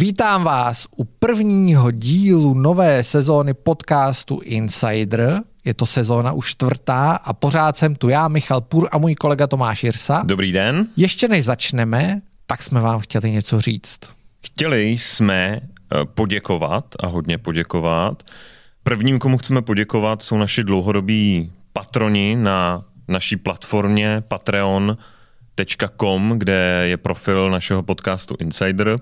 [0.00, 5.40] Vítám vás u prvního dílu nové sezóny podcastu Insider.
[5.64, 9.46] Je to sezóna už čtvrtá a pořád jsem tu já, Michal Půr a můj kolega
[9.46, 10.22] Tomáš Jirsa.
[10.26, 10.86] Dobrý den.
[10.96, 14.00] Ještě než začneme, tak jsme vám chtěli něco říct.
[14.46, 18.22] Chtěli jsme eh, poděkovat a hodně poděkovat.
[18.82, 27.50] Prvním, komu chceme poděkovat, jsou naši dlouhodobí patroni na naší platformě patreon.com, kde je profil
[27.50, 28.98] našeho podcastu Insider.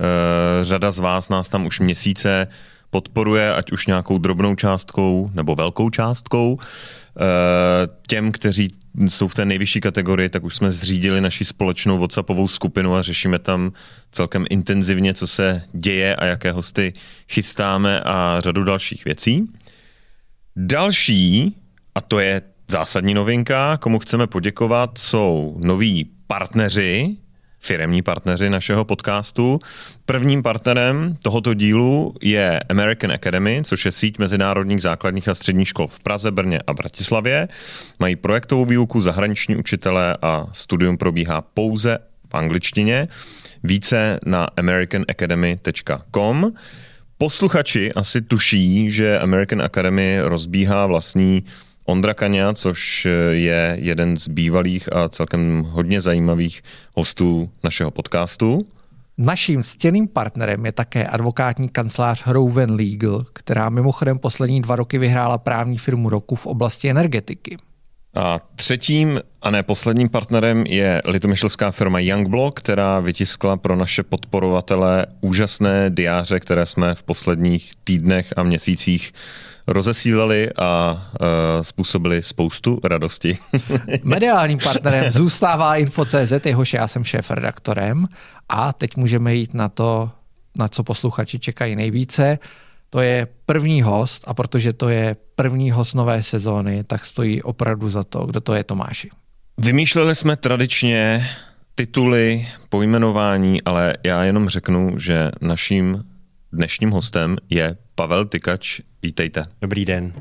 [0.00, 2.48] Eh, řada z vás nás tam už měsíce
[2.90, 6.58] podporuje, ať už nějakou drobnou částkou nebo velkou částkou.
[6.60, 8.68] Eh, těm, kteří
[9.08, 13.38] jsou v té nejvyšší kategorii, tak už jsme zřídili naši společnou WhatsAppovou skupinu a řešíme
[13.38, 13.72] tam
[14.12, 16.92] celkem intenzivně, co se děje a jaké hosty
[17.28, 19.48] chystáme a řadu dalších věcí.
[20.56, 21.56] Další,
[21.94, 27.16] a to je zásadní novinka, komu chceme poděkovat, jsou noví partneři
[27.58, 29.58] firemní partneři našeho podcastu.
[30.04, 35.86] Prvním partnerem tohoto dílu je American Academy, což je síť mezinárodních základních a středních škol
[35.86, 37.48] v Praze, Brně a Bratislavě.
[37.98, 41.98] Mají projektovou výuku, zahraniční učitelé a studium probíhá pouze
[42.28, 43.08] v angličtině.
[43.62, 46.52] Více na americanacademy.com.
[47.18, 51.44] Posluchači asi tuší, že American Academy rozbíhá vlastní
[51.86, 56.62] Ondra Kaňa, což je jeden z bývalých a celkem hodně zajímavých
[56.94, 58.64] hostů našeho podcastu.
[59.18, 65.38] Naším stěným partnerem je také advokátní kancelář Hroven Legal, která mimochodem poslední dva roky vyhrála
[65.38, 67.56] právní firmu roku v oblasti energetiky.
[68.16, 75.06] A třetím a ne posledním partnerem je litomyšlská firma Youngblock, která vytiskla pro naše podporovatele
[75.20, 79.12] úžasné diáře, které jsme v posledních týdnech a měsících
[79.66, 81.26] rozesílali a uh,
[81.62, 83.38] způsobili spoustu radosti.
[84.02, 88.06] Mediálním partnerem zůstává Info.cz, jehož já jsem šéf-redaktorem
[88.48, 90.10] a teď můžeme jít na to,
[90.56, 92.38] na co posluchači čekají nejvíce.
[92.96, 97.90] To je první host a protože to je první host nové sezóny, tak stojí opravdu
[97.90, 98.26] za to.
[98.26, 99.10] Kdo to je Tomáši?
[99.58, 101.28] Vymýšleli jsme tradičně
[101.74, 106.04] tituly, pojmenování, ale já jenom řeknu, že naším
[106.52, 108.80] dnešním hostem je Pavel Tykač.
[109.02, 109.44] Vítejte.
[109.60, 110.12] Dobrý den.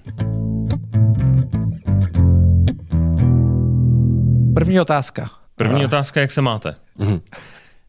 [4.54, 5.30] První otázka.
[5.56, 5.86] První A...
[5.86, 6.76] otázka, jak se máte?
[6.98, 7.22] Mhm.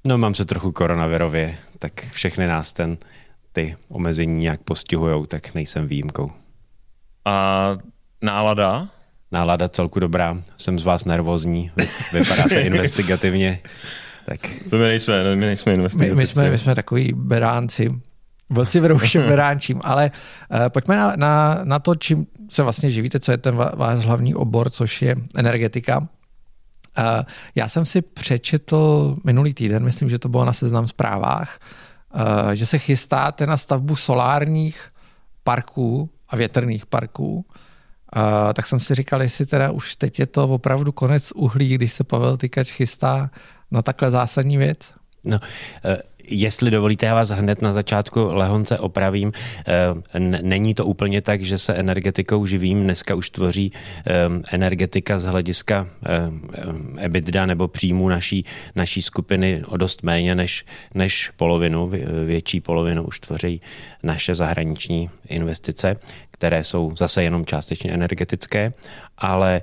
[0.05, 2.99] No mám se trochu koronavirově, tak všechny nás ten
[3.57, 6.31] ty omezení nějak postihujou, tak nejsem výjimkou.
[7.25, 7.77] A
[8.23, 8.89] nálada?
[9.33, 13.61] Nálada celku dobrá, jsem z vás nervózní, vy, vypadáte investigativně.
[14.27, 14.41] Tak.
[14.71, 16.17] To my nejsme, my nejsme investigativní.
[16.17, 17.91] My, my, jsme, my jsme takový beránci,
[18.51, 20.11] Vlci vedouším beránčím, ale
[20.51, 24.35] uh, pojďme na, na, na to, čím se vlastně živíte, co je ten váš hlavní
[24.35, 25.99] obor, což je energetika.
[25.99, 26.07] Uh,
[27.55, 31.96] já jsem si přečetl minulý týden, myslím, že to bylo na seznam zprávách, uh,
[32.53, 34.93] že se chystáte na stavbu solárních
[35.45, 37.35] parků a větrných parků.
[38.17, 41.93] Uh, tak jsem si říkal, jestli teda už teď je to opravdu konec uhlí, když
[41.93, 43.31] se Pavel Tykač chystá
[43.71, 44.79] na takhle zásadní věc.
[45.25, 45.39] No,
[46.29, 49.33] Jestli dovolíte, já vás hned na začátku lehonce opravím.
[49.69, 52.83] Eh, není to úplně tak, že se energetikou živím.
[52.83, 54.13] Dneska už tvoří eh,
[54.53, 58.45] energetika z hlediska eh, EBITDA nebo příjmu naší,
[58.75, 60.65] naší skupiny o dost méně než,
[60.95, 61.91] než polovinu.
[62.27, 63.61] Větší polovinu už tvoří
[64.03, 65.97] naše zahraniční investice,
[66.31, 68.73] které jsou zase jenom částečně energetické,
[69.19, 69.63] ale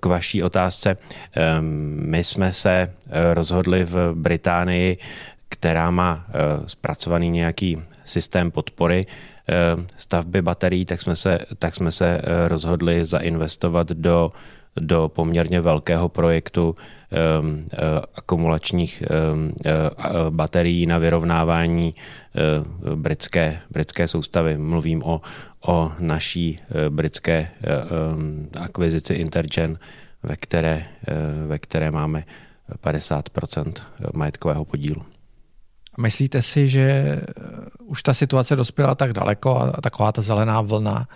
[0.00, 0.96] k vaší otázce,
[2.00, 2.92] my jsme se
[3.34, 4.98] rozhodli v Británii
[5.52, 6.32] která má eh,
[6.66, 9.52] zpracovaný nějaký systém podpory eh,
[9.96, 14.32] stavby baterií, tak jsme se, tak jsme se eh, rozhodli zainvestovat do
[14.80, 17.48] do poměrně velkého projektu uh,
[18.14, 19.52] akumulačních um, uh,
[20.30, 21.94] baterií na vyrovnávání
[22.94, 24.58] britské, britské soustavy.
[24.58, 25.20] Mluvím o,
[25.66, 26.58] o naší
[26.88, 27.48] britské
[28.16, 29.78] um, akvizici Intergen,
[30.22, 30.84] ve které,
[31.46, 32.22] ve které máme
[32.84, 33.72] 50%
[34.14, 35.04] majetkového podílu.
[36.00, 37.22] Myslíte si, že eh,
[37.84, 41.08] už ta situace dospěla tak daleko a taková ta zelená vlna,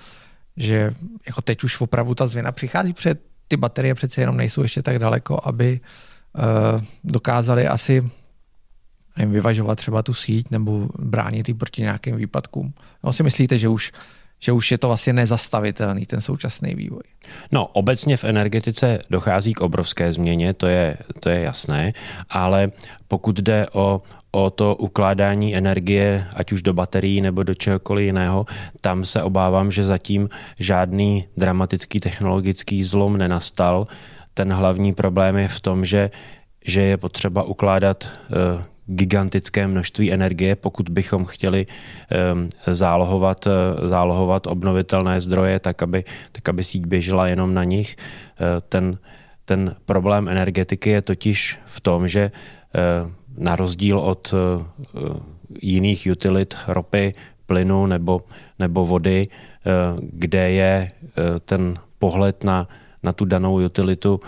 [0.56, 0.94] že
[1.26, 4.98] jako teď už opravdu ta změna přichází, před ty baterie přece jenom nejsou ještě tak
[4.98, 5.80] daleko, aby
[6.34, 8.10] uh, dokázali asi
[9.16, 12.74] nevím, vyvažovat třeba tu síť nebo bránit ji proti nějakým výpadkům.
[13.04, 13.92] No si myslíte, že už
[14.38, 17.02] že už je to vlastně nezastavitelný, ten současný vývoj.
[17.52, 21.92] No, obecně v energetice dochází k obrovské změně, to je, to je jasné,
[22.30, 22.72] ale
[23.08, 28.46] pokud jde o, o to ukládání energie, ať už do baterií nebo do čehokoliv jiného,
[28.80, 30.28] tam se obávám, že zatím
[30.58, 33.86] žádný dramatický technologický zlom nenastal.
[34.34, 36.10] Ten hlavní problém je v tom, že,
[36.64, 43.52] že je potřeba ukládat uh, gigantické množství energie, pokud bychom chtěli um, zálohovat, uh,
[43.88, 47.96] zálohovat obnovitelné zdroje, tak aby, tak aby síť běžela jenom na nich.
[48.40, 48.98] Uh, ten,
[49.44, 54.34] ten problém energetiky je totiž v tom, že uh, na rozdíl od
[55.62, 57.12] jiných utilit, ropy,
[57.46, 58.24] plynu nebo,
[58.58, 59.28] nebo vody,
[60.00, 60.90] kde je
[61.44, 62.68] ten pohled na,
[63.02, 64.20] na tu danou utilitu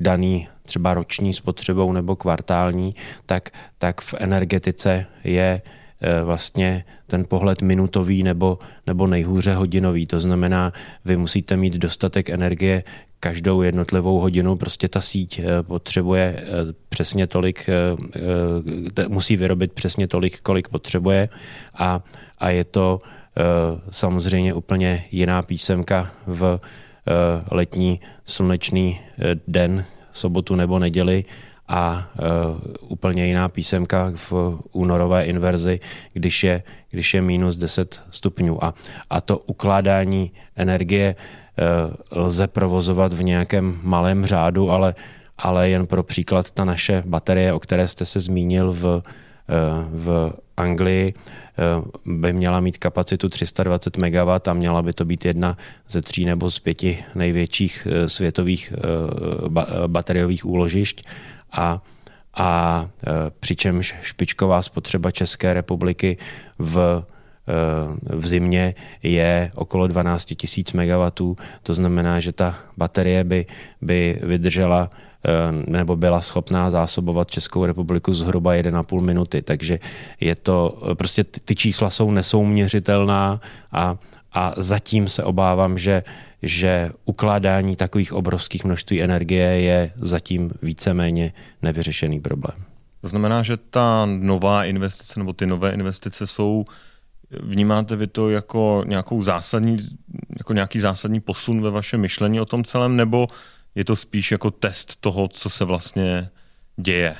[0.00, 2.94] daný třeba roční spotřebou nebo kvartální,
[3.26, 5.62] tak, tak v energetice je
[6.00, 10.06] e, vlastně ten pohled minutový nebo, nebo nejhůře hodinový.
[10.06, 10.72] To znamená,
[11.04, 12.84] vy musíte mít dostatek energie
[13.20, 14.56] každou jednotlivou hodinu.
[14.56, 16.44] Prostě ta síť e, potřebuje e,
[16.88, 17.70] přesně tolik,
[19.08, 21.28] musí vyrobit přesně tolik, kolik potřebuje
[21.74, 22.02] a,
[22.38, 22.98] a je to
[23.90, 26.60] samozřejmě úplně jiná písemka v
[27.50, 29.00] letní slunečný
[29.48, 31.24] den, sobotu nebo neděli
[31.68, 35.80] a uh, úplně jiná písemka v únorové inverzi,
[36.12, 38.64] když je, když je minus 10 stupňů.
[38.64, 38.74] A,
[39.10, 44.94] a to ukládání energie uh, lze provozovat v nějakém malém řádu, ale,
[45.38, 49.02] ale jen pro příklad ta naše baterie, o které jste se zmínil v, uh,
[49.92, 51.47] v Anglii, Eh,
[52.04, 55.56] by měla mít kapacitu 320 MW a měla by to být jedna
[55.88, 61.04] ze tří nebo z pěti největších eh, světových eh, bateriových úložišť.
[61.52, 61.82] A
[62.40, 62.88] a
[63.40, 66.16] přičemž špičková spotřeba České republiky
[66.58, 67.04] v
[68.02, 70.34] v zimě je okolo 12
[70.76, 73.46] 000 MW, to znamená, že ta baterie by,
[73.82, 75.07] by vydržela Eh,
[75.66, 79.42] nebo byla schopná zásobovat Českou republiku zhruba 1,5 minuty.
[79.42, 79.78] Takže
[80.20, 83.40] je to, eh, prostě ty čísla jsou nesouměřitelná
[83.72, 83.96] a,
[84.32, 86.02] a zatím se obávám, že,
[86.42, 91.32] že ukládání takových obrovských množství energie je zatím víceméně
[91.62, 92.56] nevyřešený problém.
[93.00, 96.64] To znamená, že ta nová investice nebo ty nové investice jsou
[97.30, 99.78] Vnímáte vy to jako nějakou zásadní,
[100.38, 103.28] jako nějaký zásadní posun ve vašem myšlení o tom celém, nebo
[103.74, 106.28] je to spíš jako test toho, co se vlastně
[106.76, 107.16] děje?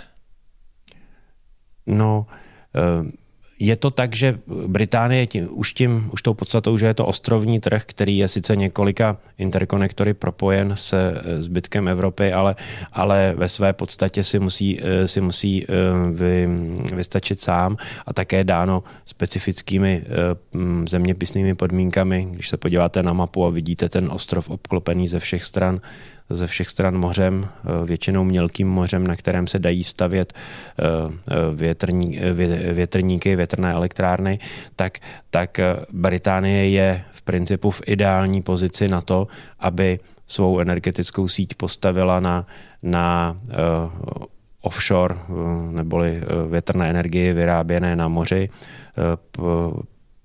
[1.87, 2.27] No,
[2.75, 3.11] uh
[3.59, 7.61] je to tak, že Británie tím, už, tím, už tou podstatou, že je to ostrovní
[7.61, 12.57] trh, který je sice několika interkonektory propojen se eh, zbytkem Evropy, ale,
[12.93, 15.67] ale ve své podstatě si musí, eh, si musí eh,
[16.13, 16.49] vy,
[16.95, 20.05] vystačit sám a také dáno specifickými
[20.89, 22.29] zeměpisnými podmínkami.
[22.31, 25.81] Když se podíváte na mapu a vidíte ten ostrov obklopený ze všech stran,
[26.31, 30.85] ze všech stran mořem, eh, většinou mělkým mořem, na kterém se dají stavět eh,
[31.31, 32.21] eh, větrní,
[32.73, 34.39] větrníky, větrné elektrárny,
[34.77, 34.99] tak,
[35.31, 35.61] tak
[35.93, 39.27] Británie je v principu v ideální pozici na to,
[39.59, 42.47] aby svou energetickou síť postavila na,
[42.83, 43.37] na
[44.61, 45.15] offshore,
[45.71, 46.21] neboli
[46.51, 48.49] větrné energie vyráběné na moři,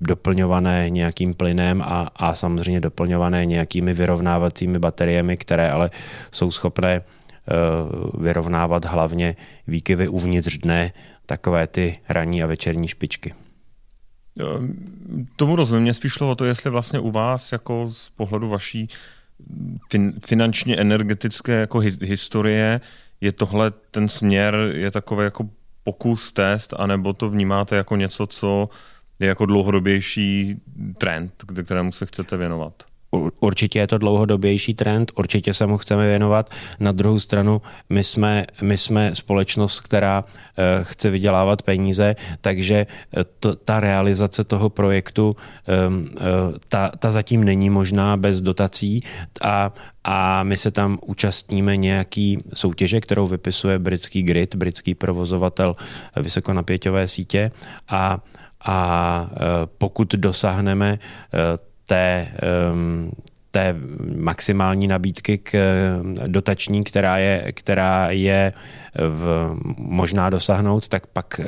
[0.04, 5.92] doplňované nějakým plynem a, a samozřejmě doplňované nějakými vyrovnávacími bateriemi, které ale
[6.32, 9.36] jsou schopné uh, vyrovnávat hlavně
[9.68, 10.92] výkyvy uvnitř dne,
[11.26, 13.34] takové ty ranní a večerní špičky.
[15.36, 18.88] Tomu rozumím, mě spíš šlo o to, jestli vlastně u vás jako z pohledu vaší
[19.92, 22.82] fin, finančně energetické jako historie
[23.22, 25.50] je tohle ten směr, je takový jako
[25.84, 28.70] pokus, test, anebo to vnímáte jako něco, co
[29.24, 30.62] je jako dlouhodobější
[30.98, 32.84] trend, kterému se chcete věnovat?
[33.40, 36.50] Určitě je to dlouhodobější trend, určitě se mu chceme věnovat.
[36.80, 42.76] Na druhou stranu, my jsme, my jsme společnost, která uh, chce vydělávat peníze, takže
[43.18, 45.36] eh, to, ta realizace toho projektu,
[45.88, 46.08] um, uh,
[46.68, 49.04] ta, ta zatím není možná bez dotací
[49.42, 55.76] a, a my se tam účastníme nějaký soutěže, kterou vypisuje britský grid, britský provozovatel
[56.16, 57.52] vysokonapěťové sítě
[57.90, 58.20] a
[58.66, 59.30] a
[59.78, 61.00] pokud dosáhneme
[61.86, 62.28] té,
[63.52, 63.76] té
[64.16, 68.54] maximální nabídky k e, dotační, která je, která je
[68.96, 71.42] v, možná dosáhnout, tak pak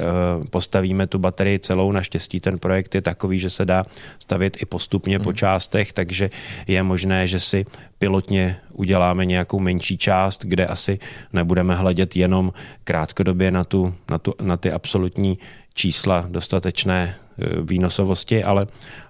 [0.50, 1.92] postavíme tu baterii celou.
[1.92, 3.84] Naštěstí ten projekt je takový, že se dá
[4.20, 6.30] stavět i postupně po částech, takže
[6.68, 7.66] je možné, že si
[8.00, 11.00] pilotně uděláme nějakou menší část, kde asi
[11.34, 15.38] nebudeme hledět jenom krátkodobě na, tu, na, tu, na ty absolutní
[15.74, 17.16] čísla dostatečné
[17.62, 18.66] výnosovosti, ale,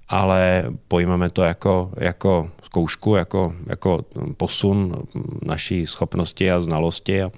[0.07, 4.05] ale pojmeme to jako, jako zkoušku, jako, jako
[4.37, 4.93] posun
[5.45, 7.31] naší schopnosti a znalosti a,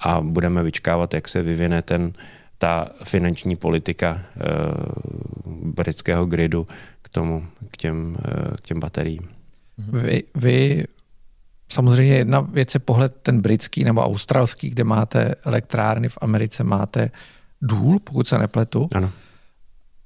[0.00, 2.12] a budeme vyčkávat, jak se vyvine ten,
[2.58, 4.22] ta finanční politika e,
[5.46, 6.66] britského gridu
[7.02, 9.28] k tomu, k těm, e, k těm bateriím.
[9.78, 10.84] Vy, vy
[11.68, 17.10] samozřejmě jedna věc je pohled ten britský nebo australský, kde máte elektrárny, v Americe máte
[17.62, 18.88] důl, pokud se nepletu.
[18.94, 19.10] Ano.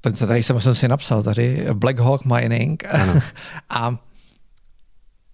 [0.07, 2.85] Ten se tady jsem, jsem si napsal, tady Black Hawk Mining.
[2.91, 3.21] Ano.
[3.71, 3.97] A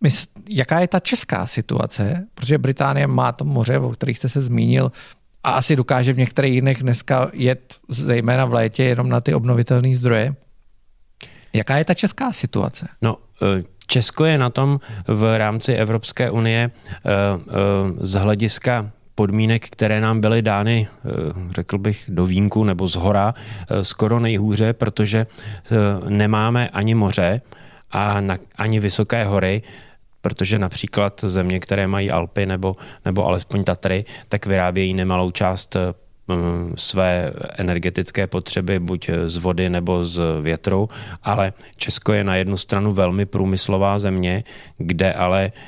[0.00, 2.26] mys, jaká je ta česká situace?
[2.34, 4.92] Protože Británie má to moře, o kterých jste se zmínil,
[5.44, 9.96] a asi dokáže v některých jiných dneska jet, zejména v létě, jenom na ty obnovitelné
[9.96, 10.34] zdroje.
[11.52, 12.88] Jaká je ta česká situace?
[13.02, 17.30] No, e, Česko je na tom v rámci Evropské unie e, e,
[18.00, 20.88] z hlediska podmínek, které nám byly dány,
[21.50, 23.34] řekl bych, do výjimku nebo z hora,
[23.82, 25.26] skoro nejhůře, protože
[26.08, 27.40] nemáme ani moře
[27.92, 28.20] a
[28.56, 29.62] ani vysoké hory,
[30.22, 35.94] protože například země, které mají Alpy nebo, nebo alespoň Tatry, tak vyrábějí nemalou část eh,
[36.76, 40.88] své energetické potřeby buď z vody nebo z větru,
[41.22, 44.44] ale Česko je na jednu stranu velmi průmyslová země,
[44.78, 45.60] kde ale eh,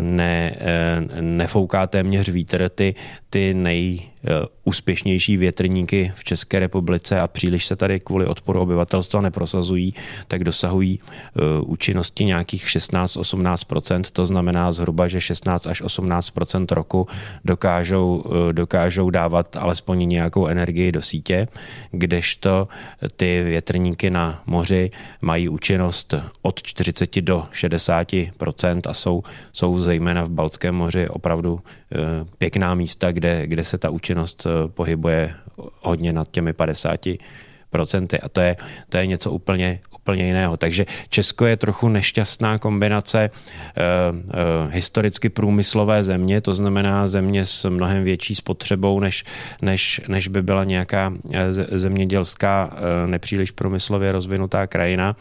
[0.00, 2.68] ne, eh, nefouká téměř vítr.
[2.68, 2.94] Ty,
[3.30, 3.54] ty
[4.22, 9.94] nejúspěšnější větrníky v České republice a příliš se tady kvůli odporu obyvatelstva neprosazují,
[10.28, 17.06] tak dosahují uh, účinnosti nějakých 16-18%, to znamená zhruba, že 16 až 18% roku
[17.44, 21.46] dokážou, uh, dokážou dávat alespoň nějakou energii do sítě,
[21.90, 22.68] kdežto
[23.16, 29.22] ty větrníky na moři mají účinnost od 40 do 60% a jsou,
[29.52, 31.60] jsou zejména v Balckém moři opravdu
[32.38, 35.34] pěkná místa, kde, kde se ta účinnost eh, pohybuje
[35.80, 37.00] hodně nad těmi 50
[37.70, 38.56] procenty a to je,
[38.88, 40.56] to je něco úplně, úplně jiného.
[40.56, 44.24] Takže Česko je trochu nešťastná kombinace uh, uh,
[44.72, 49.24] historicky průmyslové země, to znamená země s mnohem větší spotřebou, než,
[49.62, 51.12] než, než by byla nějaká
[51.68, 55.16] zemědělská uh, nepříliš průmyslově rozvinutá krajina,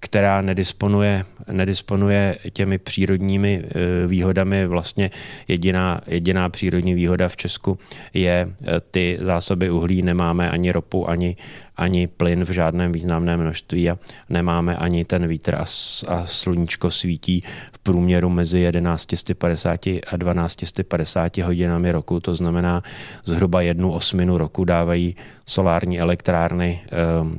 [0.00, 3.64] která nedisponuje, nedisponuje těmi přírodními
[4.06, 4.66] výhodami.
[4.66, 5.10] Vlastně
[5.48, 7.78] jediná, jediná přírodní výhoda v Česku
[8.14, 8.48] je
[8.90, 11.36] ty zásoby uhlí, nemáme ani ropu, ani,
[11.76, 15.64] ani plyn v žádném významném množství a nemáme ani ten vítr a,
[16.08, 22.82] a sluníčko svítí v průměru mezi 1150 a 1250 hodinami roku, to znamená
[23.24, 26.88] zhruba jednu osminu roku dávají solární elektrárny e,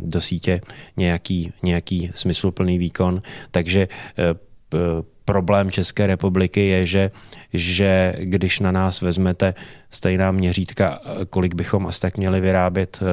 [0.01, 0.62] do sítě
[0.98, 2.12] nějaký, nějaký
[2.50, 3.88] smysluplný výkon, takže
[4.18, 4.36] e,
[5.29, 7.12] problém České republiky je, že,
[7.53, 9.53] že když na nás vezmete
[9.89, 13.06] stejná měřítka, kolik bychom asi tak měli vyrábět eh,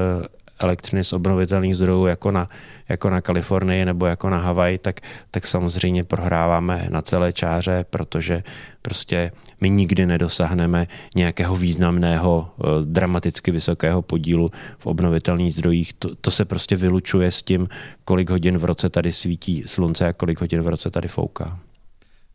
[0.59, 2.49] elektřiny z obnovitelných zdrojů jako na,
[2.89, 8.43] jako na Kalifornii nebo jako na Havaj, tak, tak samozřejmě prohráváme na celé čáře, protože
[8.83, 10.87] prostě my nikdy nedosáhneme
[11.17, 14.49] nějakého významného, eh, dramaticky vysokého podílu
[14.79, 15.93] v obnovitelných zdrojích.
[15.93, 17.69] To, to se prostě vylučuje s tím,
[18.05, 21.59] kolik hodin v roce tady svítí slunce a kolik hodin v roce tady fouká.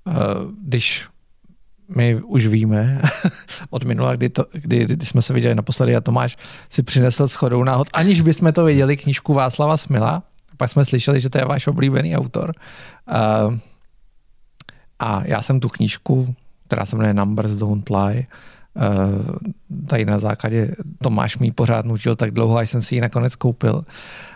[0.07, 0.13] Eh,
[0.63, 1.07] když
[1.95, 3.01] my už víme
[3.69, 6.38] od minula, kdy, to, kdy, kdy jsme se viděli naposledy a Tomáš
[6.69, 10.24] si přinesl shodou náhod, aniž bychom to věděli, knížku Václava Smila.
[10.57, 12.53] Pak jsme slyšeli, že to je váš oblíbený autor.
[13.12, 13.57] Uh,
[15.00, 16.36] a já jsem tu knížku,
[16.67, 18.25] která se jmenuje Numbers Don't Lie,
[18.74, 19.36] uh,
[19.88, 23.86] tady na základě Tomáš mi pořád nutil tak dlouho, až jsem si ji nakonec koupil.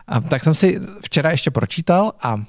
[0.07, 2.43] A tak jsem si včera ještě pročítal a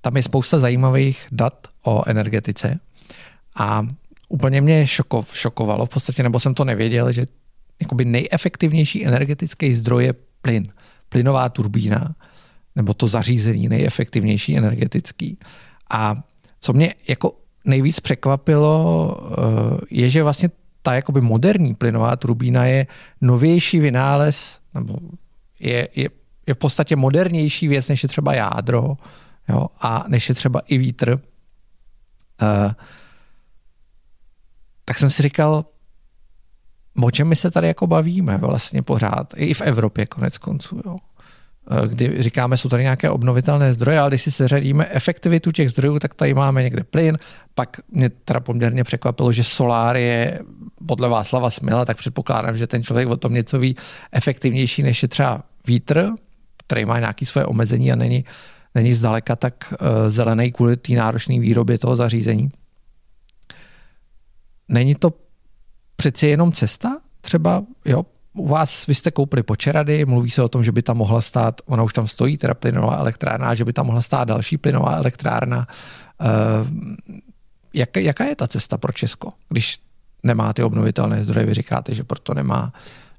[0.00, 2.78] tam je spousta zajímavých dat o energetice.
[3.54, 3.86] A
[4.28, 7.26] úplně mě šoko, šokovalo v podstatě, nebo jsem to nevěděl, že
[7.80, 10.64] jakoby nejefektivnější energetický zdroj je plyn.
[11.08, 12.14] Plynová turbína,
[12.76, 15.38] nebo to zařízení nejefektivnější energetický.
[15.90, 16.16] A
[16.60, 17.32] co mě jako
[17.64, 20.50] nejvíc překvapilo, eh, je, že vlastně
[20.82, 22.86] ta jakoby moderní plynová turbína je
[23.20, 24.98] novější vynález, nebo
[25.60, 26.08] je, je,
[26.46, 28.96] je v podstatě modernější věc, než je třeba jádro,
[29.48, 31.20] jo, a než je třeba i vítr.
[32.42, 32.72] Uh,
[34.92, 35.64] tak jsem si říkal,
[37.02, 40.96] o čem my se tady jako bavíme vlastně pořád, i v Evropě konec konců, jo.
[41.70, 45.98] Eh, kdy říkáme, jsou tady nějaké obnovitelné zdroje, ale když si seřadíme efektivitu těch zdrojů,
[45.98, 47.18] tak tady máme někde plyn,
[47.54, 50.40] pak mě teda poměrně překvapilo, že solár je
[50.86, 53.76] podle Václava Smila, tak předpokládám, že ten člověk o tom něco ví
[54.12, 56.10] efektivnější, než je třeba vítr,
[56.66, 58.24] který má nějaké své omezení a není,
[58.74, 62.50] není zdaleka tak uh, zelený kvůli té náročné výrobě toho zařízení.
[64.68, 65.12] Není to
[65.96, 67.00] přeci jenom cesta?
[67.20, 70.96] Třeba, jo, u vás, vy jste koupili počerady, mluví se o tom, že by tam
[70.96, 74.58] mohla stát, ona už tam stojí, teda plynová elektrárna, že by tam mohla stát další
[74.58, 75.66] plynová elektrárna.
[76.20, 76.68] Uh,
[77.74, 79.80] jak, jaká je ta cesta pro Česko, když
[80.22, 81.46] nemá ty obnovitelné zdroje?
[81.46, 82.72] Vy říkáte, že proto nemá,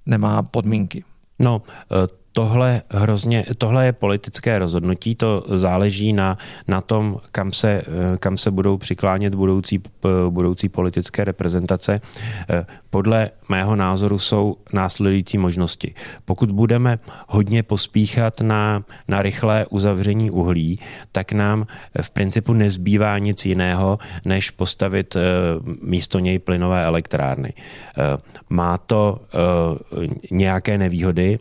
[0.06, 1.04] nemá podmínky.
[1.40, 6.38] No, uh tohle hrozně, tohle je politické rozhodnutí, to záleží na,
[6.68, 7.84] na tom, kam se,
[8.20, 9.82] kam se budou přiklánět budoucí,
[10.30, 12.02] budoucí politické reprezentace.
[12.90, 15.94] Podle mého názoru jsou následující možnosti.
[16.26, 20.80] Pokud budeme hodně pospíchat na, na rychlé uzavření uhlí,
[21.12, 21.68] tak nám
[22.02, 25.18] v principu nezbývá nic jiného, než postavit
[25.82, 27.54] místo něj plynové elektrárny.
[28.50, 29.18] Má to
[30.32, 31.40] nějaké nevýhody,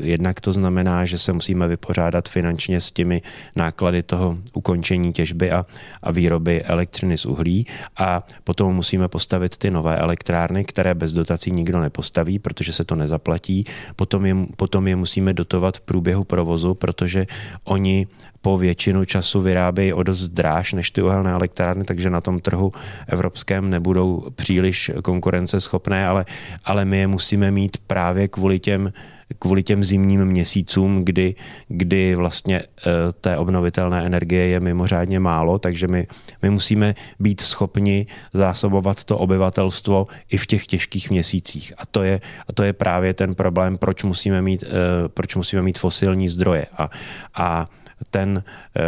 [0.00, 3.22] jedna jednak to znamená, že se musíme vypořádat finančně s těmi
[3.56, 5.66] náklady toho ukončení těžby a,
[6.02, 7.66] a výroby elektřiny z uhlí
[7.98, 12.94] a potom musíme postavit ty nové elektrárny, které bez dotací nikdo nepostaví, protože se to
[12.94, 13.64] nezaplatí.
[13.96, 17.26] Potom je, potom je musíme dotovat v průběhu provozu, protože
[17.64, 18.06] oni
[18.40, 22.72] po většinu času vyrábějí o dost dráž než ty uhelné elektrárny, takže na tom trhu
[23.06, 26.24] evropském nebudou příliš konkurenceschopné, ale,
[26.64, 28.92] ale my je musíme mít právě kvůli těm
[29.38, 31.34] kvůli těm zimním měsícům, kdy,
[31.68, 36.06] kdy vlastně eh, té obnovitelné energie je mimořádně málo, takže my,
[36.42, 41.72] my musíme být schopni zásobovat to obyvatelstvo i v těch těžkých měsících.
[41.78, 45.62] A to je, a to je právě ten problém, proč musíme mít, eh, proč musíme
[45.62, 46.66] mít fosilní zdroje.
[46.76, 46.90] A,
[47.34, 47.64] a
[48.10, 48.42] ten,
[48.76, 48.80] eh,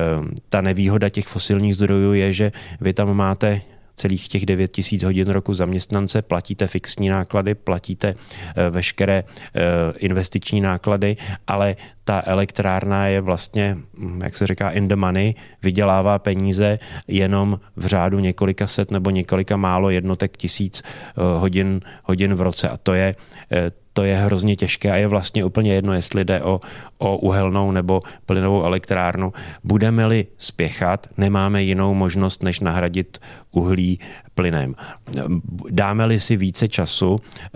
[0.49, 3.61] ta nevýhoda těch fosilních zdrojů je, že vy tam máte
[3.97, 9.61] celých těch 9 tisíc hodin roku zaměstnance, platíte fixní náklady, platíte eh, veškeré eh,
[9.99, 11.15] investiční náklady,
[11.47, 17.61] ale ta elektrárna je vlastně, hm, jak se říká, in the money, vydělává peníze jenom
[17.77, 20.83] v řádu několika set nebo několika málo jednotek tisíc
[21.39, 22.69] hodin, hodin v roce.
[22.69, 23.15] A to je,
[23.93, 26.61] to je hrozně těžké a je vlastně úplně jedno, jestli jde o,
[26.99, 29.33] o uhelnou nebo plynovou elektrárnu.
[29.65, 33.19] Budeme-li spěchat, nemáme jinou možnost, než nahradit
[33.51, 33.99] uhlí
[34.35, 34.75] plynem.
[35.71, 37.49] Dáme-li si více času, eh,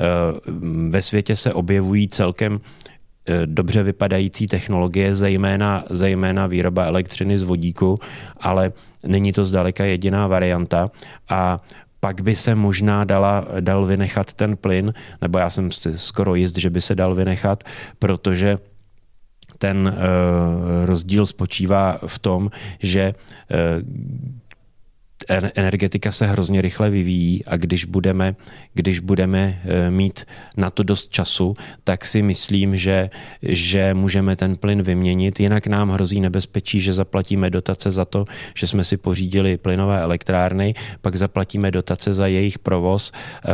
[0.88, 2.60] ve světě se objevují celkem
[3.28, 7.94] eh, dobře vypadající technologie, zejména, zejména výroba elektřiny z vodíku,
[8.40, 8.72] ale
[9.06, 10.86] není to zdaleka jediná varianta
[11.28, 11.56] a
[12.00, 16.70] pak by se možná dala, dal vynechat ten plyn, nebo já jsem skoro jist, že
[16.70, 17.64] by se dal vynechat,
[17.98, 18.56] protože
[19.58, 23.82] ten uh, rozdíl spočívá v tom, že uh,
[25.28, 28.36] energetika se hrozně rychle vyvíjí a když budeme,
[28.74, 30.24] když budeme eh, mít
[30.56, 33.10] na to dost času, tak si myslím, že,
[33.42, 35.40] že můžeme ten plyn vyměnit.
[35.40, 38.24] Jinak nám hrozí nebezpečí, že zaplatíme dotace za to,
[38.54, 43.52] že jsme si pořídili plynové elektrárny, pak zaplatíme dotace za jejich provoz, eh,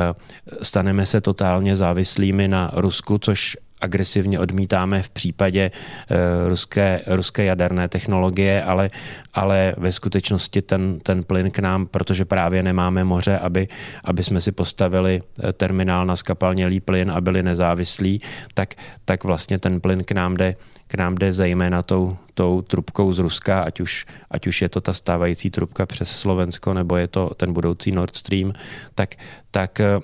[0.62, 6.16] staneme se totálně závislými na Rusku, což agresivně odmítáme v případě uh,
[6.48, 8.90] ruské, ruské jaderné technologie, ale,
[9.34, 13.68] ale ve skutečnosti ten, ten plyn k nám, protože právě nemáme moře, aby,
[14.04, 18.20] aby jsme si postavili eh, terminál na skapalnělý plyn a byli nezávislí,
[18.54, 20.54] tak, tak vlastně ten plyn k nám jde
[20.92, 24.80] k nám jde zejména tou, tou trubkou z Ruska, ať už, ať už je to
[24.80, 28.52] ta stávající trubka přes Slovensko, nebo je to ten budoucí Nord Stream,
[28.94, 29.14] tak,
[29.50, 30.00] tak eh,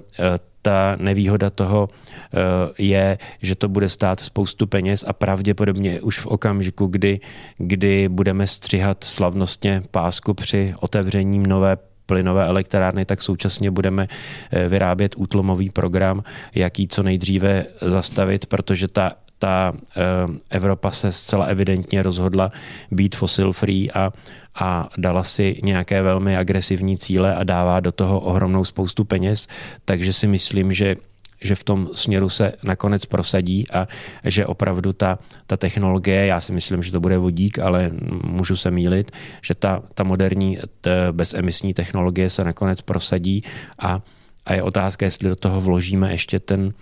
[0.68, 2.38] ta nevýhoda toho eh,
[2.78, 7.20] je, že to bude stát spoustu peněz a pravděpodobně už v okamžiku, kdy,
[7.58, 11.76] kdy budeme střihat slavnostně pásku při otevření nové
[12.06, 14.08] plynové elektrárny, tak současně budeme
[14.52, 16.22] eh, vyrábět útlomový program,
[16.54, 20.02] jaký co nejdříve zastavit, protože ta ta eh,
[20.50, 22.50] Evropa se zcela evidentně rozhodla
[22.90, 24.12] být fossil free a,
[24.60, 29.46] a dala si nějaké velmi agresivní cíle a dává do toho ohromnou spoustu peněz,
[29.84, 30.96] takže si myslím, že
[31.40, 33.86] že v tom směru se nakonec prosadí a
[34.24, 37.90] že opravdu ta, ta technologie, já si myslím, že to bude vodík, ale
[38.24, 39.10] můžu se mílit,
[39.42, 43.42] že ta, ta moderní t, bezemisní technologie se nakonec prosadí
[43.78, 44.02] a,
[44.46, 46.74] a je otázka, jestli do toho vložíme ještě ten,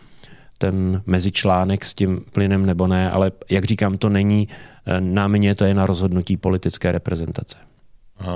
[0.58, 4.48] ten mezičlánek s tím plynem nebo ne, ale jak říkám, to není
[5.00, 7.58] na mě, to je na rozhodnutí politické reprezentace.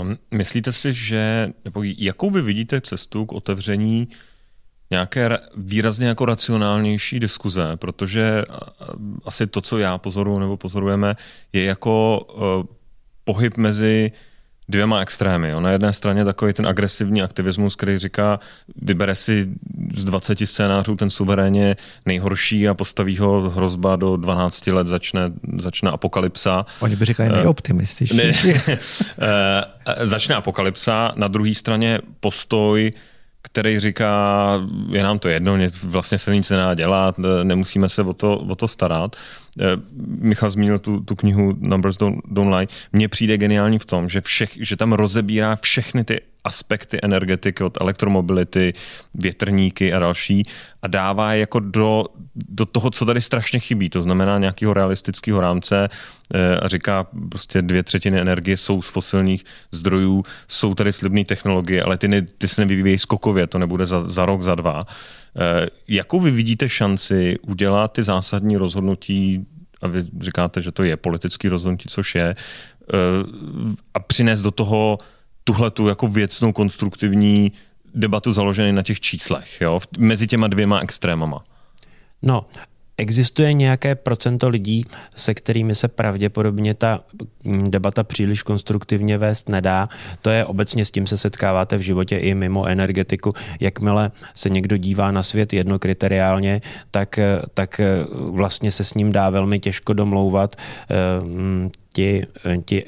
[0.01, 4.09] Um, myslíte si, že, nebo jakou vy vidíte cestu k otevření
[4.91, 8.45] nějaké výrazně jako racionálnější diskuze, protože
[9.25, 11.17] asi to, co já pozoruju nebo pozorujeme,
[11.53, 12.75] je jako uh,
[13.25, 14.13] pohyb mezi
[14.71, 15.51] dvěma extrémy.
[15.51, 15.61] Jo.
[15.61, 18.41] Na jedné straně takový ten agresivní aktivismus, který říká,
[18.83, 19.49] vybere si
[19.97, 25.21] z 20 scénářů ten suverénně nejhorší a postaví ho hrozba do 12 let začne,
[25.59, 26.67] začne apokalypsa.
[26.81, 28.49] Oni by říkali nejoptimističnější.
[28.49, 28.79] Ne,
[30.07, 32.91] začne apokalypsa, na druhé straně postoj
[33.43, 38.39] který říká, je nám to jedno, vlastně se nic nedá dělat, nemusíme se o to,
[38.39, 39.17] o to starat.
[39.61, 39.65] Eh,
[40.07, 42.67] Michal zmínil tu, tu knihu Numbers Don't, Don't Lie.
[42.93, 47.81] Mně přijde geniální v tom, že, všech, že tam rozebírá všechny ty aspekty energetiky od
[47.81, 48.73] elektromobility,
[49.15, 50.43] větrníky a další
[50.83, 55.41] a dává je jako do, do toho, co tady strašně chybí, to znamená nějakého realistického
[55.41, 55.89] rámce
[56.35, 61.83] eh, a říká prostě dvě třetiny energie jsou z fosilních zdrojů, jsou tady slibné technologie,
[61.83, 64.83] ale ty, ne, ty se nevyvíjejí skokově, to nebude za, za rok, za dva.
[65.37, 69.47] Eh, jakou vy vidíte šanci udělat ty zásadní rozhodnutí
[69.83, 72.37] a vy říkáte, že to je politický rozhodnutí, což je, eh,
[73.95, 74.99] a přinést do toho
[75.45, 77.53] tuhle tu jako věcnou konstruktivní
[77.95, 81.45] debatu založenou na těch číslech, jo, mezi těma dvěma extrémama.
[82.23, 82.47] No,
[83.01, 84.85] Existuje nějaké procento lidí,
[85.17, 87.01] se kterými se pravděpodobně ta
[87.69, 89.89] debata příliš konstruktivně vést nedá.
[90.23, 93.33] To je obecně s tím se setkáváte v životě i mimo energetiku.
[93.61, 97.19] Jakmile se někdo dívá na svět jednokriteriálně, tak,
[97.55, 97.81] tak
[98.31, 100.57] vlastně se s ním dá velmi těžko domlouvat
[101.93, 102.23] ti,
[102.65, 102.85] ti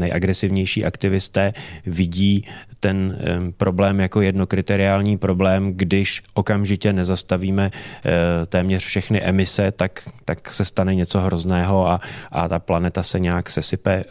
[0.00, 1.52] nejagresivnější aktivisté
[1.86, 2.44] vidí
[2.80, 3.18] ten
[3.56, 8.10] problém jako jednokriteriální problém, když okamžitě nezastavíme eh,
[8.46, 12.00] téměř všechny emise, tak, tak se stane něco hrozného a,
[12.32, 14.04] a ta planeta se nějak sesype.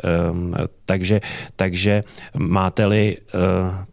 [0.86, 1.22] Takže,
[1.56, 2.02] takže
[2.38, 3.38] máte-li eh,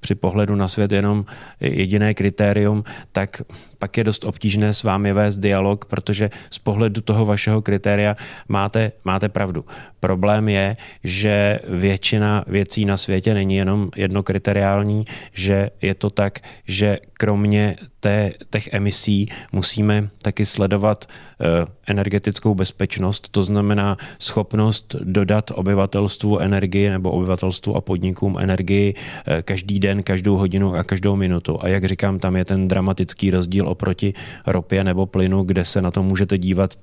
[0.00, 1.24] při pohledu na svět jenom
[1.61, 3.42] jediné kritérium, tak
[3.79, 8.16] pak je dost obtížné s vámi vést dialog, protože z pohledu toho vašeho kritéria
[8.48, 9.64] máte, máte pravdu.
[10.00, 16.98] Problém je, že většina věcí na světě není jenom jednokriteriální, že je to tak, že
[17.12, 26.38] kromě té, těch emisí musíme taky sledovat eh, energetickou bezpečnost, to znamená schopnost dodat obyvatelstvu
[26.38, 31.59] energii nebo obyvatelstvu a podnikům energii eh, každý den, každou hodinu a každou minutu.
[31.62, 34.14] A jak říkám, tam je ten dramatický rozdíl oproti
[34.46, 36.74] ropě nebo plynu, kde se na to můžete dívat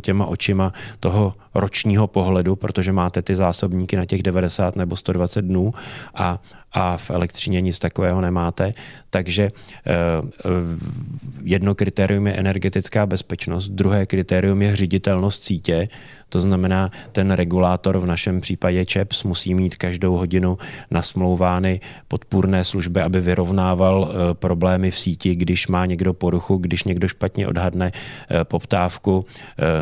[0.00, 5.72] těma očima toho ročního pohledu, protože máte ty zásobníky na těch 90 nebo 120 dnů
[6.14, 8.72] a a v elektřině nic takového nemáte.
[9.10, 10.50] Takže eh, eh,
[11.42, 15.88] jedno kritérium je energetická bezpečnost, druhé kritérium je ředitelnost sítě,
[16.30, 20.58] to znamená, ten regulátor v našem případě ČEPS musí mít každou hodinu
[20.90, 27.08] nasmlouvány podpůrné služby, aby vyrovnával eh, problémy v síti, když má někdo poruchu, když někdo
[27.08, 27.92] špatně odhadne
[28.42, 29.24] poptávku,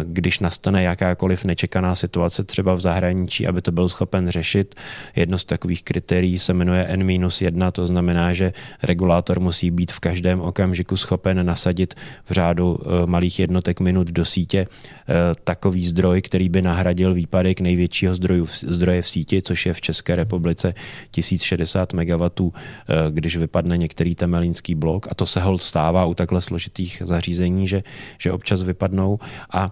[0.05, 4.75] když nastane jakákoliv nečekaná situace třeba v zahraničí, aby to byl schopen řešit.
[5.17, 10.01] Jedno z takových kritérií se jmenuje je N-1, to znamená, že regulátor musí být v
[10.01, 16.23] každém okamžiku schopen nasadit v řádu eh, malých jednotek minut do sítě eh, takový zdroj,
[16.23, 20.75] který by nahradil výpadek největšího zdroju, zdroje v síti, což je v České republice
[21.11, 26.41] 1060 MW, eh, když vypadne některý temelínský blok a to se hold stává u takhle
[26.41, 27.83] složitých zařízení, že,
[28.19, 29.19] že občas vypadnou
[29.53, 29.69] a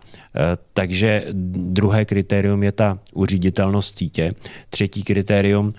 [0.73, 4.33] takže druhé kritérium je ta uříditelnost sítě.
[4.71, 5.75] Třetí kritérium,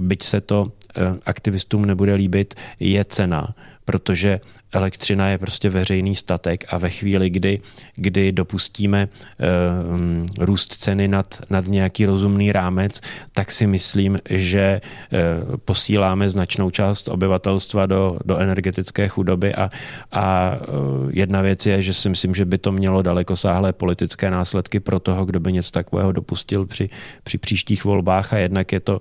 [0.00, 3.54] byť se to Eh, aktivistům nebude líbit, je cena,
[3.84, 4.40] protože
[4.72, 7.58] elektřina je prostě veřejný statek a ve chvíli, kdy,
[7.94, 13.00] kdy dopustíme uh, růst ceny nad, nad nějaký rozumný rámec,
[13.32, 19.70] tak si myslím, že uh, posíláme značnou část obyvatelstva do, do energetické chudoby a,
[20.12, 24.80] a uh, jedna věc je, že si myslím, že by to mělo dalekosáhlé politické následky
[24.80, 26.88] pro toho, kdo by něco takového dopustil při,
[27.22, 28.98] při příštích volbách a jednak je to,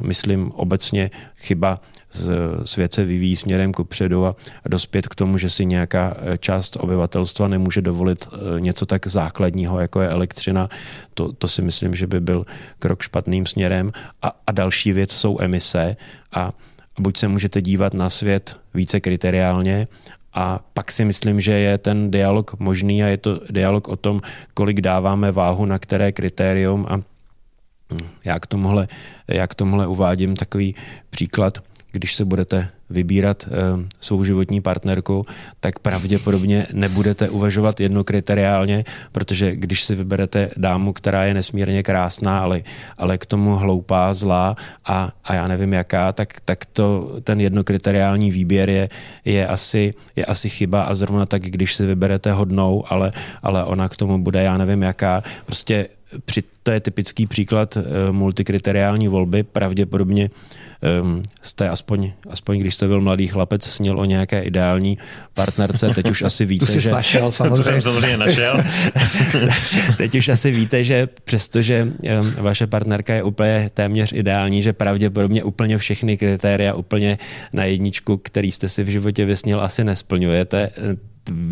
[0.00, 1.80] myslím, obecně chyba
[2.64, 4.36] svět se vyvíjí směrem ku předu a
[4.88, 9.80] dospět k tomu, že si nějaká eh, část obyvatelstva nemůže dovolit eh, něco tak základního,
[9.80, 10.68] jako je elektřina,
[11.14, 12.46] to, to si myslím, že by byl
[12.78, 13.92] krok špatným směrem.
[14.22, 15.96] A, a další věc jsou emise.
[16.32, 16.48] A
[16.98, 19.88] buď se můžete dívat na svět více kriteriálně,
[20.32, 24.20] a pak si myslím, že je ten dialog možný a je to dialog o tom,
[24.54, 26.86] kolik dáváme váhu na které kritérium.
[26.88, 28.88] A hm, já k tomuhle,
[29.28, 30.74] já k tomuhle uvádím takový
[31.10, 31.58] příklad.
[31.92, 35.26] Když se budete vybírat uh, svou životní partnerku,
[35.60, 42.62] tak pravděpodobně nebudete uvažovat jednokriteriálně, protože když si vyberete dámu, která je nesmírně krásná, ale,
[42.98, 48.30] ale k tomu hloupá, zlá a, a já nevím jaká, tak, tak to, ten jednokriteriální
[48.30, 48.88] výběr je,
[49.24, 53.10] je, asi, je asi chyba a zrovna tak, když si vyberete hodnou, ale,
[53.42, 55.88] ale ona k tomu bude, já nevím jaká, prostě
[56.24, 60.28] při, to je typický příklad uh, multikriteriální volby, pravděpodobně
[61.04, 64.98] um, jste aspoň, aspoň když jste byl mladý chlapec, snil o nějaké ideální
[65.34, 66.90] partnerce, teď už asi víte, to že...
[66.90, 67.56] našel, samozřejmě.
[67.64, 68.62] to jsem samozřejmě našel.
[69.96, 75.44] teď už asi víte, že přestože um, vaše partnerka je úplně téměř ideální, že pravděpodobně
[75.44, 77.18] úplně všechny kritéria úplně
[77.52, 80.70] na jedničku, který jste si v životě vysnil, asi nesplňujete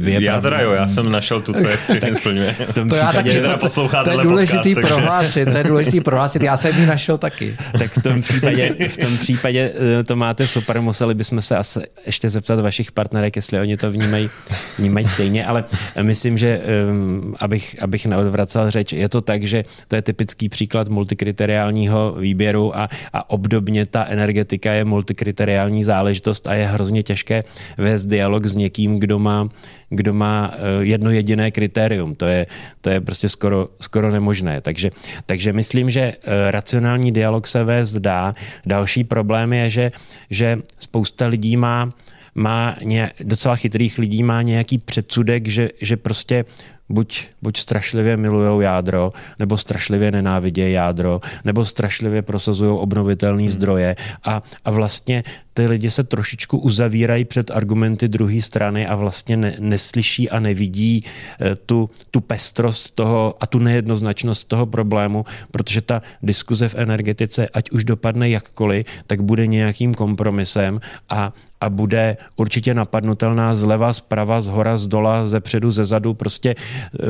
[0.05, 2.53] já teda jo, já jsem našel tu, co je všechny splňuje.
[2.53, 5.65] V tom to případě, já taky, to, to, to, je důležitý podcast, prohlásit, to je
[5.65, 7.57] důležitý prohlásit, já jsem ji našel taky.
[7.79, 11.81] Tak v tom případě, v tom případě eh, to máte super, museli bychom se asi
[12.07, 14.31] ještě zeptat vašich partnerek, jestli oni to vnímají,
[14.79, 15.65] vnímají stejně, ale
[16.03, 16.61] myslím, že
[16.91, 22.79] um, abych, abych neodvracel řeč, je to tak, že to je typický příklad multikriteriálního výběru
[22.79, 27.45] a, a obdobně ta energetika je multikriteriální záležitost a je hrozně těžké
[27.79, 29.49] vést dialog s někým, kdo má
[29.89, 32.15] kdo má eh, jedno jediné kritérium.
[32.15, 32.47] To je,
[32.81, 34.61] to je prostě skoro, skoro nemožné.
[34.61, 34.91] Takže,
[35.27, 38.33] takže myslím, že eh, racionální dialog se vést dá.
[38.67, 39.93] Další problém je, že,
[40.31, 41.93] že spousta lidí má
[42.39, 46.45] má ně, docela chytrých lidí má nějaký předsudek, že, že prostě
[46.89, 53.51] buď, buď strašlivě milují jádro, nebo strašlivě nenávidějí jádro, nebo strašlivě prosazují obnovitelné hmm.
[53.51, 55.25] zdroje a, a vlastně
[55.57, 61.05] ty lidi se trošičku uzavírají před argumenty druhé strany a vlastně ne, neslyší a nevidí
[61.05, 67.49] eh, tu, tu pestrost toho a tu nejednoznačnost toho problému, protože ta diskuze v energetice,
[67.49, 74.41] ať už dopadne jakkoliv, tak bude nějakým kompromisem a a bude určitě napadnutelná zleva, zprava,
[74.41, 76.15] z hora, z dola, ze předu, ze zadu.
[76.15, 77.07] Prostě eh,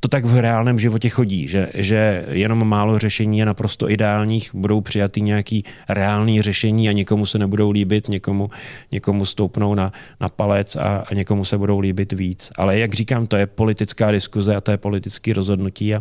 [0.00, 4.80] to tak v reálném životě chodí, že, že jenom málo řešení je naprosto ideálních, budou
[4.80, 8.50] přijatý nějaký reálný řešení a někomu se nebudou líbit, někomu,
[8.92, 12.50] někomu stoupnou na, na palec a, a někomu se budou líbit víc.
[12.56, 16.00] Ale jak říkám, to je politická diskuze a to je politické rozhodnutí a,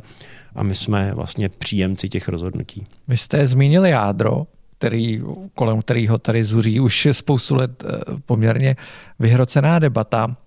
[0.55, 2.83] a my jsme vlastně příjemci těch rozhodnutí.
[3.07, 5.21] Vy jste zmínili jádro, který,
[5.55, 8.75] kolem kterého tady zuří už spoustu let eh, poměrně
[9.19, 10.37] vyhrocená debata.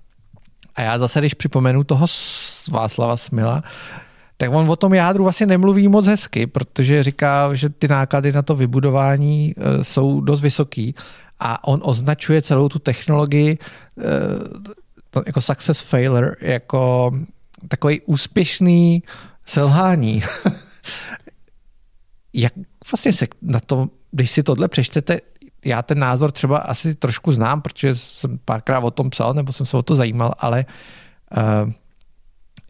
[0.75, 2.07] A já zase, když připomenu toho
[2.71, 3.63] Václava Smila,
[4.37, 8.43] tak on o tom jádru vlastně nemluví moc hezky, protože říká, že ty náklady na
[8.43, 10.95] to vybudování eh, jsou dost vysoký
[11.41, 13.59] a on označuje celou tu technologii
[13.99, 14.03] eh,
[15.27, 17.13] jako success failure, jako
[17.69, 19.03] takový úspěšný
[19.45, 20.23] selhání.
[22.33, 22.53] Jak
[22.91, 25.21] vlastně se na to když si tohle přečtete,
[25.65, 29.67] já ten názor třeba asi trošku znám, protože jsem párkrát o tom psal, nebo jsem
[29.67, 30.65] se o to zajímal, ale
[31.37, 31.73] uh,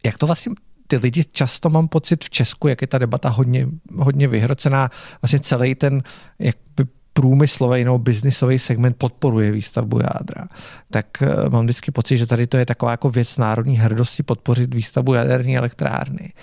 [0.05, 0.53] jak to vlastně
[0.87, 4.89] ty lidi často mám pocit v Česku, jak je ta debata hodně, hodně vyhrocená,
[5.21, 6.03] vlastně celý ten
[6.39, 10.47] jakby průmyslový nebo biznisový segment podporuje výstavbu jádra,
[10.91, 14.73] tak uh, mám vždycky pocit, že tady to je taková jako věc národní hrdosti podpořit
[14.73, 16.33] výstavbu jaderní elektrárny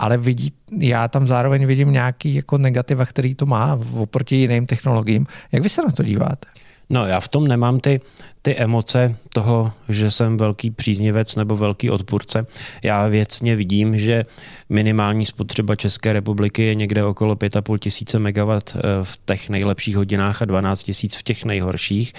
[0.00, 5.26] ale vidí, já tam zároveň vidím nějaký jako negativa, který to má oproti jiným technologiím.
[5.52, 6.48] Jak vy se na to díváte?
[6.90, 8.00] No já v tom nemám ty,
[8.42, 12.46] ty emoce toho, že jsem velký příznivec nebo velký odpůrce.
[12.82, 14.24] Já věcně vidím, že
[14.68, 20.42] minimální spotřeba České republiky je někde okolo 5,5 tisíce megawatt eh, v těch nejlepších hodinách
[20.42, 22.12] a 12 tisíc v těch nejhorších.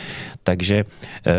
[0.43, 0.85] Takže
[1.25, 1.31] eh,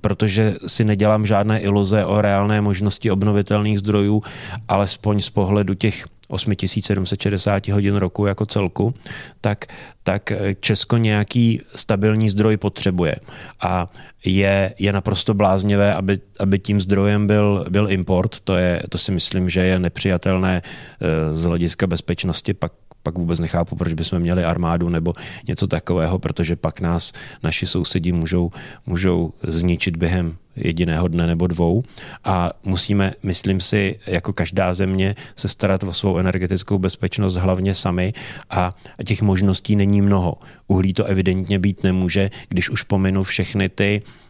[0.00, 4.22] protože si nedělám žádné iluze o reálné možnosti obnovitelných zdrojů,
[4.68, 8.94] alespoň z pohledu těch 8760 hodin roku jako celku,
[9.40, 9.64] tak,
[10.02, 13.16] tak Česko nějaký stabilní zdroj potřebuje.
[13.60, 13.86] A
[14.24, 18.40] je, je naprosto bláznivé, aby, aby tím zdrojem byl, byl import.
[18.40, 22.54] To, je, to si myslím, že je nepřijatelné eh, z hlediska bezpečnosti.
[22.54, 25.12] Pak pak vůbec nechápu, proč bychom měli armádu nebo
[25.48, 28.50] něco takového, protože pak nás naši sousedi můžou,
[28.86, 31.82] můžou zničit během jediného dne nebo dvou
[32.24, 38.12] a musíme, myslím si, jako každá země se starat o svou energetickou bezpečnost hlavně sami
[38.50, 38.70] a
[39.04, 40.34] těch možností není mnoho.
[40.66, 44.29] Uhlí to evidentně být nemůže, když už pominu všechny ty um,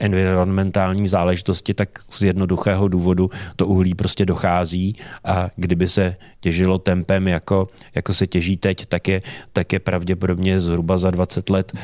[0.00, 7.28] environmentální záležitosti, tak z jednoduchého důvodu to uhlí prostě dochází a kdyby se těžilo tempem,
[7.28, 9.22] jako, jako se těží teď, tak je,
[9.52, 11.78] tak je pravděpodobně zhruba za 20 let uh,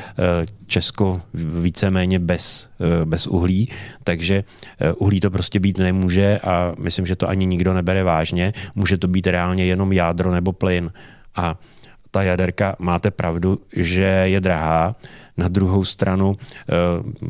[0.67, 1.21] Česko
[1.61, 3.69] víceméně bez, uh, bez uhlí,
[4.03, 4.43] takže
[4.81, 8.53] uh, uhlí to prostě být nemůže a myslím, že to ani nikdo nebere vážně.
[8.75, 10.91] Může to být reálně jenom jádro nebo plyn
[11.35, 11.59] a
[12.11, 14.95] ta jaderka, máte pravdu, že je drahá.
[15.37, 16.73] Na druhou stranu eh,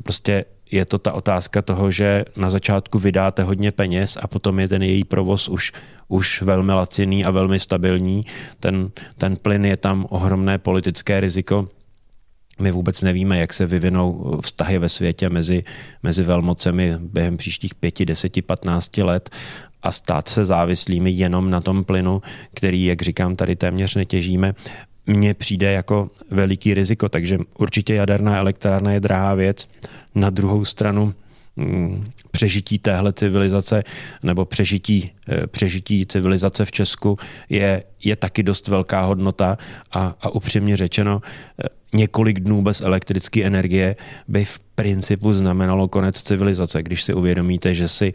[0.03, 4.67] prostě je to ta otázka toho, že na začátku vydáte hodně peněz a potom je
[4.67, 5.71] ten její provoz už,
[6.07, 8.23] už velmi laciný a velmi stabilní.
[8.59, 11.69] Ten, ten plyn je tam ohromné politické riziko.
[12.59, 15.63] My vůbec nevíme, jak se vyvinou vztahy ve světě mezi,
[16.03, 19.29] mezi velmocemi během příštích pěti, deseti, patnácti let
[19.83, 22.21] a stát se závislými jenom na tom plynu,
[22.53, 24.53] který, jak říkám, tady téměř netěžíme,
[25.07, 29.69] mně přijde jako veliký riziko, takže určitě jaderná elektrárna je drahá věc.
[30.15, 31.13] Na druhou stranu
[31.55, 33.83] mm, přežití téhle civilizace
[34.23, 37.17] nebo přežití, eh, přežití civilizace v Česku
[37.49, 39.57] je, je taky dost velká hodnota
[39.91, 43.95] a, a upřímně řečeno, eh, několik dnů bez elektrické energie
[44.27, 48.13] by v principu znamenalo konec civilizace, když si uvědomíte, že si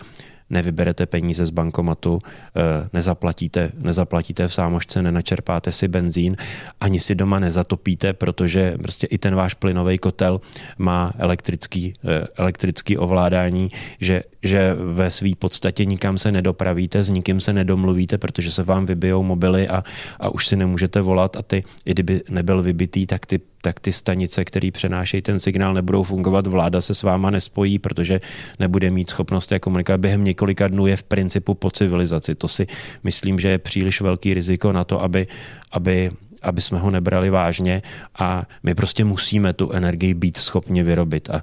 [0.53, 2.19] nevyberete peníze z bankomatu,
[2.57, 6.37] eh, nezaplatíte, nezaplatíte v sámošce, nenačerpáte si benzín,
[6.81, 10.41] ani si doma nezatopíte, protože prostě i ten váš plynový kotel
[10.79, 17.41] má elektrický, eh, elektrický ovládání, že, že ve své podstatě nikam se nedopravíte, s nikým
[17.41, 19.83] se nedomluvíte, protože se vám vybijou mobily a,
[20.21, 23.93] a už si nemůžete volat a ty, i kdyby nebyl vybitý, tak ty tak ty
[23.93, 28.21] stanice, které přenášejí ten signál, nebudou fungovat, vláda se s váma nespojí, protože
[28.59, 32.35] nebude mít schopnost jak komunikovat během několika dnů je v principu po civilizaci.
[32.35, 32.67] To si
[33.03, 35.27] myslím, že je příliš velký riziko na to, aby,
[35.73, 36.11] aby
[36.43, 37.83] aby jsme ho nebrali vážně
[38.19, 41.31] a my prostě musíme tu energii být schopni vyrobit.
[41.31, 41.43] A,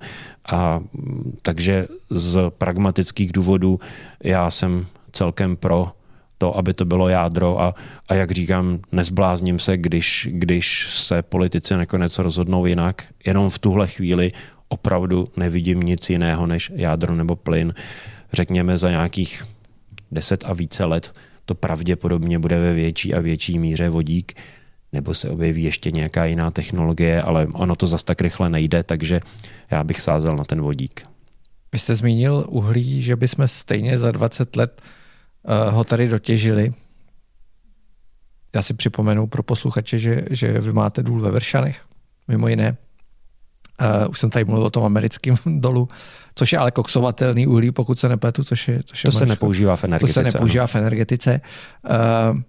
[0.51, 0.79] a
[1.41, 3.79] takže z pragmatických důvodů
[4.23, 5.91] já jsem celkem pro
[6.37, 7.73] to, aby to bylo jádro a,
[8.09, 13.03] a jak říkám, nezblázním se, když, když se politici nakonec rozhodnou jinak.
[13.25, 14.31] Jenom v tuhle chvíli
[14.69, 17.73] opravdu nevidím nic jiného než jádro nebo plyn.
[18.33, 19.43] Řekněme za nějakých
[20.11, 21.13] deset a více let
[21.45, 24.33] to pravděpodobně bude ve větší a větší míře vodík,
[24.93, 29.21] nebo se objeví ještě nějaká jiná technologie, ale ono to zas tak rychle nejde, takže
[29.71, 31.01] já bych sázel na ten vodík.
[31.73, 36.73] Vy jste zmínil uhlí, že bychom stejně za 20 let uh, ho tady dotěžili.
[38.55, 41.85] Já si připomenu pro posluchače, že, že vy máte důl ve Vršanech,
[42.27, 42.77] mimo jiné.
[43.81, 45.87] Uh, už jsem tady mluvil o tom americkém dolu,
[46.35, 48.83] což je ale koksovatelný uhlí, pokud se nepletu, což je...
[48.83, 50.23] Což je to se nepoužívá v energetice.
[50.23, 50.67] To se nepoužívá ano.
[50.67, 51.41] v energetice.
[52.31, 52.41] Uh,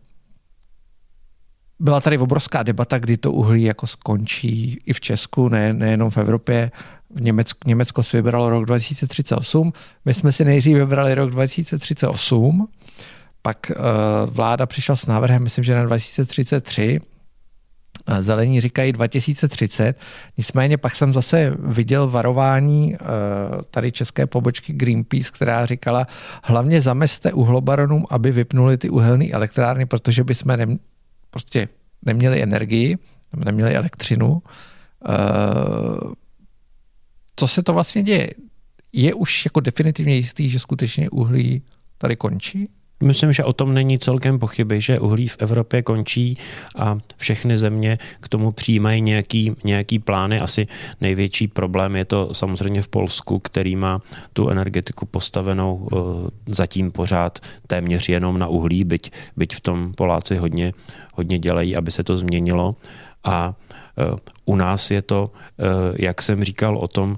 [1.81, 6.17] byla tady obrovská debata, kdy to uhlí jako skončí i v Česku, ne, nejenom v
[6.17, 6.71] Evropě.
[7.15, 9.73] V Německu, Německo si vybralo rok 2038,
[10.05, 12.69] my jsme si nejdřív vybrali rok 2038,
[13.43, 17.01] pak uh, vláda přišla s návrhem, myslím, že na 2033,
[18.21, 20.01] Zelení říkají 2030,
[20.37, 26.07] nicméně pak jsem zase viděl varování uh, tady české pobočky Greenpeace, která říkala,
[26.45, 30.67] hlavně zameste uhlobaronům, aby vypnuli ty uhelné elektrárny, protože bychom ne,
[31.31, 31.69] prostě
[32.03, 32.99] neměli energii,
[33.37, 34.31] neměli elektřinu.
[34.33, 36.13] Uh,
[37.37, 38.31] co se to vlastně děje?
[38.93, 41.63] Je už jako definitivně jistý, že skutečně uhlí
[41.99, 42.69] tady končí?
[43.03, 46.37] Myslím, že o tom není celkem pochyby, že uhlí v Evropě končí
[46.77, 50.41] a všechny země k tomu přijímají nějaký, nějaký plány.
[50.41, 50.67] Asi
[51.01, 56.01] největší problém je to samozřejmě v Polsku, který má tu energetiku postavenou uh,
[56.47, 60.73] zatím pořád téměř jenom na uhlí, byť, byť v tom Poláci hodně,
[61.15, 62.77] hodně dělají, aby se to změnilo.
[63.25, 63.55] A
[64.13, 65.67] uh, u nás je to, uh,
[65.99, 67.17] jak jsem říkal o tom,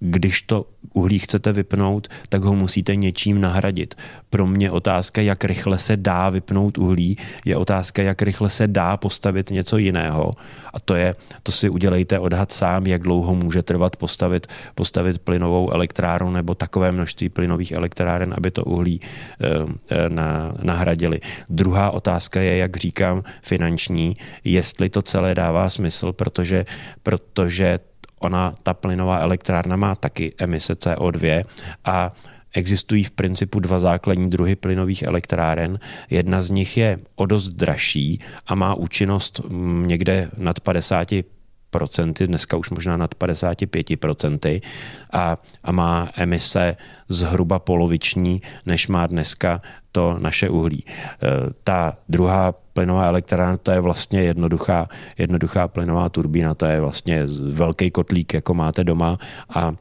[0.00, 3.94] když to uhlí chcete vypnout, tak ho musíte něčím nahradit.
[4.30, 8.96] Pro mě otázka, jak rychle se dá vypnout uhlí, je otázka, jak rychle se dá
[8.96, 10.30] postavit něco jiného.
[10.74, 15.70] A to je, to si udělejte odhad sám, jak dlouho může trvat postavit, postavit plynovou
[15.70, 19.48] elektrárnu nebo takové množství plynových elektráren, aby to uhlí eh,
[19.90, 21.20] eh, na, nahradili.
[21.48, 26.64] Druhá otázka je, jak říkám, finanční, jestli to celé dává smysl, protože,
[27.02, 27.78] protože
[28.20, 31.42] ona, ta plynová elektrárna má taky emise CO2
[31.84, 32.08] a
[32.52, 35.78] Existují v principu dva základní druhy plynových elektráren.
[36.10, 41.08] Jedna z nich je o dost dražší a má účinnost mm, někde nad 50
[41.70, 44.60] procenty, dneska už možná nad 55 procenty
[45.12, 46.76] a, a má emise
[47.08, 50.84] zhruba poloviční, než má dneska to naše uhlí.
[50.86, 51.26] E,
[51.64, 57.90] ta druhá plynová elektrárna, to je vlastně jednoduchá, jednoduchá plynová turbína, to je vlastně velký
[57.90, 59.74] kotlík, jako máte doma a,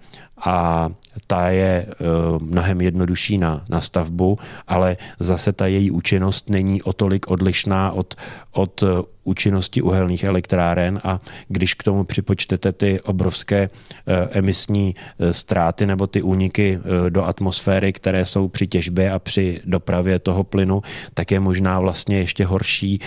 [0.45, 0.89] a
[1.27, 6.93] ta je uh, mnohem jednodušší na, na stavbu, ale zase ta její účinnost není o
[6.93, 8.15] tolik odlišná od,
[8.51, 8.83] od
[9.29, 16.07] účinnosti uhelných elektráren a když k tomu připočtete ty obrovské eh, emisní eh, ztráty nebo
[16.07, 20.81] ty úniky eh, do atmosféry, které jsou při těžbě a při dopravě toho plynu,
[21.13, 22.99] tak je možná vlastně ještě horší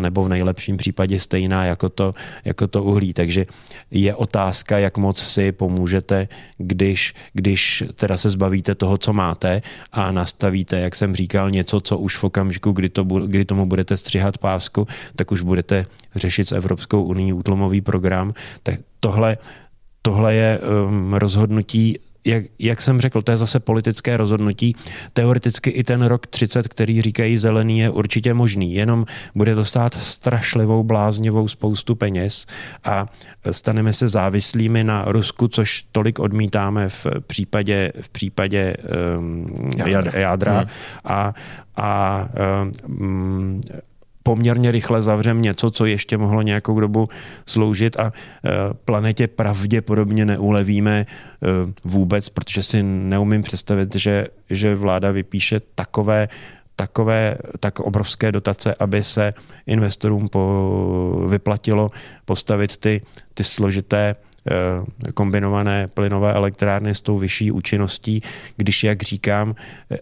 [0.00, 2.12] nebo v nejlepším případě stejná jako to,
[2.44, 3.12] jako to uhlí.
[3.12, 3.46] Takže
[3.90, 10.12] je otázka, jak moc si pomůžete, když, když teda se zbavíte toho, co máte a
[10.12, 14.38] nastavíte, jak jsem říkal, něco, co už v okamžiku, kdy, to, kdy tomu budete střihat
[14.38, 19.36] pásku, tak už budete budete řešit s Evropskou unii útlomový program, tak tohle,
[20.02, 24.76] tohle je um, rozhodnutí jak, jak jsem řekl, to je zase politické rozhodnutí.
[25.12, 29.94] Teoreticky i ten rok 30, který říkají zelený, je určitě možný, jenom bude to stát
[29.94, 32.46] strašlivou, bláznivou spoustu peněz
[32.84, 33.06] a
[33.50, 38.76] staneme se závislými na Rusku, což tolik odmítáme v případě, v případě
[39.18, 40.20] um, jádra.
[40.20, 40.58] jádra.
[40.58, 40.68] Hmm.
[41.04, 41.34] A,
[41.76, 42.28] a
[42.80, 43.60] um,
[44.26, 47.08] poměrně rychle zavřem něco, co ještě mohlo nějakou dobu
[47.46, 48.12] sloužit a
[48.84, 51.06] planetě pravděpodobně neulevíme
[51.84, 56.28] vůbec, protože si neumím představit, že, že vláda vypíše takové
[56.76, 59.34] takové, tak obrovské dotace, aby se
[59.66, 61.88] investorům po, vyplatilo
[62.24, 63.02] postavit ty,
[63.34, 64.16] ty složité
[64.50, 68.20] eh, kombinované plynové elektrárny s tou vyšší účinností,
[68.56, 69.54] když, jak říkám,
[69.90, 69.98] eh,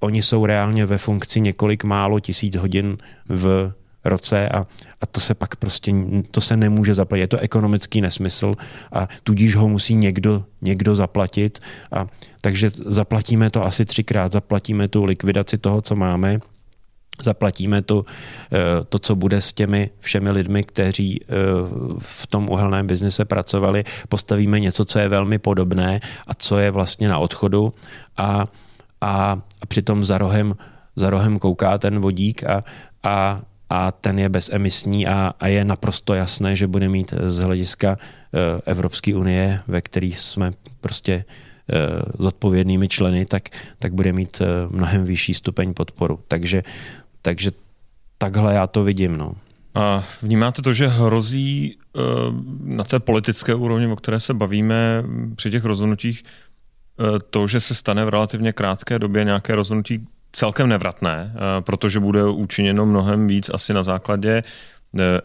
[0.00, 3.72] oni jsou reálně ve funkci několik málo tisíc hodin v
[4.04, 4.66] roce a,
[5.00, 5.94] a to se pak prostě,
[6.30, 7.20] to se nemůže zaplatit.
[7.20, 8.54] Je to ekonomický nesmysl
[8.92, 11.58] a tudíž ho musí někdo, někdo zaplatit
[11.92, 12.06] a
[12.40, 14.32] takže zaplatíme to asi třikrát.
[14.32, 16.38] Zaplatíme tu likvidaci toho, co máme,
[17.22, 18.04] zaplatíme to,
[18.52, 21.26] eh, to, co bude s těmi všemi lidmi, kteří eh,
[21.98, 27.08] v tom uhelném biznise pracovali, postavíme něco, co je velmi podobné a co je vlastně
[27.08, 27.74] na odchodu
[28.16, 28.46] a,
[29.00, 30.54] a, a přitom za rohem,
[30.96, 32.60] za rohem kouká ten vodík a,
[33.02, 33.40] a,
[33.70, 38.60] a ten je bezemisní a, a je naprosto jasné, že bude mít z hlediska eh,
[38.66, 41.24] Evropské unie, ve který jsme prostě
[42.18, 46.20] zodpovědnými členy, tak, tak bude mít mnohem vyšší stupeň podporu.
[46.28, 46.62] Takže
[47.22, 47.52] takže
[48.18, 49.16] takhle já to vidím.
[49.16, 49.32] No.
[49.74, 52.00] A vnímáte to, že hrozí eh,
[52.62, 55.04] na té politické úrovni, o které se bavíme
[55.36, 56.30] při těch rozhodnutích, eh,
[57.30, 62.24] to, že se stane v relativně krátké době nějaké rozhodnutí celkem nevratné, eh, protože bude
[62.24, 64.42] učiněno mnohem víc asi na základě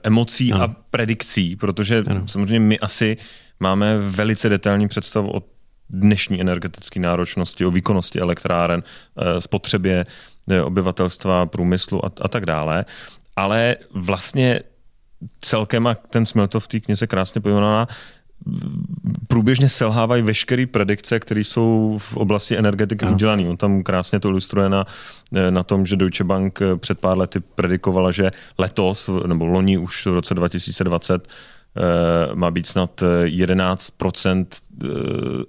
[0.03, 0.63] emocí ano.
[0.63, 2.27] a predikcí, protože ano.
[2.27, 3.17] samozřejmě my asi
[3.59, 5.41] máme velice detailní představu o
[5.89, 8.83] dnešní energetické náročnosti, o výkonnosti elektráren,
[9.39, 10.05] spotřebě
[10.63, 12.85] obyvatelstva, průmyslu a, a tak dále.
[13.35, 14.59] Ale vlastně
[15.39, 17.87] celkem, a ten Smeltov v té knize krásně pojmenovaná,
[19.27, 23.47] průběžně selhávají veškeré predikce, které jsou v oblasti energetiky udělané.
[23.47, 24.85] On tam krásně to ilustruje na,
[25.49, 30.13] na tom, že Deutsche Bank před pár lety predikovala, že letos, nebo loni už v
[30.13, 31.27] roce 2020,
[31.77, 34.89] Eh, má být snad 11% eh, eh,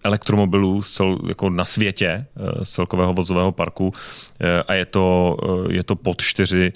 [0.05, 0.83] elektromobilů
[1.29, 2.27] jako na světě
[2.63, 3.93] z celkového vozového parku
[4.69, 5.37] a je to,
[5.69, 6.73] je to pod 4,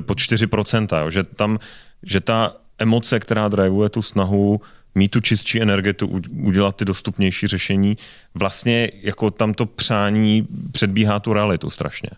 [0.00, 1.58] pod 4%, že tam,
[2.02, 4.60] že ta emoce, která drivuje tu snahu
[4.96, 7.96] mít tu čistší energetu, udělat ty dostupnější řešení,
[8.34, 12.10] vlastně jako tam to přání předbíhá tu realitu strašně.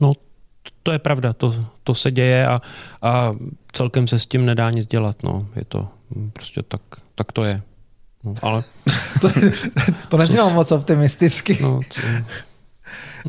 [0.00, 0.12] No
[0.82, 2.60] to je pravda, to, to se děje a,
[3.02, 3.32] a
[3.72, 5.22] celkem se s tím nedá nic dělat.
[5.22, 5.48] No.
[5.56, 5.88] Je to
[6.32, 6.82] prostě tak,
[7.14, 7.62] tak to je.
[8.24, 8.62] No, ale...
[9.20, 9.30] to,
[10.08, 11.58] to neznělo moc optimisticky.
[11.62, 12.00] No, co...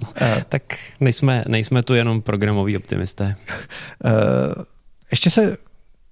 [0.02, 0.08] no,
[0.50, 0.64] tak
[1.00, 3.36] nejsme, nejsme tu jenom programoví optimisté.
[4.06, 4.64] Uh,
[5.12, 5.58] ještě se,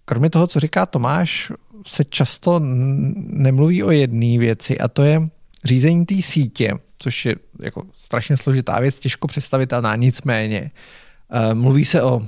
[0.05, 1.51] kromě toho, co říká Tomáš,
[1.87, 2.59] se často
[3.15, 5.29] nemluví o jedné věci a to je
[5.65, 10.71] řízení té sítě, což je jako strašně složitá věc, těžko představitelná, nicméně
[11.29, 12.27] Eh, mluví se o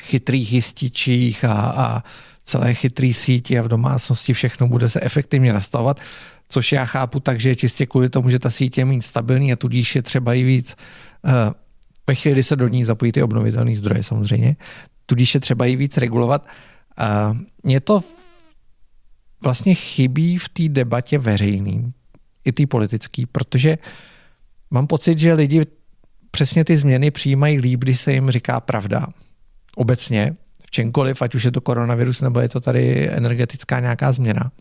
[0.00, 2.02] chytrých jističích a, a
[2.44, 6.00] celé chytrý síti a v domácnosti všechno bude se efektivně nastavovat,
[6.48, 9.56] což já chápu tak, že čistě kvůli tomu, že ta sítě je mít stabilní a
[9.56, 10.76] tudíž je třeba i víc
[11.24, 11.30] eh,
[12.06, 14.56] ve chvíli, kdy se do ní zapojí ty obnovitelné zdroje samozřejmě,
[15.06, 16.46] tudíž je třeba i víc regulovat.
[17.62, 18.02] Mně to
[19.42, 21.92] vlastně chybí v té debatě veřejný,
[22.44, 23.78] i té politický, protože
[24.70, 25.62] mám pocit, že lidi
[26.30, 29.06] přesně ty změny přijímají líp, když se jim říká pravda.
[29.76, 30.36] Obecně,
[30.66, 34.52] v čemkoliv, ať už je to koronavirus, nebo je to tady energetická nějaká změna.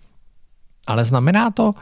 [0.87, 1.73] Ale znamená to uh,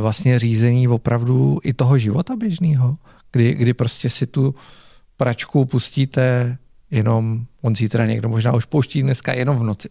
[0.00, 2.96] vlastně řízení opravdu i toho života běžného,
[3.32, 4.54] kdy, kdy prostě si tu
[5.16, 6.58] pračku pustíte
[6.90, 9.88] jenom, on zítra někdo možná už pouští dneska jenom v noci.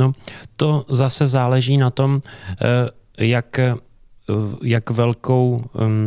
[0.00, 0.12] No,
[0.56, 3.60] to zase záleží na tom, eh, jak
[4.62, 5.60] jak, velkou,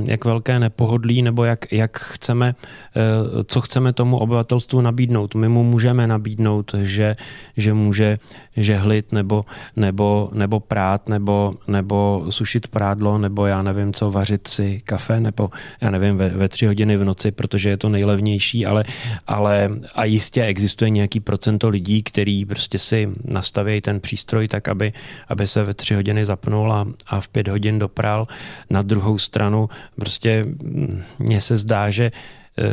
[0.04, 5.36] jak velké nepohodlí nebo jak, jak chceme, uh, co chceme tomu obyvatelstvu nabídnout.
[5.36, 7.16] My mu můžeme nabídnout, že,
[7.58, 8.18] že může
[8.58, 9.46] žehlit nebo,
[9.76, 15.50] nebo, nebo prát nebo, nebo sušit prádlo nebo já nevím co, vařit si kafe nebo
[15.82, 18.84] já nevím ve, ve tři hodiny v noci, protože je to nejlevnější, ale,
[19.28, 24.94] ale a jistě existuje nějaký procento lidí, který prostě si nastaví ten přístroj tak, aby,
[25.28, 28.28] aby se ve tři hodiny zapnul a, a v pět hodin dopravil hrál.
[28.70, 32.12] Na druhou stranu prostě mm, mně se zdá, že
[32.58, 32.64] eh,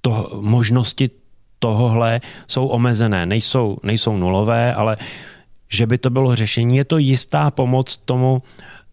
[0.00, 1.10] to, možnosti
[1.58, 4.96] tohohle jsou omezené, nejsou, nejsou nulové, ale
[5.68, 8.38] že by to bylo řešení, je to jistá pomoc tomu,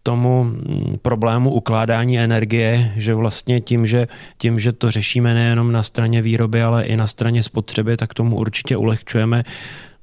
[0.03, 4.07] tomu mm, problému ukládání energie, že vlastně tím že,
[4.37, 8.35] tím, že to řešíme nejenom na straně výroby, ale i na straně spotřeby, tak tomu
[8.35, 9.43] určitě ulehčujeme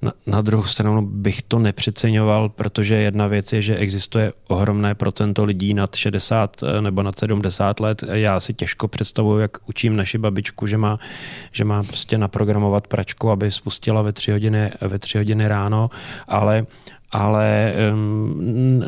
[0.03, 5.45] na, na druhou stranu bych to nepřeceňoval, protože jedna věc je, že existuje ohromné procento
[5.45, 8.05] lidí nad 60 eh, nebo nad 70 let.
[8.13, 10.99] Já si těžko představuju, jak učím naši babičku, že má,
[11.53, 15.91] že má prostě naprogramovat pračku, aby spustila ve tři hodiny, ve tři hodiny ráno,
[16.29, 16.67] ale
[17.13, 17.75] ale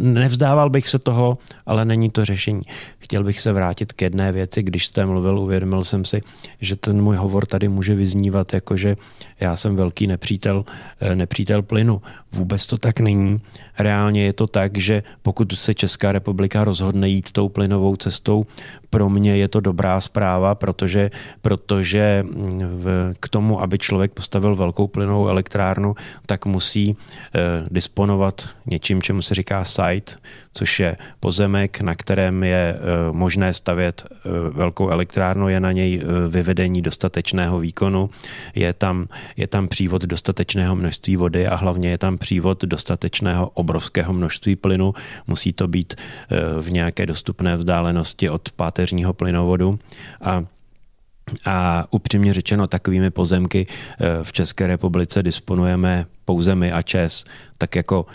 [0.01, 2.62] nevzdával bych se toho, ale není to řešení.
[2.99, 6.20] Chtěl bych se vrátit k jedné věci, když jste mluvil, uvědomil jsem si,
[6.61, 8.97] že ten můj hovor tady může vyznívat jako, že
[9.41, 10.64] já jsem velký nepřítel,
[11.01, 12.03] eh, nepřítel plynu.
[12.33, 13.41] Vůbec to tak není.
[13.79, 18.45] Reálně je to tak, že pokud se Česká republika rozhodne jít tou plynovou cestou,
[18.91, 21.11] pro mě je to dobrá zpráva, protože,
[21.43, 25.95] protože mm, v, k tomu, aby člověk postavil velkou plynovou elektrárnu,
[26.27, 26.97] tak musí
[27.35, 28.12] eh, disponovat
[28.67, 30.13] něčím, čemu se říká site,
[30.53, 32.79] což je pozemek, na kterém je eh,
[33.13, 38.11] možné stavět eh, velkou elektrárnu, je na něj eh, vyvedení dostatečného výkonu,
[38.55, 44.13] je tam, je tam přívod dostatečného množství vody a hlavně je tam přívod dostatečného obrovského
[44.13, 44.95] množství plynu.
[45.27, 45.95] Musí to být
[46.61, 49.79] v nějaké dostupné vzdálenosti od páteřního plynovodu
[50.21, 50.45] a
[51.47, 53.66] a upřímně řečeno, takovými pozemky
[54.23, 57.25] v České republice disponujeme pouze my a Čes,
[57.59, 58.07] tak jako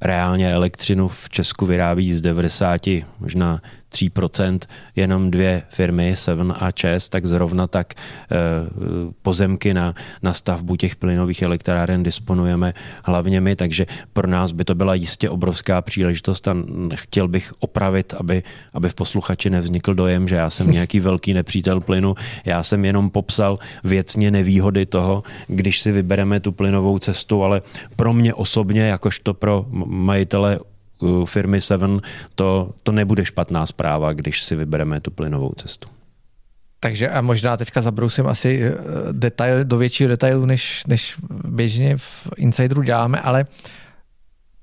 [0.00, 2.80] reálně elektřinu v Česku vyrábí z 90,
[3.20, 3.60] možná
[3.92, 4.58] 3%
[4.96, 8.36] jenom dvě firmy, Seven a ČES, tak zrovna tak eh,
[9.22, 12.74] pozemky na, na stavbu těch plynových elektráren disponujeme
[13.04, 16.56] hlavně my, takže pro nás by to byla jistě obrovská příležitost a
[16.94, 21.80] chtěl bych opravit, aby, aby v posluchači nevznikl dojem, že já jsem nějaký velký nepřítel
[21.80, 22.14] plynu.
[22.44, 27.62] Já jsem jenom popsal věcně nevýhody toho, když si vybereme tu plynovou cestu, ale
[27.96, 30.58] pro mě osobně, jakožto pro majitele
[31.24, 32.00] firmy Seven,
[32.34, 35.88] to, to nebude špatná zpráva, když si vybereme tu plynovou cestu.
[36.80, 38.72] Takže a možná teďka zabrousím asi eh,
[39.12, 43.46] detail, do většího detailu, než, než běžně v Insideru děláme, ale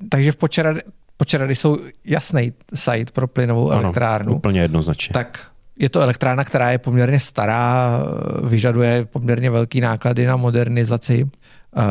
[0.10, 0.82] takže v Počerady,
[1.18, 4.36] Počerady jsou jasný site pro plynovou ano, elektrárnu.
[4.36, 5.14] úplně jednoznačně.
[5.14, 5.48] Tak
[5.80, 8.00] je to elektrárna, která je poměrně stará,
[8.44, 11.24] vyžaduje poměrně velký náklady na modernizaci.
[11.24, 11.82] Uh,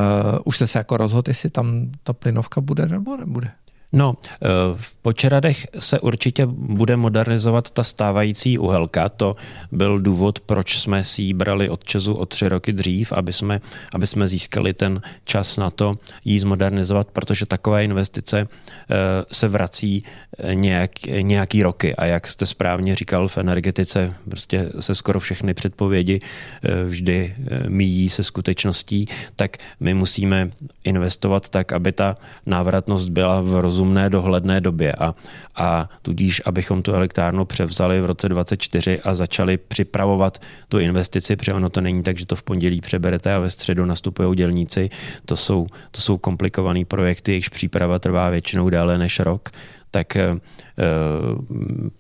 [0.45, 3.51] už jste se jako rozhodl, jestli tam ta plynovka bude nebo nebude?
[3.93, 9.09] No, eh, v Počeradech se určitě bude modernizovat ta stávající uhelka.
[9.09, 9.37] To
[9.73, 13.61] byl důvod, proč jsme si ji brali od Česu o tři roky dřív, aby jsme,
[13.95, 18.97] aby jsme získali ten čas na to ji zmodernizovat, protože takové investice eh,
[19.33, 20.05] se vrací
[20.39, 20.91] eh, nějak,
[21.21, 21.97] nějaký roky.
[21.97, 26.21] A jak jste správně říkal, v energetice prostě se skoro všechny předpovědi
[26.87, 27.35] vždy
[27.69, 30.51] míjí se skutečností, tak my musíme
[30.85, 32.15] investovat tak, aby ta
[32.47, 35.15] návratnost byla v rozumí rozumné dohledné době a,
[35.57, 41.53] a tudíž, abychom tu elektrárnu převzali v roce 2024 a začali připravovat tu investici, protože
[41.53, 44.91] ono to není tak, že to v pondělí přeberete a ve středu nastupují dělníci.
[45.27, 49.51] To jsou, to jsou komplikované projekty, jejichž příprava trvá většinou déle než rok
[49.93, 50.41] tak e,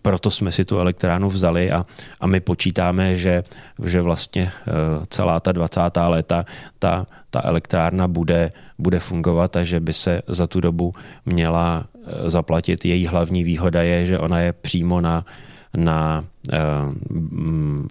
[0.02, 1.86] proto jsme si tu elektrárnu vzali a,
[2.20, 3.44] a my počítáme, že,
[3.84, 4.52] že vlastně e,
[5.06, 5.80] celá ta 20.
[6.06, 6.44] léta
[6.78, 10.92] ta, ta elektrárna bude, bude fungovat a že by se za tu dobu
[11.26, 11.84] měla
[12.26, 12.84] zaplatit.
[12.84, 15.24] Její hlavní výhoda je, že ona je přímo na
[15.76, 16.24] na,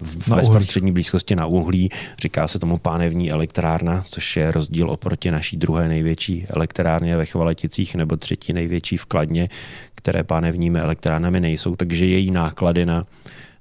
[0.02, 1.88] v na bezprostřední blízkosti na uhlí.
[2.22, 7.94] Říká se tomu pánevní elektrárna, což je rozdíl oproti naší druhé největší elektrárně ve Chvaleticích
[7.94, 9.48] nebo třetí největší v Kladně,
[9.94, 13.02] které pánevními elektrárnami nejsou, takže její náklady na,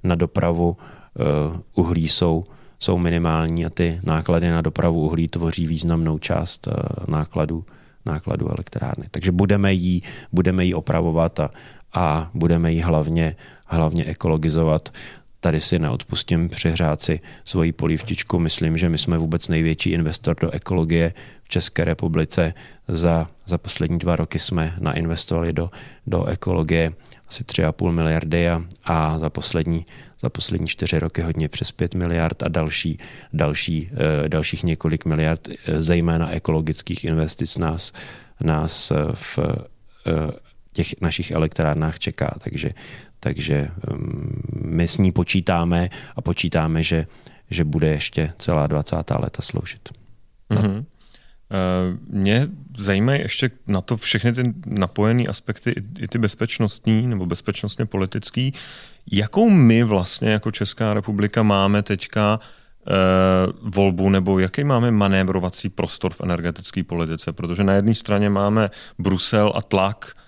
[0.03, 2.43] na dopravu uh, uhlí jsou,
[2.80, 6.74] jsou minimální a ty náklady na dopravu uhlí tvoří významnou část uh,
[7.07, 7.65] nákladů,
[8.05, 9.05] nákladů elektrárny.
[9.11, 11.49] Takže budeme jí, budeme jí opravovat a,
[11.93, 13.35] a budeme ji hlavně,
[13.65, 14.93] hlavně ekologizovat.
[15.39, 18.39] Tady si neodpustím přehrát si svoji polívčičku.
[18.39, 21.13] Myslím, že my jsme vůbec největší investor do ekologie
[21.43, 22.53] v České republice.
[22.87, 25.69] Za, za poslední dva roky jsme nainvestovali do,
[26.07, 26.91] do ekologie
[27.27, 29.85] asi 3,5 miliardy a, a za poslední
[30.21, 32.97] za poslední čtyři roky hodně přes 5 miliard a další,
[33.33, 37.93] další, eh, dalších několik miliard, eh, zejména ekologických investic nás,
[38.41, 39.39] nás eh, v
[40.74, 42.36] těch našich elektrárnách čeká.
[42.43, 42.69] Takže,
[43.19, 43.67] takže
[44.61, 47.07] my s ní počítáme a počítáme, že,
[47.49, 48.95] že bude ještě celá 20.
[49.19, 49.89] léta sloužit.
[50.49, 50.86] Mm-hmm.
[52.07, 52.47] Mě
[52.78, 58.53] zajímají ještě na to všechny ty napojené aspekty, i ty bezpečnostní nebo bezpečnostně politický.
[59.11, 62.93] Jakou my vlastně jako Česká republika máme teďka e,
[63.61, 67.34] volbu nebo jaký máme manévrovací prostor v energetické politice?
[67.34, 68.69] Protože na jedné straně máme
[68.99, 70.20] Brusel a tlak Eh,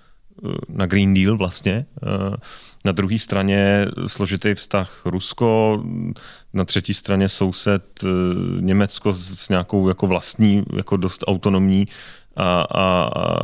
[0.69, 2.37] na Green Deal vlastně, eh,
[2.85, 5.83] Na druhé straně složitý vztah Rusko,
[6.53, 8.07] na třetí straně soused eh,
[8.59, 11.87] Německo s nějakou jako vlastní, jako dost autonomní
[12.35, 13.39] a, a, a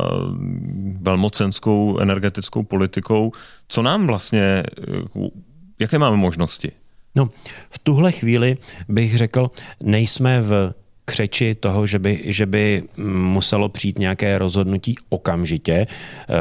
[1.00, 3.32] velmocenskou energetickou politikou.
[3.68, 4.62] Co nám vlastně,
[5.78, 6.72] jaké máme možnosti?
[7.14, 7.28] No,
[7.70, 8.56] v tuhle chvíli
[8.88, 9.50] bych řekl,
[9.82, 10.74] nejsme v
[11.10, 15.74] křeči toho, že by, že by muselo přijít nějaké rozhodnutí okamžitě.
[15.82, 16.34] Eh,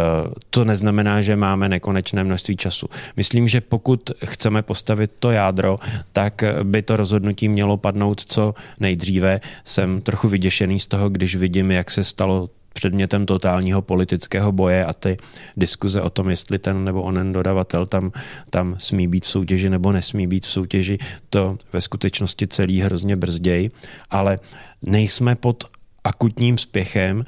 [0.50, 2.88] to neznamená, že máme nekonečné množství času.
[3.18, 5.78] Myslím, že pokud chceme postavit to jádro,
[6.14, 9.40] tak by to rozhodnutí mělo padnout co nejdříve.
[9.64, 14.94] Jsem trochu vyděšený z toho, když vidím, jak se stalo předmětem totálního politického boje a
[14.94, 15.18] ty
[15.58, 18.12] diskuze o tom, jestli ten nebo onen dodavatel tam,
[18.50, 20.98] tam smí být v soutěži nebo nesmí být v soutěži,
[21.30, 23.70] to ve skutečnosti celý hrozně brzději,
[24.10, 24.38] ale
[24.82, 25.64] nejsme pod
[26.04, 27.26] akutním spěchem,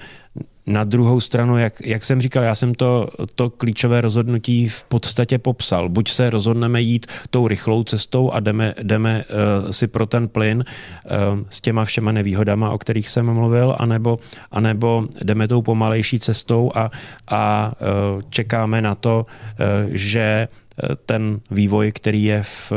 [0.67, 5.37] na druhou stranu, jak, jak jsem říkal, já jsem to, to klíčové rozhodnutí v podstatě
[5.37, 5.89] popsal.
[5.89, 9.23] Buď se rozhodneme jít tou rychlou cestou a jdeme, jdeme
[9.63, 14.15] uh, si pro ten plyn uh, s těma všema nevýhodama, o kterých jsem mluvil, anebo,
[14.51, 16.91] anebo jdeme tou pomalejší cestou a,
[17.31, 17.73] a
[18.15, 20.47] uh, čekáme na to, uh, že
[21.05, 22.71] ten vývoj, který je v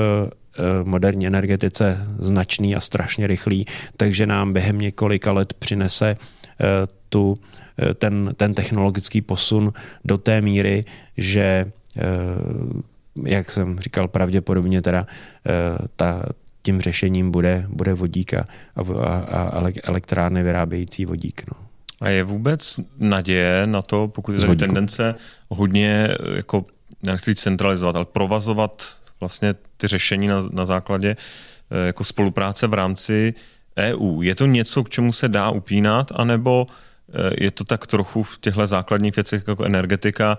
[0.85, 3.67] moderní energetice značný a strašně rychlý,
[3.97, 6.17] takže nám během několika let přinese
[7.09, 7.37] tu
[7.79, 9.73] Eh, ten, ten technologický posun
[10.05, 10.85] do té míry,
[11.17, 12.03] že eh,
[13.27, 15.07] jak jsem říkal, pravděpodobně teda
[15.47, 16.23] eh, ta,
[16.63, 18.47] tím řešením bude, bude vodík a,
[18.77, 21.43] a, a elektrárny vyrábějící vodík.
[21.51, 21.67] No.
[22.01, 25.15] A je vůbec naděje na to, pokud je tady tendence
[25.49, 26.65] hodně jako,
[27.03, 28.83] nechci centralizovat, ale provazovat
[29.21, 31.17] vlastně ty řešení na, na základě
[31.87, 33.35] jako spolupráce v rámci
[33.79, 34.23] EU.
[34.23, 36.67] Je to něco, k čemu se dá upínat, anebo
[37.41, 40.39] je to tak trochu v těchto základních věcech jako energetika,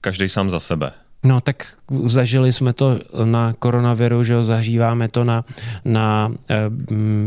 [0.00, 0.92] každý sám za sebe.
[1.26, 1.66] No tak
[2.04, 5.44] zažili jsme to na koronaviru, že zažíváme to na,
[5.84, 6.70] na e,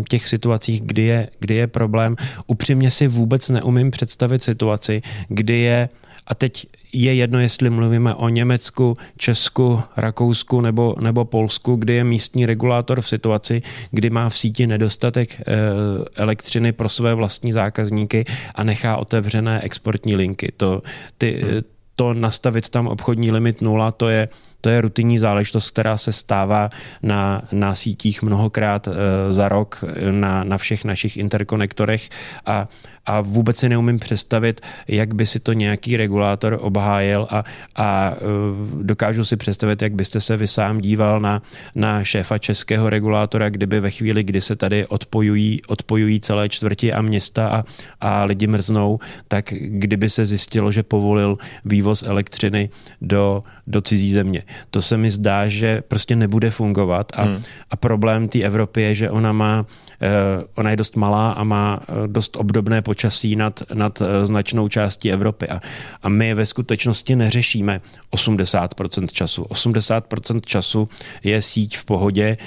[0.09, 2.15] těch situacích, kdy je, kdy je problém.
[2.47, 5.89] Upřímně si vůbec neumím představit situaci, kdy je,
[6.27, 6.67] a teď
[7.03, 13.01] je jedno, jestli mluvíme o Německu, Česku, Rakousku nebo, nebo Polsku, kdy je místní regulátor
[13.01, 15.43] v situaci, kdy má v síti nedostatek e,
[16.15, 18.25] elektřiny pro své vlastní zákazníky
[18.55, 20.51] a nechá otevřené exportní linky.
[20.57, 20.81] To,
[21.17, 21.43] ty,
[21.95, 24.27] to nastavit tam obchodní limit nula, to je,
[24.61, 26.69] to je rutinní záležitost, která se stává
[27.03, 28.93] na, na sítích mnohokrát e,
[29.33, 32.09] za rok na, na všech našich interkonektorech
[32.45, 32.65] a
[33.07, 37.43] a vůbec si neumím představit, jak by si to nějaký regulátor obhájil a,
[37.75, 41.41] a e, dokážu si představit, jak byste se vy sám díval na,
[41.75, 47.01] na šéfa českého regulátora, kdyby ve chvíli, kdy se tady odpojují, odpojují celé čtvrti a
[47.01, 47.63] města a,
[48.01, 52.69] a lidi mrznou, tak kdyby se zjistilo, že povolil vývoz elektřiny
[53.01, 54.43] do, do cizí země.
[54.69, 57.41] To se mi zdá, že prostě nebude fungovat a, hmm.
[57.71, 59.65] a problém té Evropy je, že ona má
[60.01, 64.67] Eh, ona je dost malá a má eh, dost obdobné počasí nad, nad eh, značnou
[64.67, 65.47] částí Evropy.
[65.47, 65.61] A,
[66.03, 69.43] a my ve skutečnosti neřešíme 80% času.
[69.43, 70.87] 80% času
[71.23, 72.37] je síť v pohodě,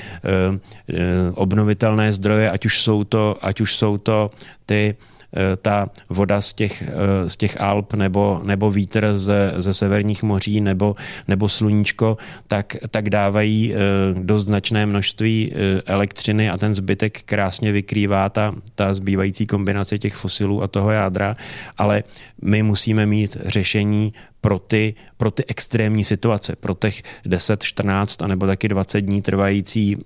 [1.35, 4.31] obnovitelné zdroje, ať už jsou to, ať už jsou to
[4.67, 5.10] ty Eh,
[5.63, 10.61] ta voda z těch, eh, z těch Alp nebo, nebo vítr ze, ze severních moří
[10.61, 10.97] nebo,
[11.29, 12.17] nebo sluníčko,
[12.47, 13.79] tak, tak dávají eh,
[14.15, 15.53] dost značné množství
[15.87, 21.37] elektřiny a ten zbytek krásně vykrývá ta, ta zbývající kombinace těch fosilů a toho jádra,
[21.79, 22.03] ale
[22.43, 28.27] my musíme mít řešení pro ty, pro ty extrémní situace, pro těch 10, 14 a
[28.27, 30.03] nebo taky 20 dní trvající uh,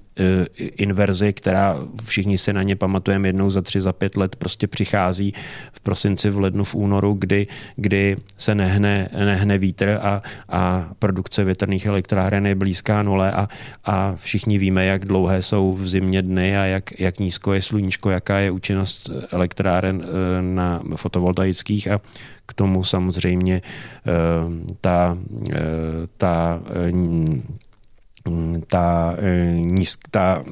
[0.76, 5.32] inverzi, která všichni se na ně pamatujeme jednou za tři, za pět let, prostě přichází
[5.72, 11.44] v prosinci, v lednu, v únoru, kdy, kdy se nehne, nehne vítr a, a produkce
[11.44, 13.48] větrných elektráren je blízká nule a,
[13.84, 18.10] a všichni víme, jak dlouhé jsou v zimě dny a jak, jak nízko je sluníčko,
[18.10, 20.04] jaká je účinnost elektráren uh,
[20.40, 22.00] na fotovoltaických a
[22.46, 23.62] k tomu samozřejmě
[24.06, 24.10] eh,
[24.80, 25.18] ta,
[25.50, 25.56] eh,
[26.16, 26.60] ta
[28.66, 30.44] ta, eh, nízk, ta,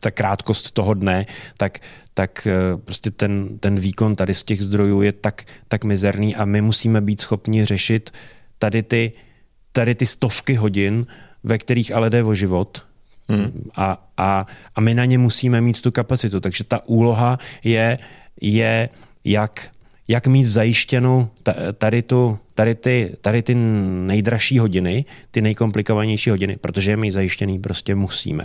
[0.00, 1.78] ta krátkost toho dne, tak,
[2.14, 2.48] tak
[2.84, 7.00] prostě ten, ten výkon tady z těch zdrojů je tak, tak mizerný a my musíme
[7.00, 8.10] být schopni řešit
[8.58, 9.12] tady ty,
[9.72, 11.06] tady ty stovky hodin,
[11.44, 12.86] ve kterých ale jde o život.
[13.28, 13.70] Hmm.
[13.74, 16.40] A, a, a my na ně musíme mít tu kapacitu.
[16.40, 17.98] Takže ta úloha je,
[18.40, 18.88] je
[19.24, 19.70] jak
[20.08, 21.28] jak mít zajištěnou
[21.78, 27.58] tady, tu, tady, ty, tady ty nejdražší hodiny, ty nejkomplikovanější hodiny, protože je mít zajištěný
[27.58, 28.44] prostě musíme.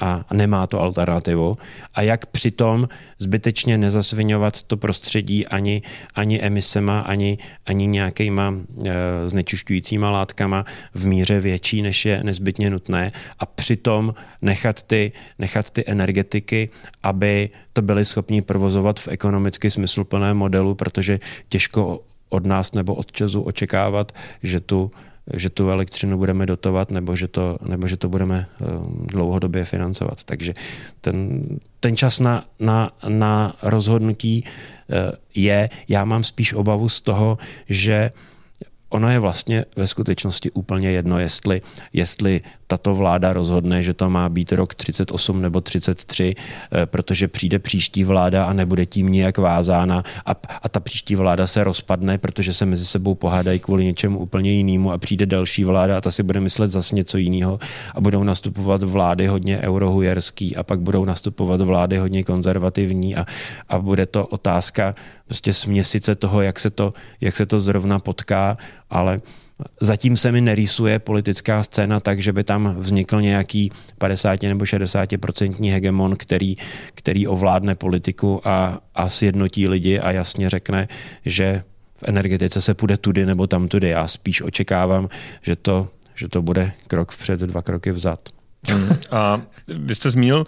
[0.00, 1.56] A nemá to alternativu.
[1.94, 2.88] A jak přitom
[3.18, 5.82] zbytečně nezasvinovat to prostředí ani,
[6.14, 8.52] ani emisema, ani, ani nějakýma
[8.86, 13.12] e, znečišťujícíma látkama v míře větší, než je nezbytně nutné.
[13.38, 16.70] A přitom nechat ty, nechat ty energetiky,
[17.02, 21.18] aby to byli schopni provozovat v ekonomicky smysluplném modelu, protože
[21.48, 24.90] těžko od nás nebo od Česu očekávat, že tu
[25.34, 28.64] že tu elektřinu budeme dotovat nebo že to, nebo že to budeme eh,
[29.06, 30.24] dlouhodobě financovat.
[30.24, 30.54] Takže
[31.00, 31.42] ten,
[31.80, 38.10] ten čas na, na, na rozhodnutí eh, je, já mám spíš obavu z toho, že
[38.88, 41.60] ono je vlastně ve skutečnosti úplně jedno, jestli,
[41.92, 47.58] jestli tato vláda rozhodne, že to má být rok 38 nebo 33, eh, protože přijde
[47.58, 50.30] příští vláda a nebude tím nijak vázána a,
[50.62, 54.92] a ta příští vláda se rozpadne, protože se mezi sebou pohádají kvůli něčemu úplně jinému
[54.92, 57.58] a přijde další vláda a ta si bude myslet zase něco jiného
[57.94, 63.26] a budou nastupovat vlády hodně eurohujerský a pak budou nastupovat vlády hodně konzervativní a,
[63.68, 64.92] a bude to otázka
[65.26, 68.54] prostě směsice toho, jak se to, jak se to zrovna potká,
[68.90, 69.16] ale
[69.80, 75.08] Zatím se mi nerýsuje politická scéna tak, že by tam vznikl nějaký 50 nebo 60
[75.20, 76.54] procentní hegemon, který,
[76.94, 80.88] který ovládne politiku a, a sjednotí lidi a jasně řekne,
[81.24, 81.62] že
[81.96, 83.88] v energetice se půjde tudy nebo tam tudy.
[83.88, 85.08] Já spíš očekávám,
[85.42, 88.28] že to, že to bude krok vpřed, dva kroky vzad.
[88.68, 88.88] Hmm.
[89.10, 90.46] A vy jste zmínil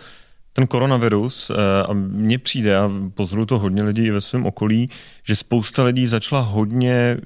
[0.52, 4.90] ten koronavirus eh, a mně přijde, a pozoruju to hodně lidí ve svém okolí,
[5.24, 7.16] že spousta lidí začala hodně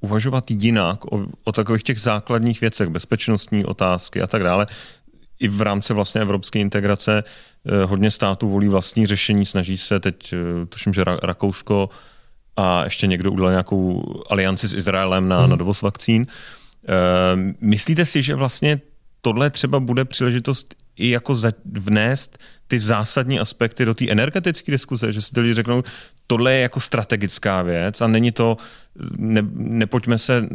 [0.00, 4.66] uvažovat jinak o, o takových těch základních věcech, bezpečnostní otázky a tak dále.
[5.40, 10.32] I v rámci vlastně evropské integrace eh, hodně států volí vlastní řešení, snaží se teď,
[10.32, 11.88] eh, tuším, že Rakousko
[12.56, 15.50] a ještě někdo udělal nějakou alianci s Izraelem na, hmm.
[15.50, 16.26] na dovoz vakcín.
[16.26, 18.80] Eh, myslíte si, že vlastně
[19.20, 21.34] tohle třeba bude příležitost i jako
[21.64, 25.82] vnést ty zásadní aspekty do té energetické diskuze, že si ty lidi řeknou,
[26.26, 28.56] tohle je jako strategická věc a není to,
[29.16, 30.46] ne, nepojďme se,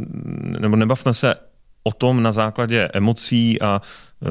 [0.60, 1.34] nebo nebavme se
[1.84, 3.82] o tom na základě emocí a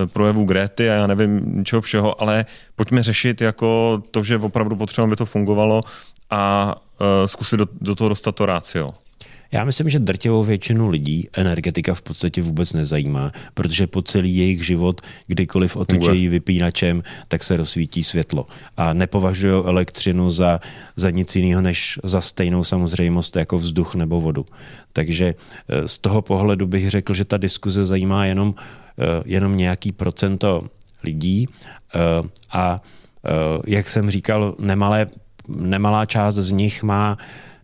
[0.04, 2.46] e, projevů Gréty a já nevím čeho všeho, ale
[2.76, 5.82] pojďme řešit jako to, že opravdu potřebujeme, aby to fungovalo
[6.30, 8.90] a uh, zkusit do, do toho dostat to rácio.
[9.54, 14.66] Já myslím, že drtivou většinu lidí energetika v podstatě vůbec nezajímá, protože po celý jejich
[14.66, 18.48] život, kdykoliv otočejí vypínačem, tak se rozsvítí světlo.
[18.78, 20.60] A nepovažují elektřinu za,
[20.96, 24.46] za nic jiného, než za stejnou samozřejmost jako vzduch nebo vodu.
[24.94, 25.36] Takže
[25.70, 28.56] eh, z toho pohledu bych řekl, že ta diskuze zajímá jenom,
[29.00, 30.64] eh, jenom nějaký procento
[31.04, 31.48] lidí
[31.96, 32.00] eh,
[32.52, 32.82] a
[33.68, 35.08] jak jsem říkal, nemalé,
[35.48, 37.18] nemalá část z nich má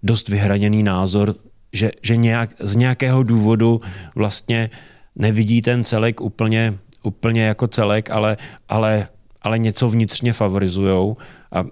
[0.03, 1.35] dost vyhraněný názor
[1.73, 3.81] že, že nějak, z nějakého důvodu
[4.15, 4.69] vlastně
[5.15, 8.37] nevidí ten celek úplně, úplně jako celek, ale,
[8.69, 9.05] ale,
[9.41, 11.17] ale něco vnitřně favorizujou
[11.51, 11.65] a,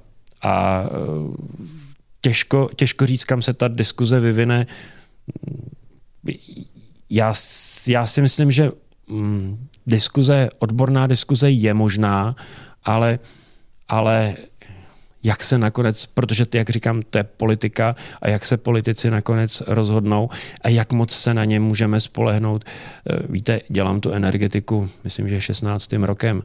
[0.50, 0.84] a
[2.22, 4.66] těžko, těžko říct, kam se ta diskuze vyvine.
[7.10, 7.34] Já,
[7.88, 8.72] já si myslím, že
[9.08, 12.36] mm, diskuze, odborná diskuze je možná,
[12.84, 13.20] ale,
[13.88, 14.36] ale
[15.28, 20.30] jak se nakonec, protože jak říkám, to je politika a jak se politici nakonec rozhodnou
[20.62, 22.64] a jak moc se na ně můžeme spolehnout.
[22.66, 25.94] Eh, víte, dělám tu energetiku, myslím, že 16.
[26.06, 26.44] rokem,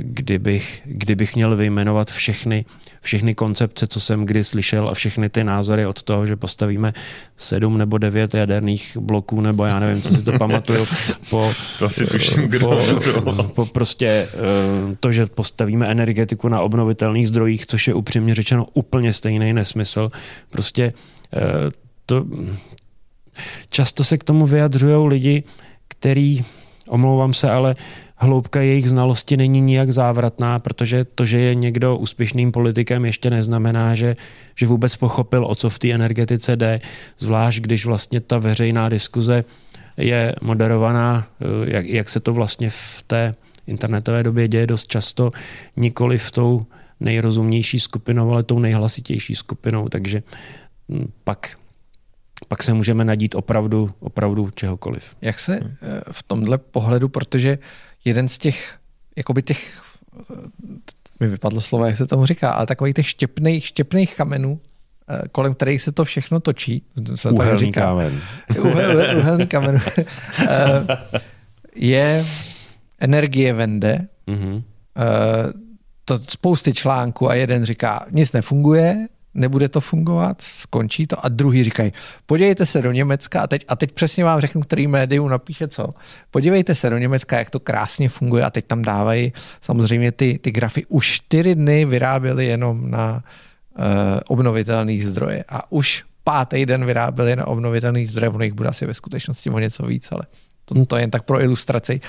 [0.00, 2.64] kdybych, kdybych měl vyjmenovat všechny
[3.06, 6.92] všechny koncepce, co jsem kdy slyšel a všechny ty názory od toho, že postavíme
[7.36, 10.86] sedm nebo devět jaderných bloků, nebo já nevím, co si to pamatuju.
[11.30, 12.80] Po, to si tuším, kdo.
[13.24, 18.66] Po, po prostě eh, to, že postavíme energetiku na obnovitelných zdrojích, což je upřímně řečeno
[18.74, 20.08] úplně stejný nesmysl.
[20.50, 20.92] Prostě
[21.36, 21.40] eh,
[22.06, 22.26] to,
[23.70, 25.42] často se k tomu vyjadřují lidi,
[25.88, 26.44] který,
[26.88, 27.74] omlouvám se, ale
[28.16, 33.94] hloubka jejich znalosti není nijak závratná, protože to, že je někdo úspěšným politikem, ještě neznamená,
[33.94, 34.16] že,
[34.54, 36.80] že vůbec pochopil, o co v té energetice jde,
[37.18, 39.42] zvlášť když vlastně ta veřejná diskuze
[39.96, 41.46] je moderovaná, eh,
[41.76, 43.32] jak, jak se to vlastně v té
[43.66, 45.30] internetové době děje dost často,
[45.76, 46.62] nikoli v tou
[47.00, 50.22] nejrozumnější skupinou, ale tou nejhlasitější skupinou, takže
[50.88, 51.56] hm, pak
[52.48, 55.16] pak se můžeme nadít opravdu, opravdu čehokoliv.
[55.20, 57.58] Jak se eh, v tomhle pohledu, protože
[58.06, 58.74] jeden z těch,
[59.16, 59.82] jakoby těch,
[61.20, 64.60] mi vypadlo slovo, jak se tomu říká, ale takových těch štěpných, štěpných kamenů,
[65.08, 66.82] eh, kolem kterých se to všechno točí.
[67.14, 67.80] Se uhelný říká.
[67.80, 68.20] kámen.
[68.58, 69.80] Uhel, uhelný kámen.
[70.48, 70.86] Eh,
[71.74, 72.24] je
[73.00, 74.06] energie vende.
[74.28, 74.62] Mm-hmm.
[76.04, 81.64] To spousty článků a jeden říká, nic nefunguje, nebude to fungovat, skončí to a druhý
[81.64, 81.92] říkají,
[82.26, 85.88] podívejte se do Německa a teď, a teď přesně vám řeknu, který médium napíše co.
[86.30, 90.50] Podívejte se do Německa, jak to krásně funguje a teď tam dávají samozřejmě ty, ty
[90.50, 90.86] grafy.
[90.86, 93.24] Už čtyři dny vyráběli jenom na
[93.78, 93.84] uh,
[94.26, 98.94] obnovitelných zdroje a už pátý den vyráběli na obnovitelných zdroje, ono jich bude asi ve
[98.94, 100.22] skutečnosti o něco víc, ale
[100.64, 102.00] to, to je jen tak pro ilustraci.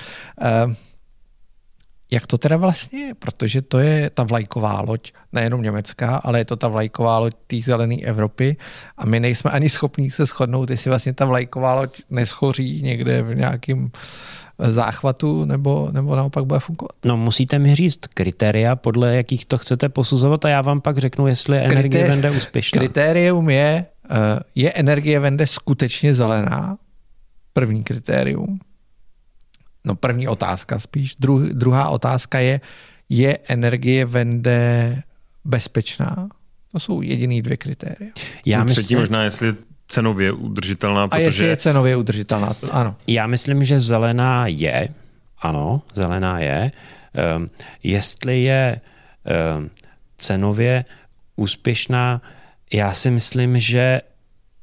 [0.66, 0.74] Uh,
[2.12, 3.14] jak to teda vlastně je?
[3.14, 7.62] Protože to je ta vlajková loď, nejenom německá, ale je to ta vlajková loď té
[7.62, 8.58] zelené Evropy
[8.98, 13.36] a my nejsme ani schopní se shodnout, jestli vlastně ta vlajková loď neschoří někde v
[13.36, 13.92] nějakém
[14.60, 16.92] záchvatu nebo, nebo naopak bude fungovat.
[17.06, 21.28] No musíte mi říct kritéria, podle jakých to chcete posuzovat a já vám pak řeknu,
[21.28, 22.80] jestli je energie vende úspěšná.
[22.80, 26.78] Kritérium je, eh, je energie vende skutečně zelená?
[27.54, 28.60] První kritérium.
[29.88, 31.16] No první otázka spíš.
[31.16, 32.62] Dru, druhá otázka je,
[33.10, 35.04] je energie vende
[35.46, 36.30] bezpečná?
[36.72, 38.12] To jsou jediný dvě kritéria.
[38.46, 39.56] Já myslím, Třetí možná, jestli
[39.88, 41.08] cenově udržitelná.
[41.08, 41.24] Protože...
[41.24, 42.96] A jestli je cenově udržitelná, ano.
[43.08, 44.88] Já myslím, že zelená je,
[45.42, 46.72] ano, zelená je.
[47.38, 47.48] Um,
[47.84, 48.82] jestli je
[49.58, 49.70] um,
[50.18, 50.86] cenově
[51.36, 52.22] úspěšná,
[52.74, 54.02] já si myslím, že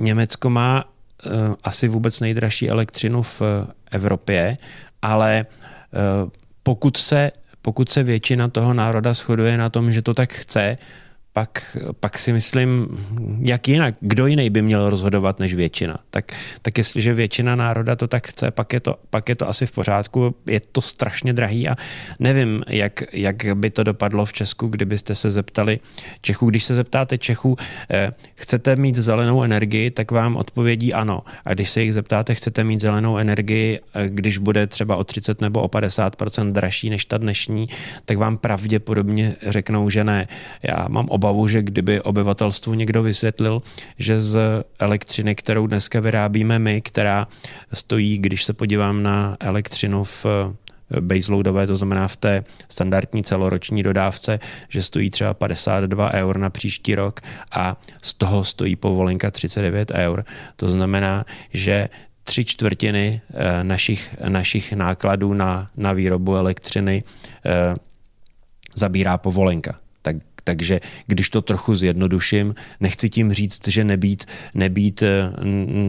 [0.01, 3.43] Německo má uh, asi vůbec nejdražší elektřinu v
[3.91, 4.57] Evropě
[5.05, 6.31] ale eh,
[6.63, 7.31] pokud se,
[7.63, 10.79] pokud se většina toho národa shoduje na tom, že to tak chce,
[11.35, 12.89] pak, pak si myslím,
[13.41, 15.99] jak jinak, kdo jiný by měl rozhodovat než většina.
[16.11, 16.33] Tak,
[16.63, 19.73] tak jestliže většina národa to tak chce, pak je to, pak je to asi v
[19.73, 20.35] pořádku.
[20.47, 21.77] Je to strašně drahý a
[22.19, 25.81] nevím, jak, jak by to dopadlo v Česku, kdybyste se zeptali
[26.21, 26.51] Čechů.
[26.51, 27.57] Když se zeptáte Čechů,
[27.91, 31.23] eh, chcete mít zelenou energii, tak vám odpovědí ano.
[31.45, 35.41] A když se jich zeptáte, chcete mít zelenou energii, eh, když bude třeba o 30
[35.41, 37.67] nebo o 50% dražší než ta dnešní,
[38.05, 40.29] tak vám pravděpodobně řeknou, že ne.
[40.63, 43.61] Já mám obavu, že kdyby obyvatelstvu někdo vysvětlil,
[43.99, 47.29] že z elektřiny, kterou dneska vyrábíme my, která
[47.73, 53.83] stojí, když se podívám na elektřinu v eh, baseloadové, to znamená v té standardní celoroční
[53.83, 57.21] dodávce, že stojí třeba 52 eur na příští rok
[57.53, 60.25] a z toho stojí povolenka 39 eur.
[60.57, 61.89] To znamená, že
[62.25, 67.75] tři čtvrtiny eh, našich, našich nákladů na, na výrobu elektřiny eh,
[68.75, 69.84] zabírá povolenka.
[70.45, 74.25] Tak takže když to trochu zjednoduším, nechci tím říct, že nebýt,
[74.55, 75.33] nebýt eh,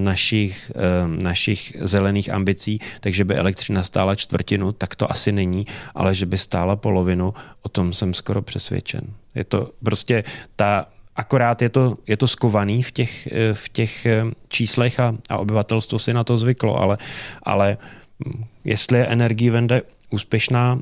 [0.04, 6.16] našich, eh, našich zelených ambicí, takže by elektřina stála čtvrtinu, tak to asi není, ale
[6.16, 9.02] že by stála polovinu, o tom jsem skoro přesvědčen.
[9.36, 10.24] Je to prostě
[10.56, 14.08] ta Akorát je to, je to skovaný v těch, eh, v těch
[14.48, 16.98] číslech a, a obyvatelstvo si na to zvyklo, ale,
[17.44, 17.78] ale
[18.20, 20.80] hm, jestli je energie vende úspěšná,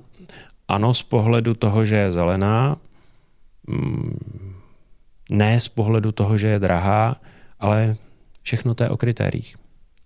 [0.68, 2.76] ano, z pohledu toho, že je zelená,
[5.30, 7.16] ne z pohledu toho, že je drahá,
[7.60, 7.96] ale
[8.42, 9.56] všechno to je o kritériích.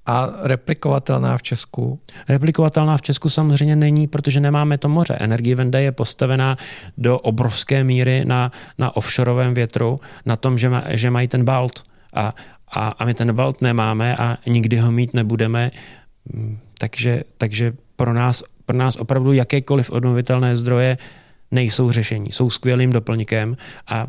[0.08, 2.00] A replikovatelná v Česku?
[2.30, 5.14] Replikovatelná v Česku samozřejmě není, protože nemáme to moře.
[5.20, 6.58] Energie Vende je postavená
[6.98, 9.96] do obrovské míry na, na offshoreovém větru,
[10.26, 11.84] na tom, že, má, že mají ten balt.
[12.14, 12.36] A,
[12.72, 15.72] a, a my ten balt nemáme a nikdy ho mít nebudeme.
[16.34, 20.98] Mm, takže, takže pro, nás, pro nás opravdu jakékoliv obnovitelné zdroje
[21.52, 24.08] nejsou řešení, jsou skvělým doplňkem a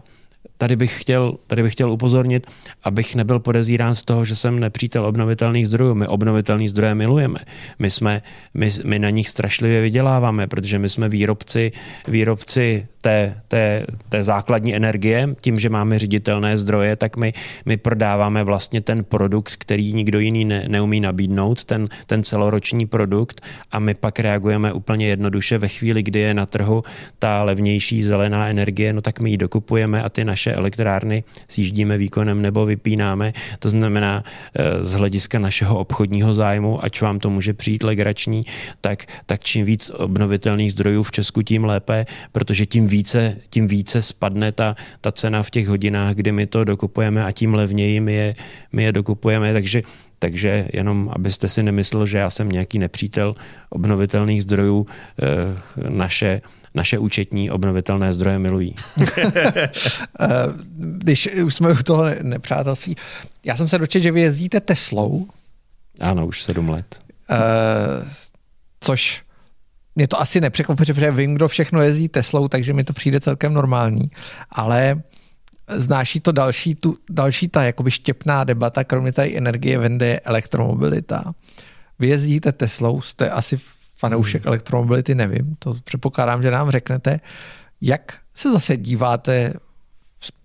[0.58, 2.46] tady bych, chtěl, tady bych chtěl upozornit,
[2.84, 5.94] abych nebyl podezírán z toho, že jsem nepřítel obnovitelných zdrojů.
[5.94, 7.38] My obnovitelné zdroje milujeme.
[7.78, 8.22] My, jsme,
[8.54, 11.72] my, my na nich strašlivě vyděláváme, protože my jsme výrobci,
[12.08, 17.32] výrobci té, té, té základní energie, tím, že máme ředitelné zdroje, tak my,
[17.66, 23.40] my prodáváme vlastně ten produkt, který nikdo jiný ne, neumí nabídnout, ten, ten celoroční produkt
[23.72, 26.82] a my pak reagujeme úplně jednoduše ve chvíli, kdy je na trhu
[27.18, 32.42] ta levnější zelená energie, no tak my ji dokupujeme a ty naše elektrárny sjíždíme výkonem
[32.42, 33.32] nebo vypínáme.
[33.58, 38.44] To znamená eh, z hlediska našeho obchodního zájmu, ať vám to může přijít legrační,
[38.80, 44.02] tak, tak čím víc obnovitelných zdrojů v Česku, tím lépe, protože tím více, tím více
[44.02, 48.14] spadne ta, ta cena v těch hodinách, kdy my to dokupujeme a tím levněji my
[48.14, 48.34] je,
[48.72, 49.52] my je dokupujeme.
[49.52, 49.82] Takže
[50.18, 53.34] takže jenom, abyste si nemyslel, že já jsem nějaký nepřítel
[53.70, 56.40] obnovitelných zdrojů, eh, naše,
[56.74, 58.74] naše účetní obnovitelné zdroje milují.
[60.76, 62.96] Když už jsme u toho nepřátelství,
[63.46, 65.26] já jsem se dočetl, že vy jezdíte Teslou.
[66.00, 66.98] Ano, už sedm let.
[67.30, 68.08] Uh,
[68.80, 69.22] což
[69.96, 73.54] mě to asi nepřekvapuje, protože vím, kdo všechno jezdí Teslou, takže mi to přijde celkem
[73.54, 74.10] normální,
[74.50, 75.02] ale
[75.68, 81.32] znáší to další, tu, další ta jakoby štěpná debata, kromě tady energie vende elektromobilita.
[81.98, 83.60] Vy jezdíte Teslou, jste asi
[83.98, 84.48] fanoušek hmm.
[84.48, 87.20] elektromobility, nevím, to předpokládám, že nám řeknete.
[87.80, 89.52] Jak se zase díváte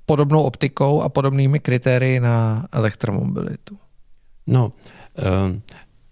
[0.06, 3.78] podobnou optikou a podobnými kritérii na elektromobilitu?
[4.48, 4.74] No,
[5.18, 5.58] uh,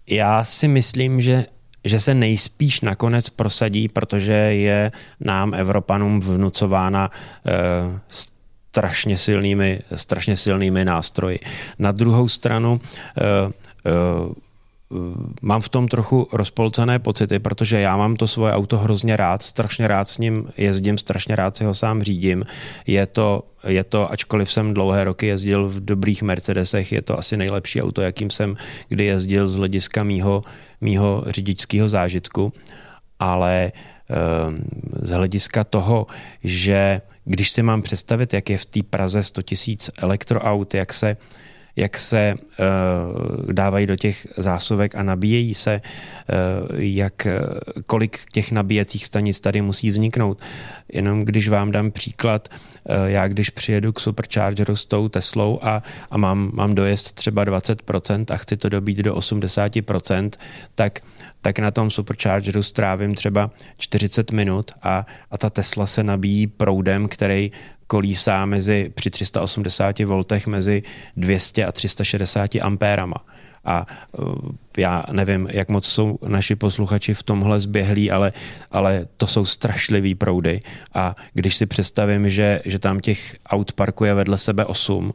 [0.06, 1.46] já si myslím, že
[1.84, 4.90] že se nejspíš nakonec prosadí, protože je
[5.20, 7.98] nám, Evropanům, vnucována uh,
[8.72, 11.38] strašně silnými, strašně silnými nástroji.
[11.78, 13.52] Na druhou stranu uh,
[14.26, 14.32] uh,
[15.42, 19.88] mám v tom trochu rozpolcené pocity, protože já mám to svoje auto hrozně rád, strašně
[19.88, 22.42] rád s ním jezdím, strašně rád si ho sám řídím.
[22.86, 27.36] Je to, je to, ačkoliv jsem dlouhé roky jezdil v dobrých Mercedesech, je to asi
[27.36, 28.56] nejlepší auto, jakým jsem
[28.88, 30.42] kdy jezdil z hlediska mýho,
[30.80, 32.52] mýho řidičského zážitku.
[33.18, 33.72] Ale
[34.08, 34.54] ehm,
[35.02, 36.06] z hlediska toho,
[36.44, 41.16] že když si mám představit, jak je v té Praze 100 000 elektroaut, jak se
[41.76, 47.26] jak se uh, dávají do těch zásuvek a nabíjejí se, uh, jak,
[47.86, 50.40] kolik těch nabíjecích stanic tady musí vzniknout.
[50.92, 55.82] Jenom když vám dám příklad, uh, já když přijedu k superchargeru s tou Teslou a,
[56.10, 60.30] a mám, mám dojezd třeba 20% a chci to dobít do 80%,
[60.74, 61.00] tak
[61.42, 67.08] tak na tom superchargeru strávím třeba 40 minut a, a ta Tesla se nabíjí proudem,
[67.08, 67.50] který
[67.92, 70.82] kolísá mezi, při 380 voltech mezi
[71.16, 73.16] 200 a 360 ampérama.
[73.64, 73.86] A
[74.18, 74.34] uh,
[74.76, 78.32] já nevím, jak moc jsou naši posluchači v tomhle zběhlí, ale,
[78.70, 80.60] ale to jsou strašlivý proudy.
[80.94, 85.12] A když si představím, že, že tam těch aut parkuje vedle sebe 8,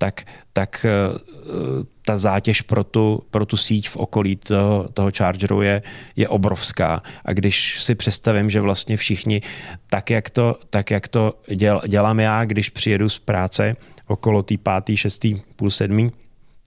[0.00, 5.62] tak, tak uh, ta zátěž pro tu, pro tu síť v okolí toho, toho chargeru
[5.62, 5.82] je,
[6.16, 7.02] je obrovská.
[7.24, 9.40] A když si představím, že vlastně všichni,
[9.86, 13.72] tak jak to, tak jak to děl, dělám já, když přijedu z práce
[14.06, 16.12] okolo té pátý, šestý, půl sedmý,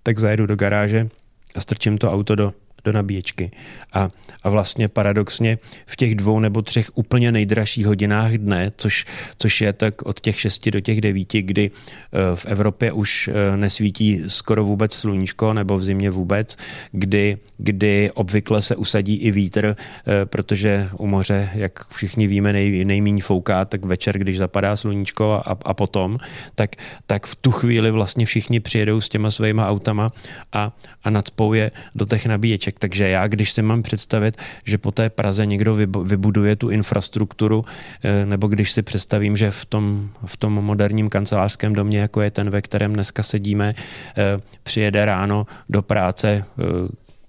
[0.04, 1.10] tak zajedu do garáže
[1.56, 2.52] a strčím to auto do,
[2.84, 3.52] do nabíječky.
[3.94, 4.10] A,
[4.44, 9.06] a vlastně paradoxně v těch dvou nebo třech úplně nejdražších hodinách dne, což,
[9.38, 13.58] což je tak od těch šesti do těch devíti, kdy eh, v Evropě už eh,
[13.58, 16.58] nesvítí skoro vůbec sluníčko nebo v zimě vůbec,
[16.92, 22.86] kdy, kdy obvykle se usadí i vítr, eh, protože u moře, jak všichni víme, nej,
[22.86, 26.18] nejméně fouká, tak večer, když zapadá sluníčko a, a potom,
[26.56, 26.76] tak,
[27.06, 30.08] tak v tu chvíli vlastně všichni přijedou s těma svýma autama
[30.54, 30.72] a,
[31.04, 32.73] a nadspou je do těch nabíječek.
[32.80, 37.66] Takže já, když si mám představit, že po té Praze někdo vybuduje tu infrastrukturu,
[38.04, 42.32] eh, nebo když si představím, že v tom, v tom moderním kancelářském domě, jako je
[42.32, 43.74] ten, ve kterém dneska sedíme,
[44.18, 46.46] eh, přijede ráno do práce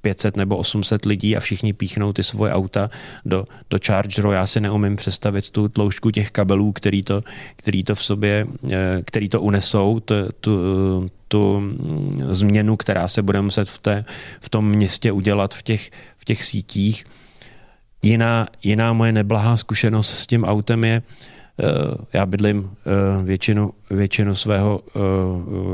[0.05, 2.91] 500 eh, nebo 800 lidí a všichni píchnou ty svoje auta
[3.25, 4.33] do, do chargeru.
[4.33, 7.23] Já si neumím představit tu tloušťku těch kabelů, který to,
[7.57, 8.47] který to v sobě,
[9.05, 10.53] který to unesou, tu, tu,
[11.29, 11.63] tu
[12.29, 14.05] změnu, která se bude muset v, té,
[14.41, 17.05] v tom městě udělat v těch, v těch sítích.
[18.03, 21.65] Jiná, jiná moje neblahá zkušenost s tím autem je, eh,
[22.13, 24.99] já bydlím eh, většinu, většinu svého eh,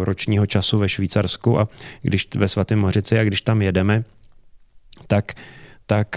[0.04, 1.68] ročního času ve Švýcarsku a
[2.02, 4.04] když ve Svatém Mořici a když tam jedeme,
[5.10, 5.34] tak
[5.90, 6.14] tak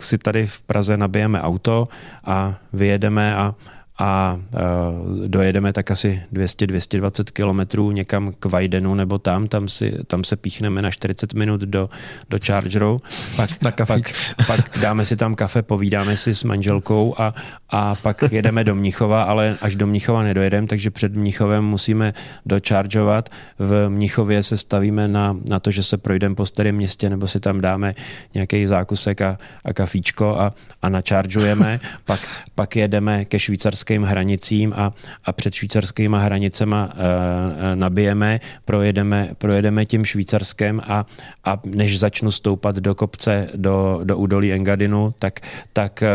[0.00, 1.86] si tady v Praze nabijeme auto
[2.26, 3.54] a vyjedeme a
[3.98, 10.24] a uh, dojedeme tak asi 200-220 kilometrů někam k Vajdenu nebo tam, tam, si, tam
[10.24, 11.90] se píchneme na 40 minut do,
[12.30, 13.02] do Chargeru,
[13.36, 14.02] pak, na pak,
[14.46, 17.34] pak dáme si tam kafe, povídáme si s manželkou a,
[17.70, 22.14] a pak jedeme do Mnichova, ale až do Mnichova nedojedeme, takže před Mnichovem musíme
[22.46, 23.28] dochargeovat.
[23.58, 27.40] V Mnichově se stavíme na, na to, že se projdeme po starém městě nebo si
[27.40, 27.94] tam dáme
[28.34, 32.20] nějaký zákusek a, a kafíčko a, a načaržujeme, pak,
[32.54, 34.92] pak jedeme ke švýcarské švýcarským hranicím a,
[35.24, 41.06] a před švýcarskými hranicema e, nabijeme, projedeme, projedeme tím švýcarském a,
[41.44, 45.40] a než začnu stoupat do kopce, do, do údolí Engadinu, tak,
[45.72, 46.08] tak e,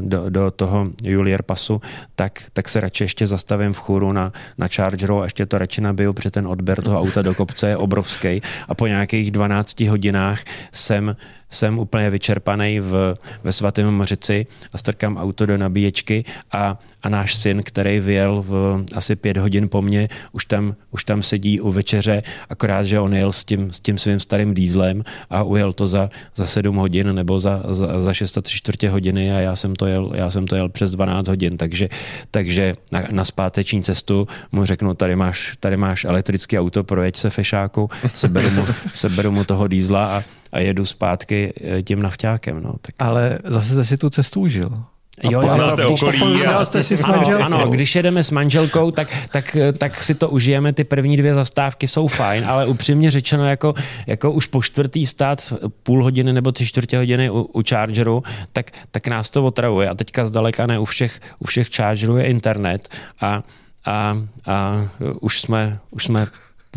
[0.00, 1.80] do, do toho Julier pasu,
[2.14, 5.80] tak, tak se radši ještě zastavím v chůru na, na chargeru a ještě to radši
[5.80, 10.44] nabiju, protože ten odběr toho auta do kopce je obrovský a po nějakých 12 hodinách
[10.72, 11.16] jsem
[11.52, 17.34] jsem úplně vyčerpaný v, ve svatém Mořici a strkám auto do nabíječky a, a náš
[17.34, 21.72] syn, který vyjel v asi pět hodin po mně, už tam, už tam sedí u
[21.72, 25.86] večeře, akorát, že on jel s tím, s tím svým starým dýzlem a ujel to
[25.86, 29.56] za, za sedm hodin nebo za, za, za šest a tři čtvrtě hodiny a já
[29.56, 31.88] jsem to jel, já jsem to jel přes 12 hodin, takže,
[32.30, 37.30] takže na, na zpáteční cestu mu řeknu, tady máš, tady máš elektrické auto, projeď se
[37.30, 42.62] fešáku, seberu mu, seberu mu toho dýzla a a jedu zpátky eh, tím navťákem.
[42.62, 42.94] No, tak.
[42.98, 44.84] Ale zase jste si tu cestu užil.
[45.24, 46.46] A jo, znáte okolí.
[46.46, 46.64] A...
[46.64, 50.72] jste si s ano, ano, když jedeme s manželkou, tak, tak, tak si to užijeme,
[50.72, 53.74] ty první dvě zastávky jsou fajn, ale upřímně řečeno, jako,
[54.06, 55.52] jako už po čtvrtý stát
[55.82, 59.88] půl hodiny nebo tři čtvrtě hodiny u, u chargeru, tak, tak nás to otravuje.
[59.88, 62.88] A teďka zdaleka ne u všech, u všech chargerů je internet
[63.20, 63.38] a
[63.84, 64.82] a, a
[65.20, 66.26] už, jsme, už jsme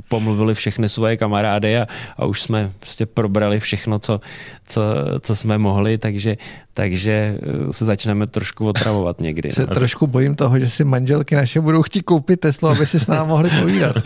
[0.08, 1.88] pomluvili všechny svoje kamarády a,
[2.18, 4.20] a už jsme prostě probrali všechno, co,
[4.66, 4.82] co,
[5.20, 6.38] co jsme mohli, takže,
[6.74, 9.52] takže eh, se začneme trošku otravovat někdy.
[9.52, 9.76] Se no.
[9.76, 13.30] trošku bojím toho, že si manželky naše budou chtít koupit Teslu, aby si s námi
[13.30, 13.96] mohli povídat.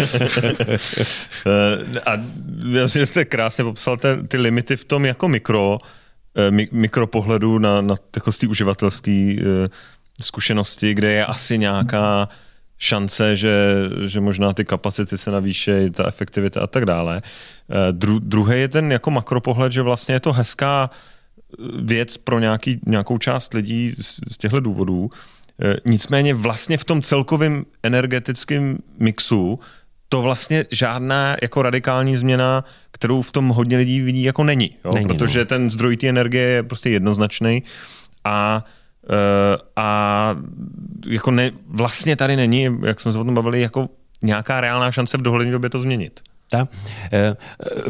[1.45, 2.17] Eh, a
[2.71, 5.77] já že jste krásně popsal ten, ty limity v tom jako mikro,
[6.37, 9.35] eh, mikropohledu na, na jako z té uživatelské
[10.21, 12.29] zkušenosti, kde je asi nějaká
[12.79, 13.55] šance, že,
[14.05, 17.21] že možná ty kapacity se navýší, ta efektivita a tak dále.
[17.21, 22.39] Eh, dru, druhý je ten jako makropohled, že vlastně je to hezká eh, věc pro
[22.39, 25.09] nějaký, nějakou část lidí z, z těchto důvodů.
[25.61, 29.59] Eh, nicméně vlastně v tom celkovém energetickém mixu
[30.09, 34.75] to vlastně žádná jako radikální změna, kterou v tom hodně lidí vidí, jako není.
[34.85, 34.91] Jo?
[34.93, 35.45] není protože no.
[35.45, 37.63] ten zdroj té energie je prostě jednoznačný
[38.23, 38.78] a Eh,
[39.75, 40.35] a
[41.07, 43.89] jako ne, vlastně tady není, jak jsme se o tom bavili, jako
[44.21, 46.19] nějaká reálná šance v dohledné době to změnit.
[46.51, 46.67] Ta,
[47.13, 47.35] e,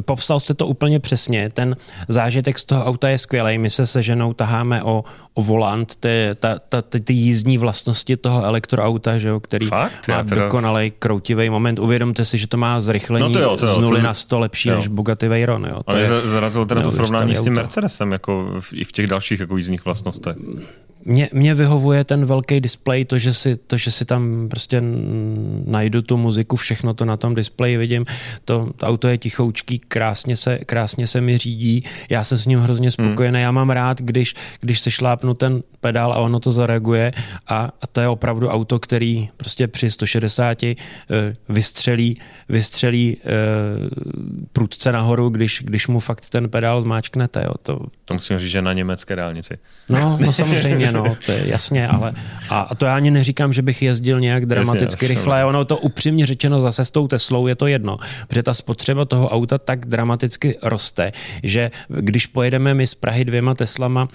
[0.05, 1.49] popsal jste to úplně přesně.
[1.49, 1.76] Ten
[2.07, 3.57] zážitek z toho auta je skvělý.
[3.57, 5.03] My se se ženou taháme o,
[5.34, 10.07] o volant, ty, ta, ta, ty, ty jízdní vlastnosti toho elektroauta, že jo, který Fakt?
[10.07, 10.45] má teda...
[10.45, 11.80] dokonalý kroutivý moment.
[11.80, 14.07] Uvědomte si, že to má zrychlení no to jo, to jo, z nuly to...
[14.07, 14.76] na 100 lepší jo.
[14.76, 15.66] než Bugatti Veyron.
[15.66, 15.76] Jo.
[15.76, 19.07] To Ale je zarazil teda to srovnání s tím Mercedesem jako v, i v těch
[19.07, 20.36] dalších jako jízdních vlastnostech
[21.05, 24.82] mě, mě vyhovuje ten velký display, to že, si, to, že si tam prostě
[25.66, 28.03] najdu tu muziku, všechno to na tom displeji vidím.
[28.50, 32.60] To, to auto je tichoučký, krásně se, krásně se mi řídí, já jsem s ním
[32.60, 33.38] hrozně spokojený.
[33.38, 33.43] Hmm.
[33.43, 37.12] Já mám rád, když, když se šlápnu ten pedál a ono to zareaguje
[37.47, 40.76] a, a to je opravdu auto, který prostě při 160 uh, eh,
[41.50, 42.18] vystřelí,
[42.50, 43.22] vystřelí uh,
[44.54, 47.43] prudce nahoru, když, když mu fakt ten pedál zmáčknete.
[47.45, 47.54] Jo.
[47.62, 49.58] To, to musím říct, že na německé dálnici.
[49.89, 52.14] No, no samozřejmě, no, to je jasně, ale
[52.50, 55.78] a, a to já ani neříkám, že bych jezdil nějak dramaticky jasně, rychle, ono to
[55.78, 57.97] upřímně řečeno zase s tou Teslou je to jedno,
[58.40, 61.12] protože ta spotřeba toho auta tak dramaticky roste,
[61.44, 64.10] že když pojedeme my z Prahy dvěma Teslama uh,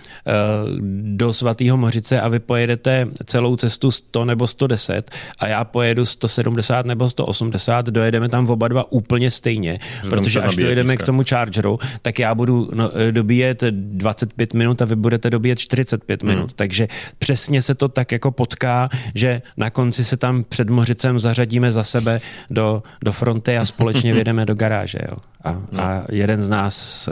[1.03, 6.87] do svatého Mořice a vy pojedete celou cestu 100 nebo 110 a já pojedu 170
[6.87, 9.79] nebo 180, dojedeme tam oba dva úplně stejně,
[10.11, 14.97] protože až dojedeme k tomu chargeru, tak já budu no, dobíjet 25 minut a vy
[14.97, 16.33] budete dobíjet 45 hmm.
[16.33, 16.53] minut.
[16.53, 21.73] Takže přesně se to tak jako potká, že na konci se tam před Mořicem zařadíme
[21.73, 22.21] za sebe
[22.51, 24.99] do, do fronty a společně vyjedeme do garáže.
[25.09, 25.17] Jo.
[25.45, 25.83] A, no.
[25.83, 27.09] a jeden z nás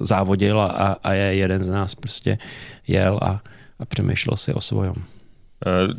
[0.00, 2.38] závodil a, a je jeden z nás prostě
[2.86, 3.40] jel a,
[3.78, 4.96] a přemýšlel si o svojom.
[4.96, 5.94] Uh,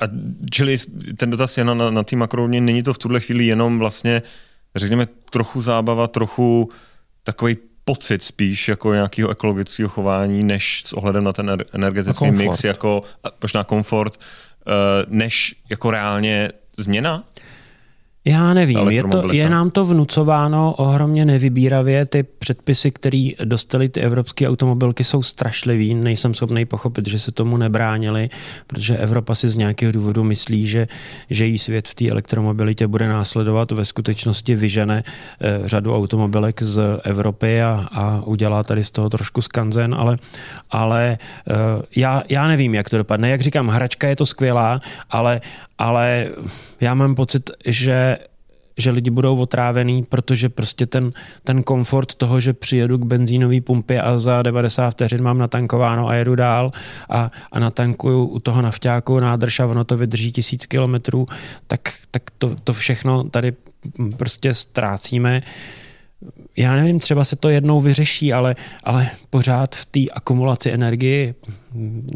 [0.00, 0.04] a
[0.50, 0.78] čili
[1.16, 4.22] ten dotaz je na, na, na té makrovně, není to v tuhle chvíli jenom vlastně,
[4.76, 6.68] řekněme, trochu zábava, trochu
[7.24, 13.02] takový pocit spíš jako nějakého ekologického chování, než s ohledem na ten energetický mix, jako
[13.42, 14.70] možná komfort, eh,
[15.08, 17.24] než jako reálně změna?
[18.24, 22.06] Já nevím, je, to, je nám to vnucováno ohromně nevybíravě.
[22.06, 25.94] Ty předpisy, které dostali ty evropské automobilky, jsou strašlivý.
[25.94, 28.30] Nejsem schopný pochopit, že se tomu nebránili,
[28.66, 30.88] protože Evropa si z nějakého důvodu myslí, že,
[31.30, 33.72] že jí svět v té elektromobilitě bude následovat.
[33.72, 35.04] Ve skutečnosti vyžene
[35.40, 40.16] eh, řadu automobilek z Evropy a, a udělá tady z toho trošku skanzen, ale,
[40.70, 41.18] ale
[41.50, 41.54] eh,
[41.96, 43.30] já, já nevím, jak to dopadne.
[43.30, 45.40] Jak říkám, hračka je to skvělá, ale,
[45.78, 46.30] ale
[46.80, 48.18] já mám pocit, že
[48.80, 51.10] že lidi budou otrávený, protože prostě ten,
[51.44, 56.14] ten komfort toho, že přijedu k benzínové pumpě a za 90 vteřin mám natankováno a
[56.14, 56.70] jedu dál
[57.08, 61.26] a, a natankuju u toho nafťáku nádrž a ono to vydrží tisíc kilometrů,
[61.66, 63.52] tak, tak to, to všechno tady
[64.16, 65.40] prostě ztrácíme
[66.60, 71.34] já nevím, třeba se to jednou vyřeší, ale, ale pořád v té akumulaci energie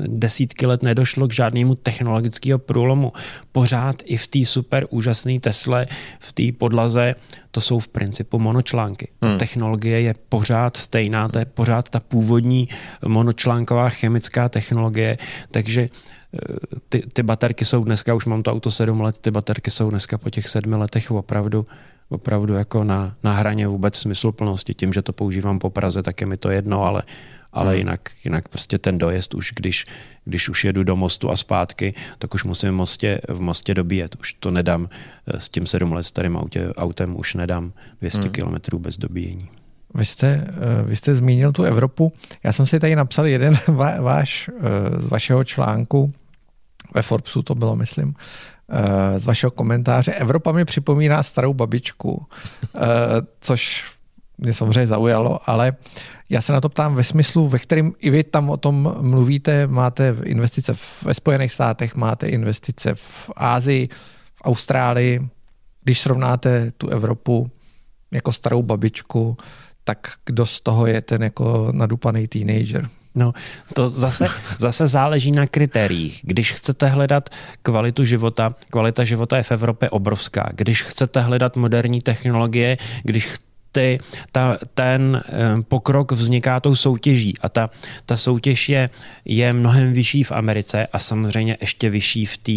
[0.07, 3.13] desítky let nedošlo k žádnému technologickému průlomu.
[3.53, 5.87] Pořád i v té super úžasné Tesle,
[6.19, 7.15] v té podlaze,
[7.51, 9.09] to jsou v principu monočlánky.
[9.19, 9.39] Ta hmm.
[9.39, 12.69] technologie je pořád stejná, to je pořád ta původní
[13.07, 15.19] monočlánková chemická technologie,
[15.51, 16.39] takže eh,
[16.89, 20.19] ty, ty baterky jsou dneska, už mám to auto 7 let, ty baterky jsou dneska
[20.19, 21.65] po těch sedmi letech opravdu
[22.09, 24.75] opravdu jako na, na hraně vůbec smysluplnosti.
[24.75, 27.03] Tím, že to používám po Praze, tak je mi to jedno, ale,
[27.53, 27.79] ale hmm.
[27.79, 29.85] jinak, jinak prostě ten dojezd už, když,
[30.25, 34.17] když už jedu do mostu a zpátky, tak už musím v mostě, v mostě dobíjet.
[34.21, 34.89] Už to nedám
[35.27, 38.31] eh, s tím sedm let starým autě, autem, už nedám 200 hmm.
[38.31, 39.49] kilometrů bez dobíjení.
[39.95, 42.13] Vy jste, eh, vy jste zmínil tu Evropu.
[42.43, 43.59] Já jsem si tady napsal jeden
[44.01, 46.13] váš, eh, z vašeho článku,
[46.95, 48.15] ve Forbesu to bylo, myslím,
[49.17, 50.13] z vašeho komentáře.
[50.13, 52.27] Evropa mi připomíná starou babičku,
[52.75, 52.81] eh,
[53.41, 53.93] což
[54.39, 55.73] mě samozřejmě zaujalo, ale
[56.29, 59.67] já se na to ptám ve smyslu, ve kterém i vy tam o tom mluvíte,
[59.67, 60.73] máte investice
[61.05, 63.89] ve Spojených státech, máte investice v Ázii,
[64.35, 65.29] v Austrálii,
[65.83, 67.51] když srovnáte tu Evropu
[68.11, 69.37] jako starou babičku,
[69.85, 72.89] tak kdo z toho je ten jako nadupaný teenager?
[73.15, 73.33] No,
[73.75, 74.29] to zase,
[74.59, 76.21] zase záleží na kritériích.
[76.23, 77.29] Když chcete hledat
[77.63, 80.51] kvalitu života, kvalita života je v Evropě obrovská.
[80.55, 83.29] Když chcete hledat moderní technologie, když
[83.73, 83.99] ty,
[84.33, 87.71] ta, ten eh, pokrok vzniká tou soutěží a ta,
[88.07, 88.91] ta soutěž je,
[89.25, 92.53] je mnohem vyšší v Americe a samozřejmě ještě vyšší v té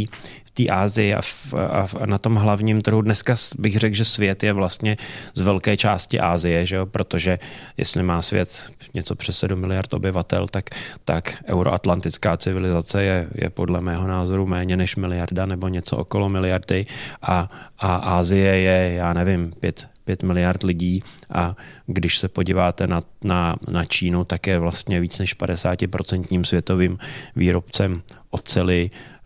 [0.57, 1.21] té Ázii a,
[1.57, 3.01] a, a na tom hlavním trhu.
[3.01, 4.97] Dneska bych řekl, že svět je vlastně
[5.34, 6.85] z velké části Ázie, že jo?
[6.85, 7.39] protože
[7.77, 10.69] jestli má svět něco přes 7 miliard obyvatel, tak,
[11.05, 16.85] tak euroatlantická civilizace je, je podle mého názoru méně než miliarda nebo něco okolo miliardy
[17.21, 17.47] a,
[17.79, 21.55] a Ázie je, já nevím, pět, 5 miliard lidí a
[21.85, 26.97] když se podíváte na, na, na Čínu, tak je vlastně víc než 50% světovým
[27.35, 28.01] výrobcem
[28.31, 29.16] oceli, eh,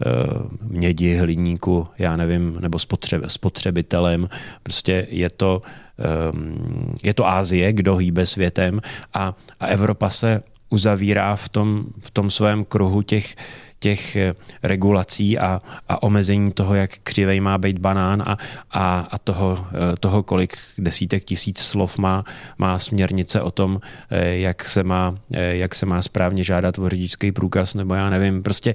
[0.61, 4.30] mědi, hliníku, já nevím, nebo spotřeb, spotřebitelem.
[4.64, 5.61] Prostě je to,
[5.99, 8.82] ehm, je to Ázie, kdo hýbe světem
[9.14, 13.36] a, a Evropa se uzavírá v tom, v tom svém kruhu těch,
[13.80, 14.34] těch eh,
[14.64, 15.60] regulací a,
[15.90, 18.38] a omezení toho, jak křivej má být banán a,
[18.72, 22.23] a, a toho, eh, toho, kolik desítek tisíc slov má,
[22.57, 25.15] má směrnice o tom, eh, jak se má,
[25.52, 28.73] jak se má správně žádat o řidičský průkaz, nebo já nevím, prostě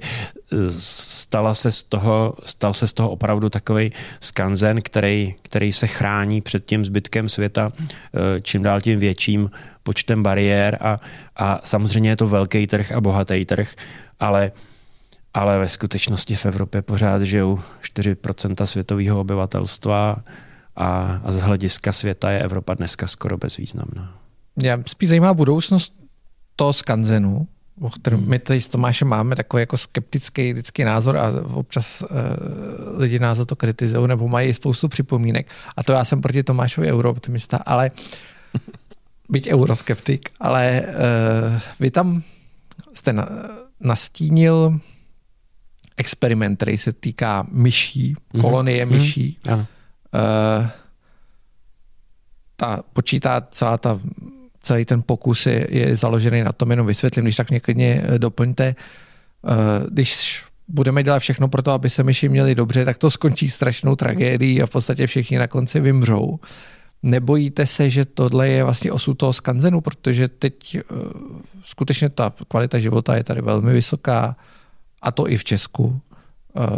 [0.79, 6.41] stala se z toho, stal se z toho opravdu takový skanzen, který, který se chrání
[6.41, 7.69] před tím zbytkem světa
[8.41, 9.51] čím dál tím větším
[9.83, 10.97] počtem bariér a,
[11.35, 13.75] a samozřejmě je to velký trh a bohatý trh,
[14.19, 14.51] ale
[15.33, 20.15] ale ve skutečnosti v Evropě pořád žijou 4% světového obyvatelstva
[20.75, 24.19] a, a z hlediska světa je Evropa dneska skoro bezvýznamná.
[24.55, 25.93] Mě spíš zajímá budoucnost
[26.55, 27.47] toho skanzenu,
[27.81, 28.29] o kterém hmm.
[28.29, 32.07] my tady s Tomášem máme takový jako skeptický vždycky názor a občas uh,
[32.99, 35.47] lidi nás za to kritizují nebo mají spoustu připomínek.
[35.77, 37.91] A to já jsem proti Tomášovi eurooptimista, ale
[39.29, 42.21] byť euroskeptik, ale uh, vy tam
[42.93, 43.29] jste na,
[43.79, 44.79] nastínil
[45.97, 48.41] experiment, který se týká myší, mm-hmm.
[48.41, 48.91] kolonie mm-hmm.
[48.91, 49.37] myší.
[49.43, 49.57] Mm-hmm.
[49.59, 50.69] Uh,
[52.55, 53.99] ta, počítá celá ta,
[54.67, 58.19] celý ten pokus je, je založený na tom, jenom vysvětlím, když tak mě klidně eh,
[58.19, 58.75] doplňte.
[59.41, 59.53] Uh,
[59.89, 63.95] když budeme dělat všechno pro to, aby se myši měli dobře, tak to skončí strašnou
[63.95, 66.39] tragédií a v podstatě všichni na konci vymřou.
[67.03, 70.99] Nebojíte se, že tohle je vlastně osud toho skanzenu, protože teď uh,
[71.63, 74.35] skutečně ta kvalita života je tady velmi vysoká,
[75.01, 76.01] a to i v Česku.
[76.57, 76.69] Eh,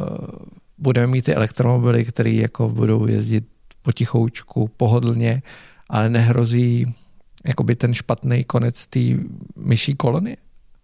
[0.78, 3.45] budeme mít ty elektromobily, které jako budou jezdit
[3.82, 5.41] potichoučku, pohodlně,
[5.90, 6.95] ale nehrozí
[7.48, 8.99] jakoby ten špatný konec té
[9.56, 10.38] myší kolonie?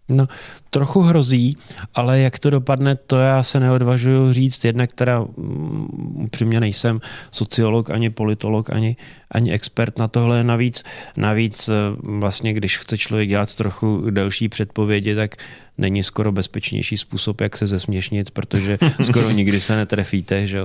[0.08, 0.28] No,
[0.70, 1.56] trochu hrozí,
[1.94, 4.64] ale jak to dopadne, to já se neodvažuju říct.
[4.64, 5.86] Jednak teda mm,
[6.24, 7.00] upřímně nejsem
[7.30, 8.96] sociolog, ani politolog, ani,
[9.30, 10.44] ani expert na tohle.
[10.44, 10.84] Navíc,
[11.16, 11.72] navíc eh,
[12.02, 15.36] vlastně, když chce člověk dělat trochu delší předpovědi, tak
[15.78, 20.60] není skoro bezpečnější způsob, jak se zesměšnit, protože skoro nikdy se netrefíte, že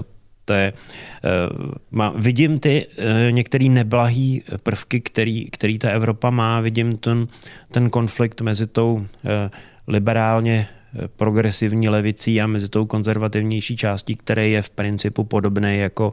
[0.53, 6.97] je, uh, má, vidím ty uh, některé neblahý prvky, který, který ta Evropa má, vidím
[6.97, 7.27] ten,
[7.71, 9.05] ten konflikt mezi tou uh,
[9.87, 10.67] liberálně
[11.15, 16.11] progresivní levicí a mezi tou konzervativnější částí, který je v principu podobný jako,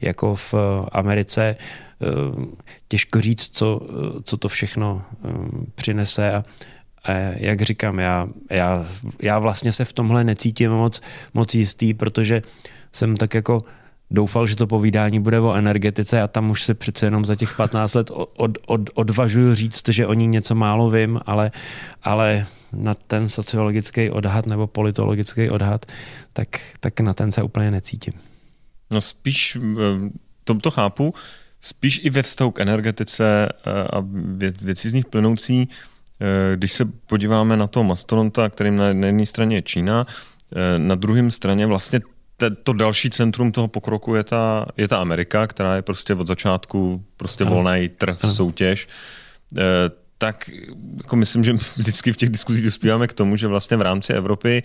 [0.00, 0.54] jako v
[0.92, 1.56] Americe.
[2.88, 3.80] Těžko říct, co,
[4.24, 5.02] co to všechno
[5.74, 6.44] přinese a,
[7.04, 8.86] a jak říkám, já, já,
[9.22, 11.00] já vlastně se v tomhle necítím moc,
[11.34, 12.42] moc jistý, protože
[12.92, 13.64] jsem tak jako
[14.10, 17.56] doufal, že to povídání bude o energetice a tam už se přece jenom za těch
[17.56, 21.50] 15 let od, od, odvažuju říct, že o ní něco málo vím, ale,
[22.02, 25.86] ale na ten sociologický odhad nebo politologický odhad,
[26.32, 26.48] tak,
[26.80, 28.12] tak na ten se úplně necítím.
[28.92, 30.10] No spíš, eh,
[30.44, 31.14] tomto chápu,
[31.60, 34.04] spíš i ve vztahu k energetice eh, a
[34.62, 35.68] věci z nich plynoucí,
[36.20, 40.06] eh, když se podíváme na toho mastodonta, kterým na jedné straně je Čína,
[40.78, 42.00] na druhém straně vlastně
[42.62, 47.04] to další centrum toho pokroku je ta, je ta Amerika, která je prostě od začátku
[47.16, 48.32] prostě volný trh, ano.
[48.32, 48.88] soutěž.
[49.58, 49.62] E,
[50.18, 50.50] tak
[51.02, 54.62] jako myslím, že vždycky v těch diskuzích dospíváme k tomu, že vlastně v rámci Evropy,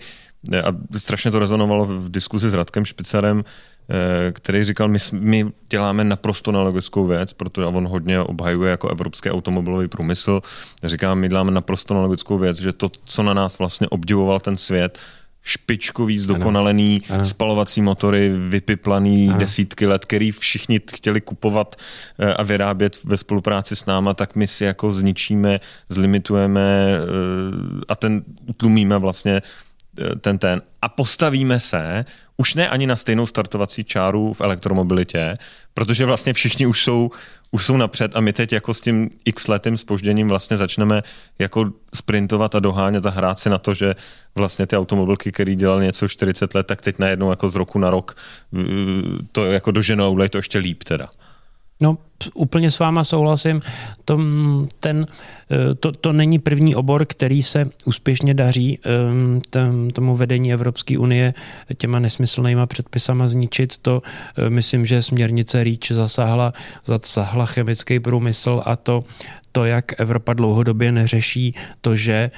[0.52, 3.44] e, a strašně to rezonovalo v diskuzi s Radkem Špicarem,
[3.90, 9.30] e, který říkal, my, my děláme naprosto nelogickou věc, protože on hodně obhajuje jako evropský
[9.30, 10.40] automobilový průmysl.
[10.84, 14.98] Říká, my děláme naprosto nelogickou věc, že to, co na nás vlastně obdivoval ten svět,
[15.46, 17.24] špičkový, zdokonalený ano.
[17.24, 19.38] spalovací motory, vypiplaný ano.
[19.38, 21.76] desítky let, který všichni chtěli kupovat
[22.18, 26.98] eh, a vyrábět ve spolupráci s náma, tak my si jako zničíme, zlimitujeme eh,
[27.88, 29.42] a ten utlumíme vlastně
[30.20, 32.04] ten ten a postavíme se
[32.36, 35.36] už ne ani na stejnou startovací čáru v elektromobilitě,
[35.74, 37.10] protože vlastně všichni už jsou,
[37.50, 41.02] už jsou napřed a my teď jako s tím x letým spožděním vlastně začneme
[41.38, 43.94] jako sprintovat a dohánět a hrát si na to, že
[44.34, 47.90] vlastně ty automobilky, které dělali něco 40 let, tak teď najednou jako z roku na
[47.90, 48.16] rok
[49.32, 51.08] to jako doženou, to ještě líp teda.
[51.80, 51.98] No,
[52.34, 53.60] úplně s váma souhlasím.
[54.04, 54.20] To,
[54.80, 55.06] ten,
[55.50, 60.98] eh, to, to není první obor, který se úspěšně daří ehm, tam, tomu vedení Evropské
[60.98, 61.34] unie
[61.78, 63.78] těma nesmyslnýma předpisama zničit.
[63.78, 64.02] To
[64.38, 66.52] eh, myslím, že směrnice REACH zasáhla,
[66.84, 69.04] zasáhla chemický průmysl a to,
[69.52, 72.30] to, jak Evropa dlouhodobě neřeší to, že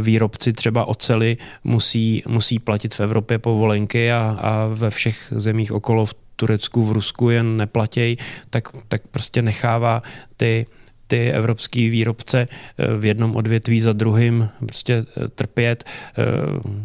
[0.00, 6.06] výrobci třeba ocely musí, musí platit v Evropě povolenky a, a ve všech zemích okolo
[6.06, 8.16] v Turecku, v Rusku jen neplatěj,
[8.50, 10.02] tak, tak prostě nechává
[10.36, 10.64] ty
[11.06, 15.84] ty evropský výrobce eh, v jednom odvětví za druhým prostě eh, trpět.
[15.84, 16.22] Eh,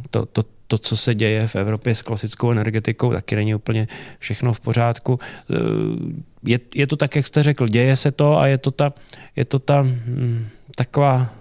[0.09, 3.87] to, to, to, co se děje v Evropě s klasickou energetikou, taky není úplně
[4.19, 5.19] všechno v pořádku.
[6.43, 8.93] Je, je to tak, jak jste řekl, děje se to a je to ta,
[9.35, 11.33] je to ta hm, taková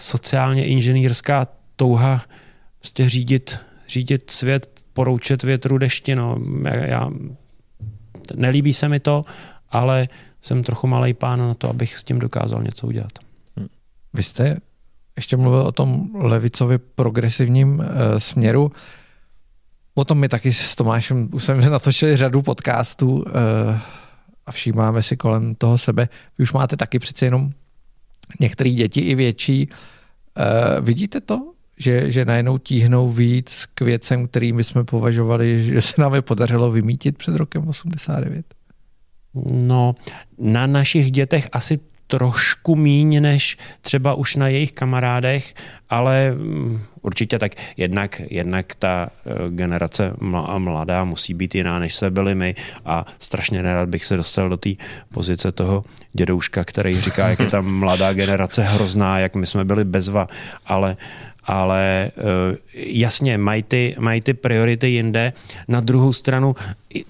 [0.00, 1.46] sociálně inženýrská
[1.76, 2.24] touha
[2.78, 3.58] prostě řídit,
[3.88, 6.14] řídit svět poroučet větru dešti.
[6.14, 6.38] No.
[6.64, 7.10] Já,
[8.34, 9.24] nelíbí se mi to,
[9.70, 10.08] ale
[10.42, 13.12] jsem trochu malý pán na to, abych s tím dokázal něco udělat.
[14.14, 14.56] Vy jste
[15.16, 17.84] ještě mluvil o tom levicově progresivním uh,
[18.18, 18.72] směru.
[19.94, 23.22] O tom my taky s Tomášem už jsme natočili řadu podcastů uh,
[24.46, 26.08] a všímáme si kolem toho sebe.
[26.38, 27.50] Vy už máte taky přeci jenom
[28.40, 29.68] některé děti i větší.
[29.68, 31.53] Uh, vidíte to?
[31.76, 36.70] Že, že najednou tíhnou víc k věcem, kterými jsme považovali, že se nám je podařilo
[36.70, 38.46] vymítit před rokem 89?
[39.52, 39.94] No,
[40.38, 45.54] na našich dětech asi trošku míň než třeba už na jejich kamarádech,
[45.90, 50.12] ale mm, určitě tak jednak, jednak ta e, generace
[50.58, 54.56] mladá musí být jiná, než se byli my a strašně nerad bych se dostal do
[54.56, 54.70] té
[55.14, 55.82] pozice toho
[56.12, 60.26] dědouška, který říká, jak je tam mladá generace hrozná, jak my jsme byli bezva,
[60.66, 60.96] ale
[61.46, 65.32] ale eh, jasně, mají ty, mají ty priority jinde.
[65.68, 66.54] Na druhou stranu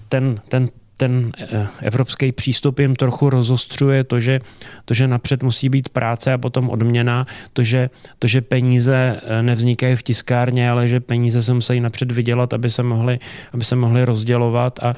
[0.09, 4.39] ten, ten ten eh, evropský přístup jim trochu rozostřuje to, že,
[4.85, 7.89] to, že napřed musí být práce a potom odměna, to že,
[8.19, 12.69] to, že peníze eh, nevznikají v tiskárně, ale že peníze se musí napřed vydělat, aby
[12.69, 13.19] se mohly,
[13.53, 14.79] aby se mohly rozdělovat.
[14.83, 14.93] A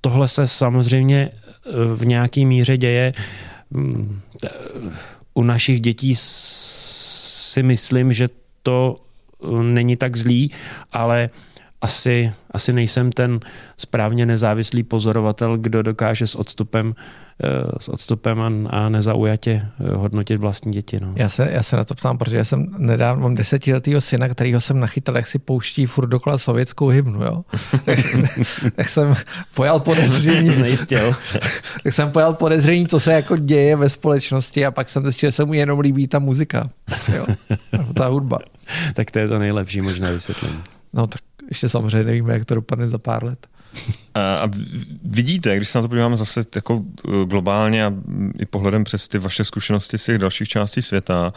[0.00, 1.30] tohle se samozřejmě
[1.94, 3.12] v nějaký míře děje.
[3.70, 4.20] Mm,
[5.34, 8.28] u našich dětí si myslím, že
[8.62, 10.50] to eh, není tak zlý,
[10.92, 11.30] ale
[11.82, 13.40] asi, asi nejsem ten
[13.76, 16.94] správně nezávislý pozorovatel, kdo dokáže s odstupem,
[17.44, 17.48] eh,
[17.78, 20.98] s odstupem a, nezaujatě eh, hodnotit vlastní děti.
[21.00, 21.12] No.
[21.16, 24.60] Já, se, já se na to ptám, protože já jsem nedávno, mám desetiletýho syna, kterýho
[24.60, 27.44] jsem nachytal, jak si pouští furt dokola sovětskou hymnu, jo.
[28.74, 29.14] tak jsem
[29.54, 30.50] pojal podezření.
[30.50, 31.14] Znejistil.
[31.82, 35.32] tak jsem pojal podezření, co se jako děje ve společnosti a pak jsem zjistil, že
[35.32, 36.70] se mu jenom líbí ta muzika,
[37.14, 37.26] jo.
[37.94, 38.38] ta hudba.
[38.94, 40.62] tak to je to nejlepší možné vysvětlení.
[40.92, 41.20] No tak
[41.52, 43.46] ještě samozřejmě nevíme, jak to dopadne za pár let.
[44.14, 44.50] A
[45.04, 47.92] vidíte, když se na to podíváme zase jako eh, globálně a
[48.38, 51.32] i pohledem přes ty vaše zkušenosti z těch dalších částí světa,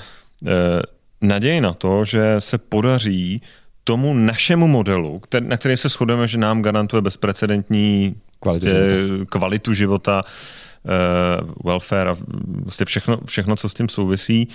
[0.48, 0.52] eh,
[1.22, 3.42] naději na to, že se podaří
[3.84, 9.26] tomu našemu modelu, který, na který se shodujeme, že nám garantuje bezprecedentní kvalitu, prostě, života.
[9.30, 12.16] kvalitu života, uh, welfare a
[12.64, 14.48] vlastně všechno, všechno, co s tím souvisí,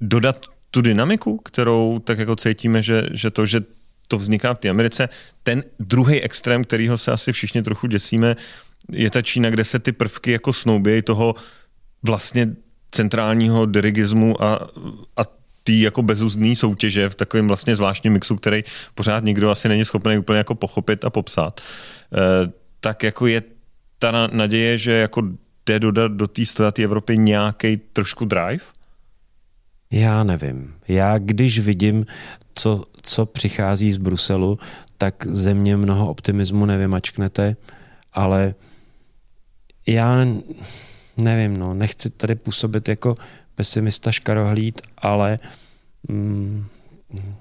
[0.00, 3.60] dodat tu dynamiku, kterou tak jako cítíme, že, že to, že
[4.08, 5.08] to vzniká v té Americe.
[5.42, 8.36] Ten druhý extrém, kterýho se asi všichni trochu děsíme,
[8.92, 11.34] je ta Čína, kde se ty prvky jako snoubějí toho
[12.02, 12.46] vlastně
[12.90, 14.68] centrálního dirigismu a,
[15.16, 15.22] a
[15.64, 18.64] tý jako bezúzdný soutěže v takovém vlastně zvláštním mixu, který
[18.94, 21.60] pořád nikdo asi není schopný úplně jako pochopit a popsat.
[21.60, 23.42] E, tak jako je
[23.98, 25.22] ta naděje, že jako
[25.66, 28.64] jde dodat do té stojaté Evropy nějaký trošku drive?
[29.90, 30.74] Já nevím.
[30.88, 32.06] Já když vidím,
[32.54, 34.58] co, co přichází z Bruselu,
[34.98, 37.56] tak ze mě mnoho optimismu nevymačknete,
[38.12, 38.54] ale
[39.86, 40.26] já
[41.16, 43.14] nevím, no, nechci tady působit jako
[43.54, 45.38] pesimista škarohlíd, ale
[46.08, 46.66] mm,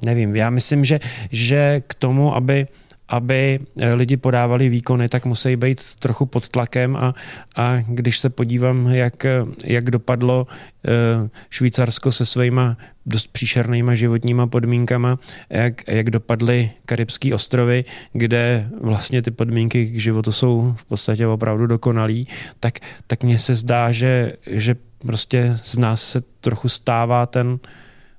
[0.02, 1.00] nevím, já myslím, že,
[1.32, 2.68] že k tomu, aby
[3.10, 7.16] aby eh, lidi podávali výkony, tak musí být trochu pod tlakem a,
[7.56, 9.26] a když se podívám, jak,
[9.66, 15.20] jak dopadlo eh, Švýcarsko se svýma dost příšernýma životníma podmínkama,
[15.50, 21.68] jak, jak dopadly Karibské ostrovy, kde vlastně ty podmínky k životu jsou v podstatě opravdu
[21.68, 22.28] dokonalý,
[22.60, 27.60] tak, tak mně se zdá, že, že prostě z nás se trochu stává ten,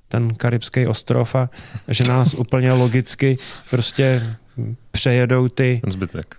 [0.07, 1.49] ten karibský ostrov a
[1.87, 3.37] že nás úplně logicky
[3.69, 4.21] prostě
[4.91, 6.35] přejedou ty, Zbytek.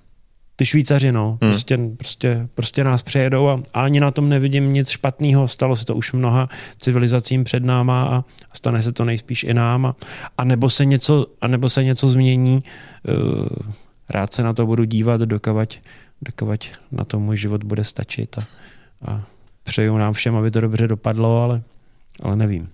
[0.57, 1.39] ty Švýcaři, no.
[1.43, 1.51] Hmm.
[1.51, 5.49] Prostě, prostě, prostě nás přejedou a, a ani na tom nevidím nic špatného.
[5.49, 6.49] Stalo se to už mnoha
[6.79, 8.25] civilizacím před náma a
[8.55, 9.87] stane se to nejspíš i nám.
[9.87, 9.97] A,
[10.39, 12.63] a, nebo, se něco, a nebo se něco změní.
[13.09, 13.47] Uh,
[14.11, 15.81] rád se na to budu dívat, dokavať,
[16.23, 18.43] dokavať na to můj život bude stačit a,
[19.07, 19.23] a
[19.63, 21.63] přeju nám všem, aby to dobře dopadlo, ale,
[22.23, 22.69] ale nevím.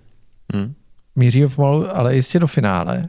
[0.53, 0.73] Hmm.
[1.15, 3.03] Míříme pomalu, ale jistě do finále.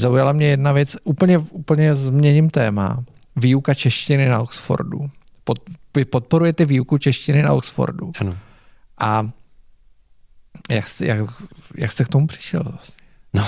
[0.00, 3.04] Zaujala mě jedna věc, úplně, úplně změním téma.
[3.36, 5.10] Výuka češtiny na Oxfordu.
[5.44, 5.58] Pod,
[5.96, 8.12] vy podporujete výuku češtiny na Oxfordu.
[8.20, 8.36] Ano.
[8.98, 9.30] A
[10.70, 11.30] jak, jste- jak,
[11.76, 12.62] jak jste k tomu přišel?
[12.62, 12.94] Vlastně?
[13.34, 13.46] No,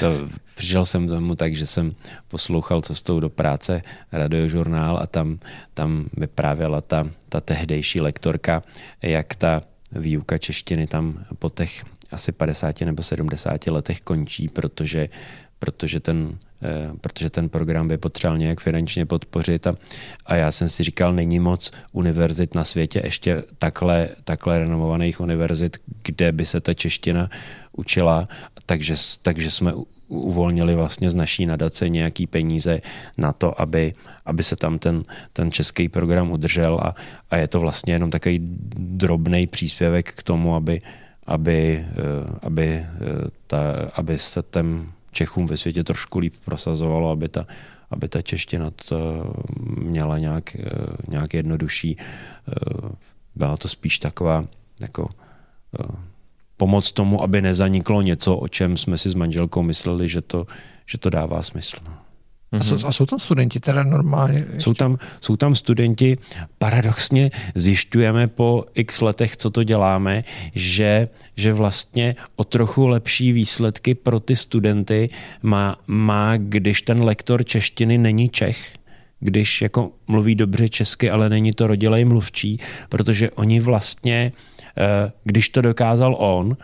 [0.00, 1.94] to přišel jsem tomu tak, že jsem
[2.28, 3.82] poslouchal cestou do práce
[4.12, 5.38] radiožurnál a tam,
[5.74, 8.62] tam vyprávěla ta, ta tehdejší lektorka,
[9.02, 9.60] jak ta
[9.92, 15.08] výuka češtiny tam po těch asi 50 nebo 70 letech končí, protože,
[15.60, 19.74] protože ten eh, protože ten program by potřeboval nějak finančně podpořit a,
[20.26, 25.76] a já jsem si říkal, není moc univerzit na světě, ještě takhle, takhle renomovaných univerzit,
[26.02, 27.30] kde by se ta čeština
[27.72, 28.28] učila,
[28.66, 29.72] takže, takže jsme
[30.10, 32.80] uvolnili vlastně z naší nadace nějaký peníze
[33.18, 33.94] na to, aby,
[34.26, 36.78] aby se tam ten, ten český program udržel.
[36.82, 36.94] A,
[37.30, 38.38] a je to vlastně jenom takový
[38.76, 40.82] drobný příspěvek k tomu, aby,
[41.26, 42.86] aby, eh, aby, eh,
[43.46, 47.46] ta, aby se těm Čechům ve světě trošku líp prosazovalo, aby ta,
[47.90, 49.32] aby ta čeština to
[49.80, 50.66] měla nějak, eh,
[51.08, 51.96] nějak jednodušší.
[51.98, 52.52] Eh,
[53.34, 54.44] Byla to spíš taková
[54.80, 55.08] jako
[55.80, 55.96] eh,
[56.56, 60.46] pomoc tomu, aby nezaniklo něco, o čem jsme si s manželkou mysleli, že to,
[60.86, 61.76] že to dává smysl.
[61.84, 61.99] no.
[62.52, 64.46] A, jsou, a jsou tam studenti teda normálně?
[64.58, 66.18] Jsou tam, jsou tam studenti,
[66.58, 70.24] paradoxně zjišťujeme po x letech, co to děláme,
[70.54, 75.06] že, že vlastně o trochu lepší výsledky pro ty studenty
[75.42, 78.74] má, má, když ten lektor češtiny není Čech,
[79.20, 82.58] když jako mluví dobře česky, ale není to rodilej mluvčí,
[82.88, 84.32] protože oni vlastně,
[84.78, 86.56] eh, když to dokázal on,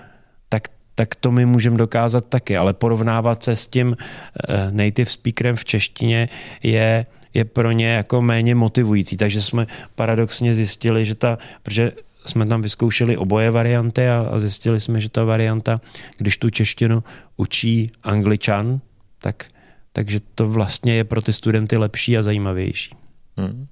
[0.96, 5.64] tak to my můžeme dokázat taky, ale porovnávat se s tím eh, native speakerem v
[5.64, 6.28] češtině
[6.62, 9.16] je, je pro ně jako méně motivující.
[9.16, 11.92] Takže jsme paradoxně zjistili, že ta, protože
[12.24, 15.76] jsme tam vyzkoušeli oboje varianty a, zjistili jsme, že ta varianta,
[16.18, 17.04] když tu češtinu
[17.36, 18.80] učí angličan,
[19.18, 19.46] tak,
[19.92, 22.90] takže to vlastně je pro ty studenty lepší a zajímavější.
[23.36, 23.66] Hmm.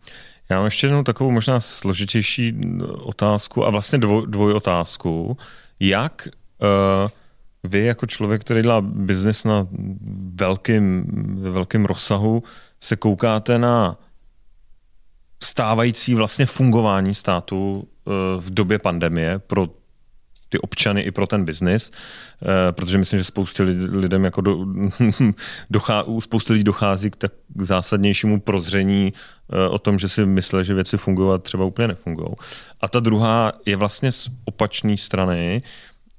[0.51, 2.55] Já mám ještě jednou takovou možná složitější
[3.03, 5.37] otázku a vlastně dvoj, dvojotázku.
[5.81, 6.44] Jak uh,
[7.65, 9.67] vy jako člověk, který dělá biznis na
[10.35, 11.05] velkým,
[11.43, 12.43] ve velkém rozsahu,
[12.81, 13.99] se koukáte na
[15.43, 19.67] stávající vlastně fungování státu uh, v době pandemie pro
[20.55, 24.67] ty občany i pro ten biznis, eh, protože myslím, že spoustě lidem jako do,
[25.71, 30.65] dochá, u spousty lidí dochází k tak zásadnějšímu prozření eh, o tom, že si myslí,
[30.65, 32.29] že věci fungují a třeba úplně nefungují.
[32.81, 35.63] A ta druhá je vlastně z opačné strany,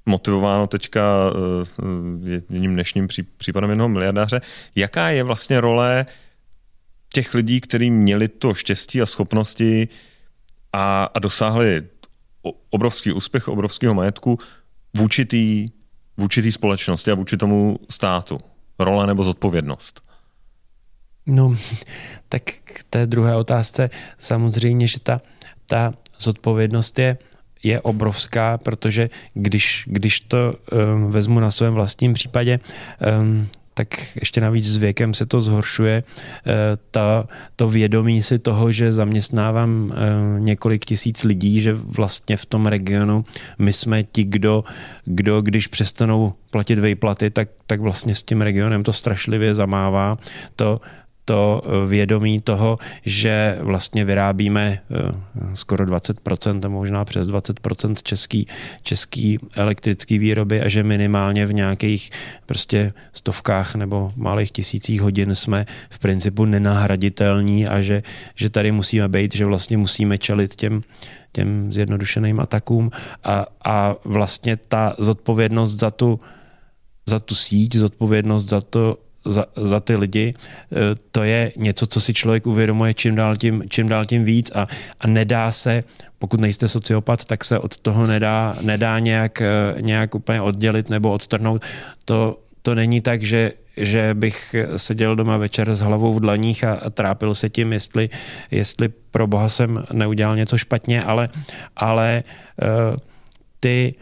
[0.06, 4.40] motivováno teďka eh, jedním dnešním případem jednoho miliardáře.
[4.74, 6.06] Jaká je vlastně role
[7.12, 9.88] těch lidí, kteří měli to štěstí a schopnosti
[10.72, 11.82] a, a dosáhli
[12.70, 14.38] obrovský úspěch, obrovského majetku
[14.96, 15.72] vůči té
[16.16, 18.38] vůči tý společnosti a vůči tomu státu?
[18.78, 20.00] Role nebo zodpovědnost?
[21.26, 21.56] No,
[22.28, 25.20] tak k té druhé otázce samozřejmě, že ta,
[25.66, 27.18] ta zodpovědnost je,
[27.62, 30.54] je obrovská, protože když, když to
[30.94, 32.60] um, vezmu na svém vlastním případě,
[33.20, 36.02] um, tak ještě navíc s věkem se to zhoršuje.
[36.90, 39.92] Ta, to vědomí si toho, že zaměstnávám
[40.38, 43.24] několik tisíc lidí, že vlastně v tom regionu
[43.58, 44.64] my jsme ti, kdo,
[45.04, 50.18] kdo když přestanou platit vejplaty, tak, tak vlastně s tím regionem to strašlivě zamává.
[50.56, 50.80] To,
[51.26, 54.78] to vědomí toho, že vlastně vyrábíme
[55.54, 58.46] skoro 20%, možná přes 20% český,
[58.82, 62.10] český elektrický výroby a že minimálně v nějakých
[62.46, 68.02] prostě stovkách nebo malých tisících hodin jsme v principu nenahraditelní a že,
[68.34, 70.82] že tady musíme být, že vlastně musíme čelit těm,
[71.32, 72.90] těm zjednodušeným atakům.
[73.24, 76.18] A, a vlastně ta zodpovědnost za tu,
[77.06, 80.34] za tu síť, zodpovědnost za to, za, za ty lidi,
[81.10, 84.66] to je něco, co si člověk uvědomuje čím dál tím, čím dál tím víc a,
[85.00, 85.84] a nedá se,
[86.18, 89.42] pokud nejste sociopat, tak se od toho nedá, nedá nějak,
[89.80, 91.62] nějak úplně oddělit nebo odtrhnout.
[92.04, 96.74] To, to není tak, že, že bych seděl doma večer s hlavou v dlaních a,
[96.74, 98.08] a trápil se tím, jestli,
[98.50, 101.28] jestli pro boha jsem neudělal něco špatně, ale,
[101.76, 102.22] ale
[102.62, 102.96] uh,
[103.60, 103.94] ty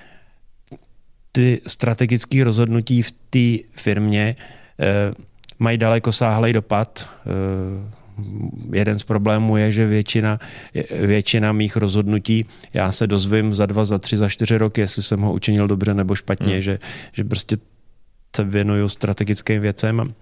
[1.35, 4.37] ty strategické rozhodnutí v té firmě
[5.59, 7.11] mají daleko sáhlej dopad
[8.73, 10.39] jeden z problémů je, že většina,
[11.01, 15.21] většina mých rozhodnutí, já se dozvím za dva, za tři, za čtyři roky, jestli jsem
[15.21, 16.63] ho učinil dobře nebo špatně, hmm.
[16.63, 16.79] že,
[17.13, 17.57] že prostě
[18.37, 20.15] se věnuju strategickým věcem.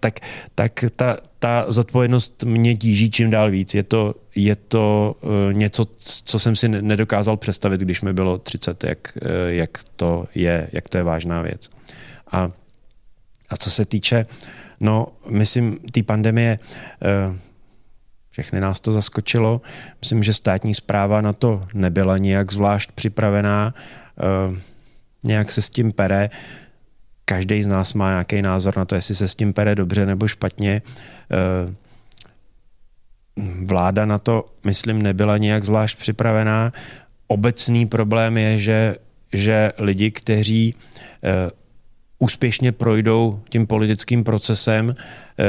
[0.00, 0.20] Tak
[0.54, 3.74] tak ta, ta zodpovědnost mě tíží čím dál víc.
[3.74, 5.86] Je to, je to uh, něco,
[6.24, 10.96] co jsem si nedokázal představit, když mi bylo 30, jak, jak, to, je, jak to
[10.96, 11.70] je vážná věc.
[12.32, 12.50] A,
[13.52, 14.24] a co se týče
[14.82, 16.58] No, myslím, té pandemie,
[17.02, 17.38] eh,
[18.30, 19.60] všechny nás to zaskočilo.
[20.00, 24.60] Myslím, že státní zpráva na to nebyla nijak zvlášť připravená, eh,
[25.24, 26.30] nějak se s tím pere.
[27.24, 30.28] Každý z nás má nějaký názor na to, jestli se s tím pere dobře nebo
[30.28, 30.82] špatně.
[31.30, 31.74] Eh,
[33.64, 36.72] vláda na to, myslím, nebyla nijak zvlášť připravená.
[37.26, 38.96] Obecný problém je, že,
[39.32, 40.74] že lidi, kteří
[42.22, 45.44] úspěšně projdou tím politickým procesem, eh,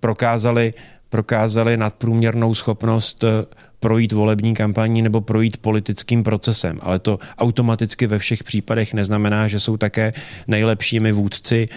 [0.00, 0.74] prokázali,
[1.08, 3.46] prokázali nadprůměrnou schopnost eh,
[3.80, 6.78] projít volební kampaní nebo projít politickým procesem.
[6.82, 10.12] Ale to automaticky ve všech případech neznamená, že jsou také
[10.48, 11.68] nejlepšími vůdci,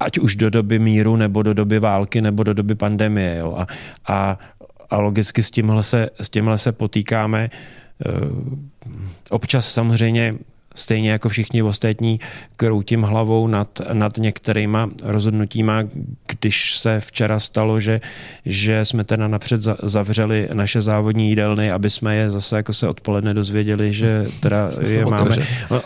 [0.00, 3.36] ať už do doby míru, nebo do doby války, nebo do doby pandemie.
[3.36, 3.56] Jo.
[3.58, 3.66] A,
[4.06, 4.38] a,
[4.90, 7.50] a logicky s tímhle se, s tímhle se potýkáme.
[7.50, 8.10] Eh,
[9.30, 10.34] občas samozřejmě
[10.76, 12.20] stejně jako všichni ostatní
[12.56, 15.82] kroutím hlavou nad, nad některýma rozhodnutíma,
[16.40, 18.00] když se včera stalo, že,
[18.44, 23.34] že jsme teda napřed zavřeli naše závodní jídelny, aby jsme je zase jako se odpoledne
[23.34, 25.36] dozvěděli, že teda je máme.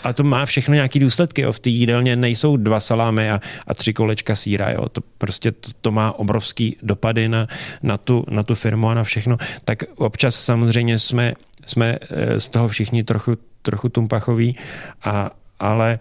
[0.04, 1.42] A to má všechno nějaký důsledky.
[1.42, 1.52] Jo.
[1.52, 4.70] V té jídelně nejsou dva salámy a, a tři kolečka síra.
[4.70, 4.88] Jo.
[4.88, 7.46] To prostě to, to má obrovský dopady na,
[7.82, 9.36] na, tu, na tu firmu a na všechno.
[9.64, 11.34] Tak občas samozřejmě jsme
[11.70, 14.56] jsme eh, z toho všichni trochu trochu tumpachový,
[15.04, 15.30] a,
[15.60, 15.98] ale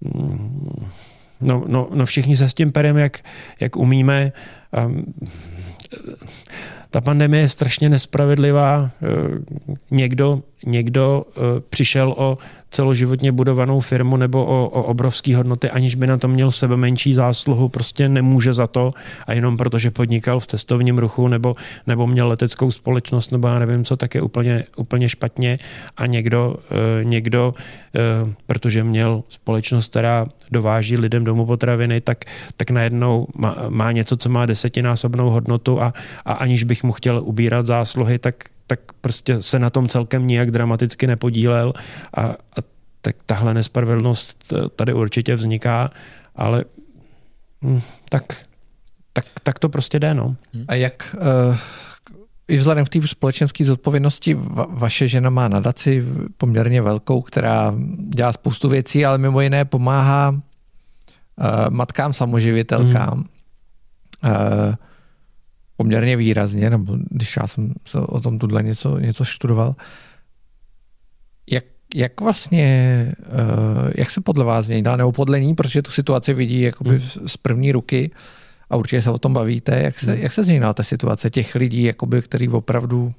[0.00, 0.86] mm,
[1.40, 3.18] no, no, no všichni se s tím perem, jak,
[3.60, 4.32] jak umíme.
[4.84, 5.14] Um,
[6.90, 8.90] ta pandemie je strašně nespravedlivá.
[9.02, 9.06] Eh,
[9.90, 12.38] někdo, někdo eh, přišel o
[12.70, 17.14] celoživotně budovanou firmu nebo o, o obrovské hodnoty, aniž by na to měl sebe menší
[17.14, 18.92] zásluhu, prostě nemůže za to
[19.26, 23.84] a jenom protože podnikal v cestovním ruchu nebo, nebo měl leteckou společnost nebo já nevím
[23.84, 25.58] co, tak je úplně, úplně špatně.
[25.96, 27.54] A někdo, eh, někdo,
[28.46, 32.24] protože měl společnost, která dováží lidem domů potraviny, tak,
[32.56, 35.92] tak najednou má, má něco, co má desetinásobnou hodnotu a,
[36.24, 38.34] a aniž bych mu chtěl ubírat zásluhy, tak,
[38.68, 41.72] tak prostě se na tom celkem nijak dramaticky nepodílel
[42.14, 42.34] a, a
[43.00, 45.90] tak tahle nespravedlnost tady určitě vzniká,
[46.36, 46.64] ale
[47.64, 48.24] hm, tak,
[49.12, 50.36] tak, tak to prostě jde, no.
[50.68, 51.16] A jak
[51.50, 51.56] uh,
[52.48, 56.04] i vzhledem k té společenské zodpovědnosti va, vaše žena má nadaci
[56.36, 57.74] poměrně velkou, která
[58.08, 60.40] dělá spoustu věcí, ale mimo jiné pomáhá uh,
[61.70, 63.24] matkám samoživitelkám.
[64.22, 64.32] Hmm.
[64.68, 64.74] Uh,
[65.78, 69.76] poměrně výrazně, nebo když já jsem se o tom tuhle něco, něco študoval.
[71.50, 71.64] Jak,
[71.94, 72.68] jak vlastně,
[73.18, 77.28] uh, jak se podle vás změní, nebo podle ní, protože tu situaci vidí jakoby hmm.
[77.28, 78.10] z první ruky
[78.70, 80.22] a určitě se o tom bavíte, jak se, hmm.
[80.22, 83.12] jak se změnila ta situace těch lidí, jakoby, který opravdu,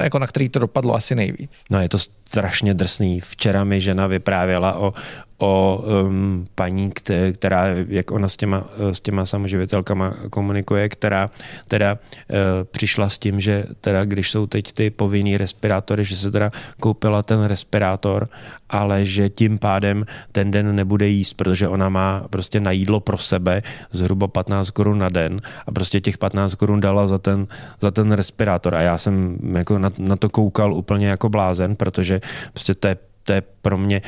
[0.00, 1.64] jako na který to dopadlo asi nejvíc?
[1.70, 3.20] No je to strašně drsný.
[3.20, 4.92] Včera mi žena vyprávěla o,
[5.40, 6.92] o um, paní,
[7.32, 11.28] která, jak ona s těma, s těma samoživitelkama komunikuje, která
[11.68, 12.36] teda uh,
[12.70, 16.50] přišla s tím, že teda když jsou teď ty povinný respirátory, že se teda
[16.80, 18.24] koupila ten respirátor,
[18.70, 23.18] ale že tím pádem ten den nebude jíst, protože ona má prostě na jídlo pro
[23.18, 23.62] sebe
[23.92, 27.46] zhruba 15 korun na den a prostě těch 15 korun dala za ten,
[27.80, 28.74] za ten respirátor.
[28.74, 32.20] A já jsem jako na, na to koukal úplně jako blázen, protože
[32.52, 34.02] prostě to je, to je pro mě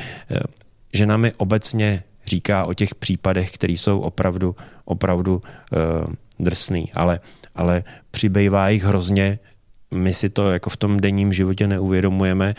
[0.93, 4.55] uh, žena mi obecně říká o těch případech, které jsou opravdu,
[4.85, 7.19] opravdu uh, drsný, ale,
[7.55, 9.39] ale přibývá jich hrozně,
[9.93, 12.55] my si to jako v tom denním životě neuvědomujeme,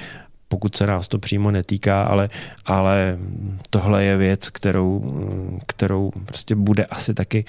[0.48, 2.28] pokud se nás to přímo netýká, ale,
[2.65, 3.19] ale
[3.70, 5.05] tohle je věc, kterou,
[5.66, 7.44] kterou prostě bude asi taky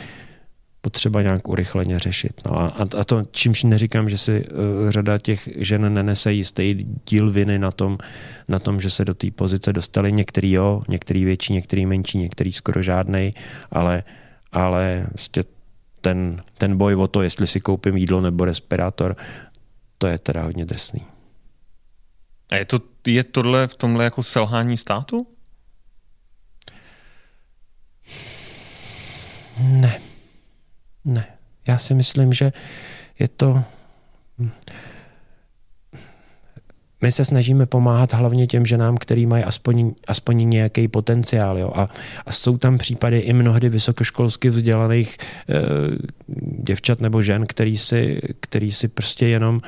[0.85, 2.41] potřeba nějak urychleně řešit.
[2.45, 2.67] No a,
[2.99, 7.71] a to, čímž neříkám, že si uh, řada těch žen nenese jistý díl viny na
[7.71, 7.97] tom,
[8.47, 10.11] na tom, že se do té pozice dostali.
[10.11, 13.31] Některý jo, některý větší, některý menší, některý skoro žádnej,
[13.71, 14.03] ale,
[14.51, 15.43] ale vlastně
[16.01, 19.15] ten, ten boj o to, jestli si koupím jídlo nebo respirátor,
[19.97, 21.01] to je teda hodně drsný.
[22.49, 25.27] A je, to, je tohle v tomhle jako selhání státu?
[29.59, 30.14] Ne.
[31.05, 31.25] Ne.
[31.67, 32.53] Já si myslím, že
[33.19, 33.63] je to...
[37.01, 41.57] my se snažíme pomáhat hlavně těm ženám, který mají aspoň, aspoň nějaký potenciál.
[41.57, 41.71] Jo?
[41.75, 41.89] A,
[42.25, 45.53] a jsou tam případy i mnohdy vysokoškolsky vzdělaných e,
[46.63, 49.61] děvčat nebo žen, který si, který si prostě jenom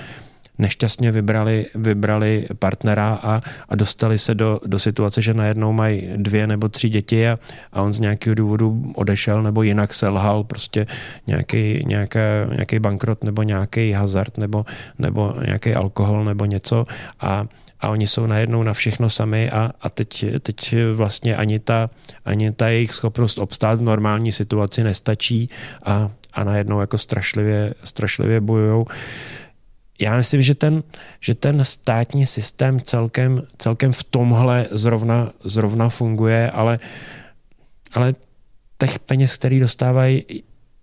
[0.60, 6.48] nešťastně vybrali, vybrali partnera a, a dostali se do, do situace, že najednou mají dvě
[6.48, 7.38] nebo tři děti a,
[7.74, 10.88] a on z nějakého důvodu odešel nebo jinak selhal prostě
[11.28, 14.66] nějaký, nějaké, nějaký bankrot nebo nějaký hazard nebo,
[15.00, 16.84] nebo nějaký alkohol nebo něco.
[17.20, 17.46] A
[17.80, 21.88] a oni jsou najednou na všechno sami a, a teď, teď vlastně ani ta,
[22.26, 25.48] ani ta jejich schopnost obstát v normální situaci nestačí
[25.84, 28.86] a, a najednou jako strašlivě, strašlivě bojujou
[30.00, 30.84] já myslím, že ten,
[31.20, 36.80] že ten státní systém celkem, celkem v tomhle zrovna, zrovna funguje, ale,
[37.94, 38.16] ale
[38.78, 40.24] těch peněz, který dostávají,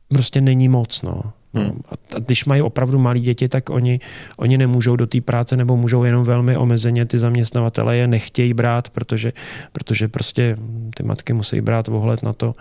[0.08, 1.02] prostě není moc.
[1.02, 1.22] No.
[1.54, 1.80] Hmm.
[1.90, 4.00] A když mají opravdu malí děti, tak oni,
[4.36, 8.90] oni nemůžou do té práce nebo můžou jenom velmi omezeně ty zaměstnavatele je nechtějí brát,
[8.90, 9.32] protože,
[9.72, 10.56] protože prostě
[10.96, 12.52] ty matky musí brát ohled na to,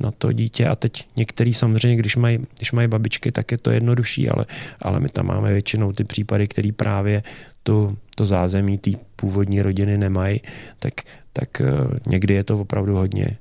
[0.00, 3.70] na to dítě a teď některý samozřejmě, když mají, když mají babičky, tak je to
[3.70, 4.46] jednodušší, ale,
[4.82, 7.22] ale my tam máme většinou ty případy, které právě
[7.62, 10.40] tu, to zázemí té původní rodiny nemají,
[10.78, 10.94] tak,
[11.32, 11.64] tak eh,
[12.06, 13.38] někdy je to opravdu hodně,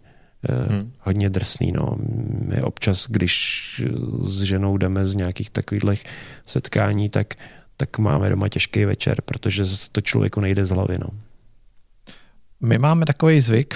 [0.49, 0.91] eh, hmm.
[0.99, 1.71] hodně drsný.
[1.71, 1.97] No.
[2.47, 3.83] My občas, když
[4.21, 6.03] s ženou jdeme z nějakých takových
[6.45, 7.33] setkání, tak,
[7.77, 10.97] tak máme doma těžký večer, protože to člověku nejde z hlavy.
[10.99, 11.07] No.
[12.61, 13.75] My máme takový zvyk,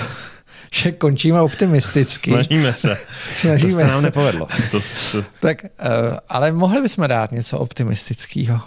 [0.72, 2.32] že končíme optimisticky.
[2.32, 2.98] Snažíme se.
[3.38, 4.48] Snažíme to se nám nepovedlo.
[4.72, 4.80] To,
[5.12, 5.24] to...
[5.40, 5.70] Tak, uh,
[6.30, 8.62] ale mohli bychom dát něco optimistického.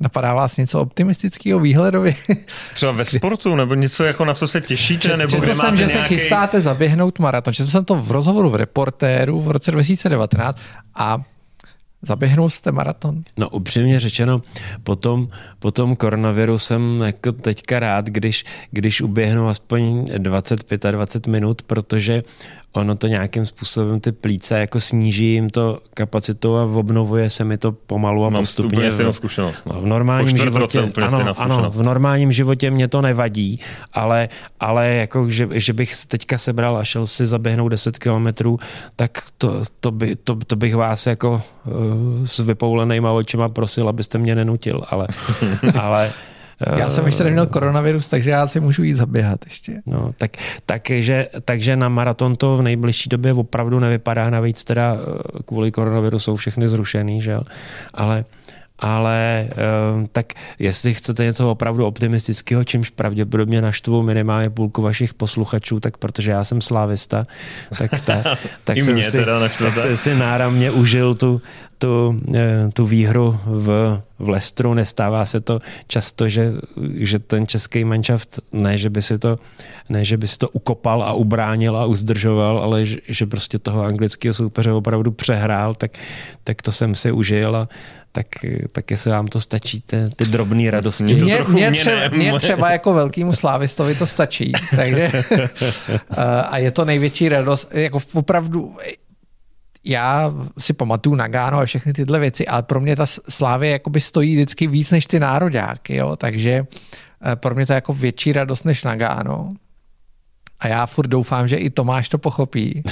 [0.00, 2.14] Napadá vás něco optimistického výhledově?
[2.74, 5.16] Třeba ve sportu, nebo něco, jako na co se těšíte?
[5.16, 6.02] Nebo Četl jsem, že nějaký...
[6.02, 7.54] se chystáte zaběhnout maraton.
[7.54, 10.60] Četl jsem to v rozhovoru v Reportéru v roce 2019
[10.94, 11.22] a
[12.02, 13.22] Zaběhnul jste maraton?
[13.36, 14.42] No upřímně řečeno,
[14.82, 15.28] potom,
[15.58, 22.22] potom koronaviru jsem jako teďka rád, když, když uběhnu aspoň 25 a 20 minut, protože
[22.72, 27.58] ono to nějakým způsobem ty plíce jako sníží jim to kapacitu a obnovuje se mi
[27.58, 28.92] to pomalu a Mám postupně.
[28.92, 29.62] stejnou zkušenost.
[29.72, 29.80] No.
[29.80, 33.60] V normálním životě, ano, ano, v normálním životě mě to nevadí,
[33.92, 34.28] ale,
[34.60, 38.58] ale jako, že, že bych teďka sebral a šel si zaběhnout 10 kilometrů,
[38.96, 41.72] tak to, to, by, to, to, bych vás jako uh,
[42.24, 45.06] s vypoulenýma očima prosil, abyste mě nenutil, ale,
[45.80, 46.12] ale
[46.78, 49.82] já jsem ještě neměl koronavirus, takže já si můžu jít zaběhat ještě.
[49.86, 50.30] No, tak,
[50.66, 56.18] takže, takže na maraton to v nejbližší době opravdu nevypadá, navíc teda eh, kvůli koronaviru
[56.18, 57.42] jsou všechny zrušený, že jo?
[57.94, 58.24] Ale,
[58.80, 65.80] ale ehm, tak jestli chcete něco opravdu optimistického, čímž pravděpodobně naštvu minimálně půlku vašich posluchačů,
[65.80, 67.24] tak protože já jsem slávista,
[67.78, 68.22] tak, ta,
[68.64, 69.24] tak, jsem, si,
[69.58, 71.42] tak jsem si náramně užil tu,
[71.80, 74.74] tu, eh, tu výhru v, v Lestru.
[74.74, 76.52] Nestává se to často, že,
[76.94, 79.38] že ten český manšaft ne, že by si to,
[79.88, 83.82] ne, že by si to ukopal a ubránil a uzdržoval, ale že, že prostě toho
[83.82, 85.90] anglického soupeře opravdu přehrál, tak,
[86.44, 87.68] tak to jsem si užil a
[88.12, 88.26] tak,
[88.72, 91.04] tak jestli vám to stačí, ty, ty drobné radosti.
[91.04, 95.12] Mě, mě, mě, třeba, mě třeba jako velkýmu slávistovi to stačí, takže
[96.48, 98.76] a je to největší radost, jako opravdu
[99.84, 104.34] já si pamatuju Nagano a všechny tyhle věci, ale pro mě ta slávě jakoby stojí
[104.34, 106.16] vždycky víc než ty nároďáky, jo?
[106.16, 106.66] takže
[107.32, 109.52] eh, pro mě to je jako větší radost než Nagano.
[110.60, 112.82] A já furt doufám, že i Tomáš to pochopí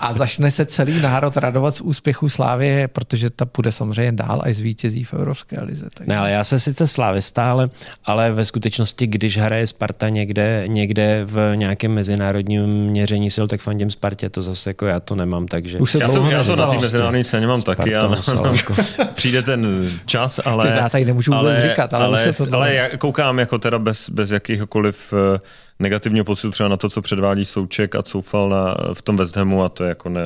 [0.00, 4.52] a začne se celý národ radovat z úspěchu Slávě, protože ta půjde samozřejmě dál a
[4.52, 5.86] zvítězí v Evropské lize.
[5.94, 6.08] Takže...
[6.08, 7.70] Ne, ale já se sice slávista, ale,
[8.04, 13.90] ale ve skutečnosti, když hraje Sparta někde, někde v nějakém mezinárodním měření sil, tak fandím
[13.90, 15.78] Spartě, to zase jako já to nemám, takže...
[15.78, 18.18] Už se já, to, já to na té mezinárodní scéně mám taky, ale
[19.14, 20.68] přijde ten čas, ale...
[20.68, 24.10] já tady nemůžu vůbec ale, říkat, ale, ale, to ale já koukám jako teda bez,
[24.10, 25.40] bez jakýchkoliv eh,
[25.78, 29.64] negativního pocitu třeba na to, co předvádí Souček a Coufal na, v tom West Hamu
[29.64, 30.22] a to je jako ne,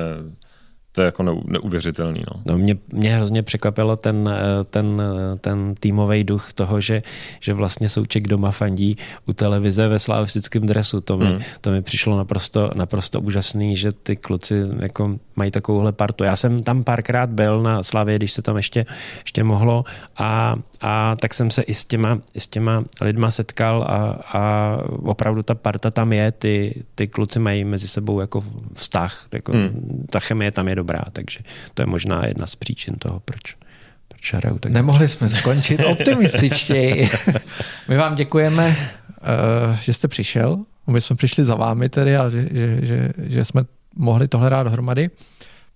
[0.93, 2.25] to je jako neuvěřitelný.
[2.35, 2.41] No.
[2.47, 4.31] No, mě, mě hrozně překvapilo ten,
[4.71, 5.03] ten,
[5.41, 7.03] ten týmový duch toho, že,
[7.41, 8.97] že vlastně Souček doma fandí
[9.27, 11.01] u televize ve slavistickém dresu.
[11.01, 11.39] To mi, hmm.
[11.61, 16.25] to mi přišlo naprosto, naprosto úžasný, že ty kluci jako mají takovouhle partu.
[16.25, 18.87] Já jsem tam párkrát byl na Slavě, když se tam ještě,
[19.23, 19.85] ještě mohlo
[20.17, 23.97] a, a tak jsem se i s těma, i s těma lidma setkal a,
[24.39, 28.45] a opravdu ta parta tam je, ty, ty kluci mají mezi sebou jako
[28.75, 30.07] vztah, jako hmm.
[30.11, 31.41] ta chemie tam je dobrá, takže
[31.75, 33.57] to je možná jedna z příčin toho, proč,
[34.09, 34.59] proč hraju.
[34.59, 37.11] Tak Nemohli jsme skončit optimističtěji.
[37.89, 40.59] My vám děkujeme, uh, že jste přišel.
[40.87, 43.65] My jsme přišli za vámi tedy a že, že, že, že jsme
[43.97, 45.11] mohli tohle dát dohromady.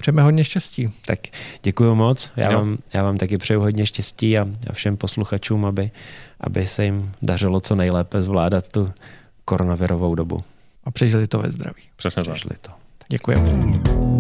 [0.02, 0.88] Přejeme hodně štěstí.
[1.06, 1.18] Tak
[1.62, 2.32] děkuji moc.
[2.36, 5.90] Já, vám, já vám taky přeju hodně štěstí a, a všem posluchačům, aby,
[6.40, 8.92] aby se jim dařilo co nejlépe zvládat tu
[9.44, 10.38] koronavirovou dobu.
[10.84, 11.82] A přežili to ve zdraví.
[11.96, 12.34] Přesně tak.
[12.34, 12.70] Přežili to.
[13.08, 14.11] Děkujeme.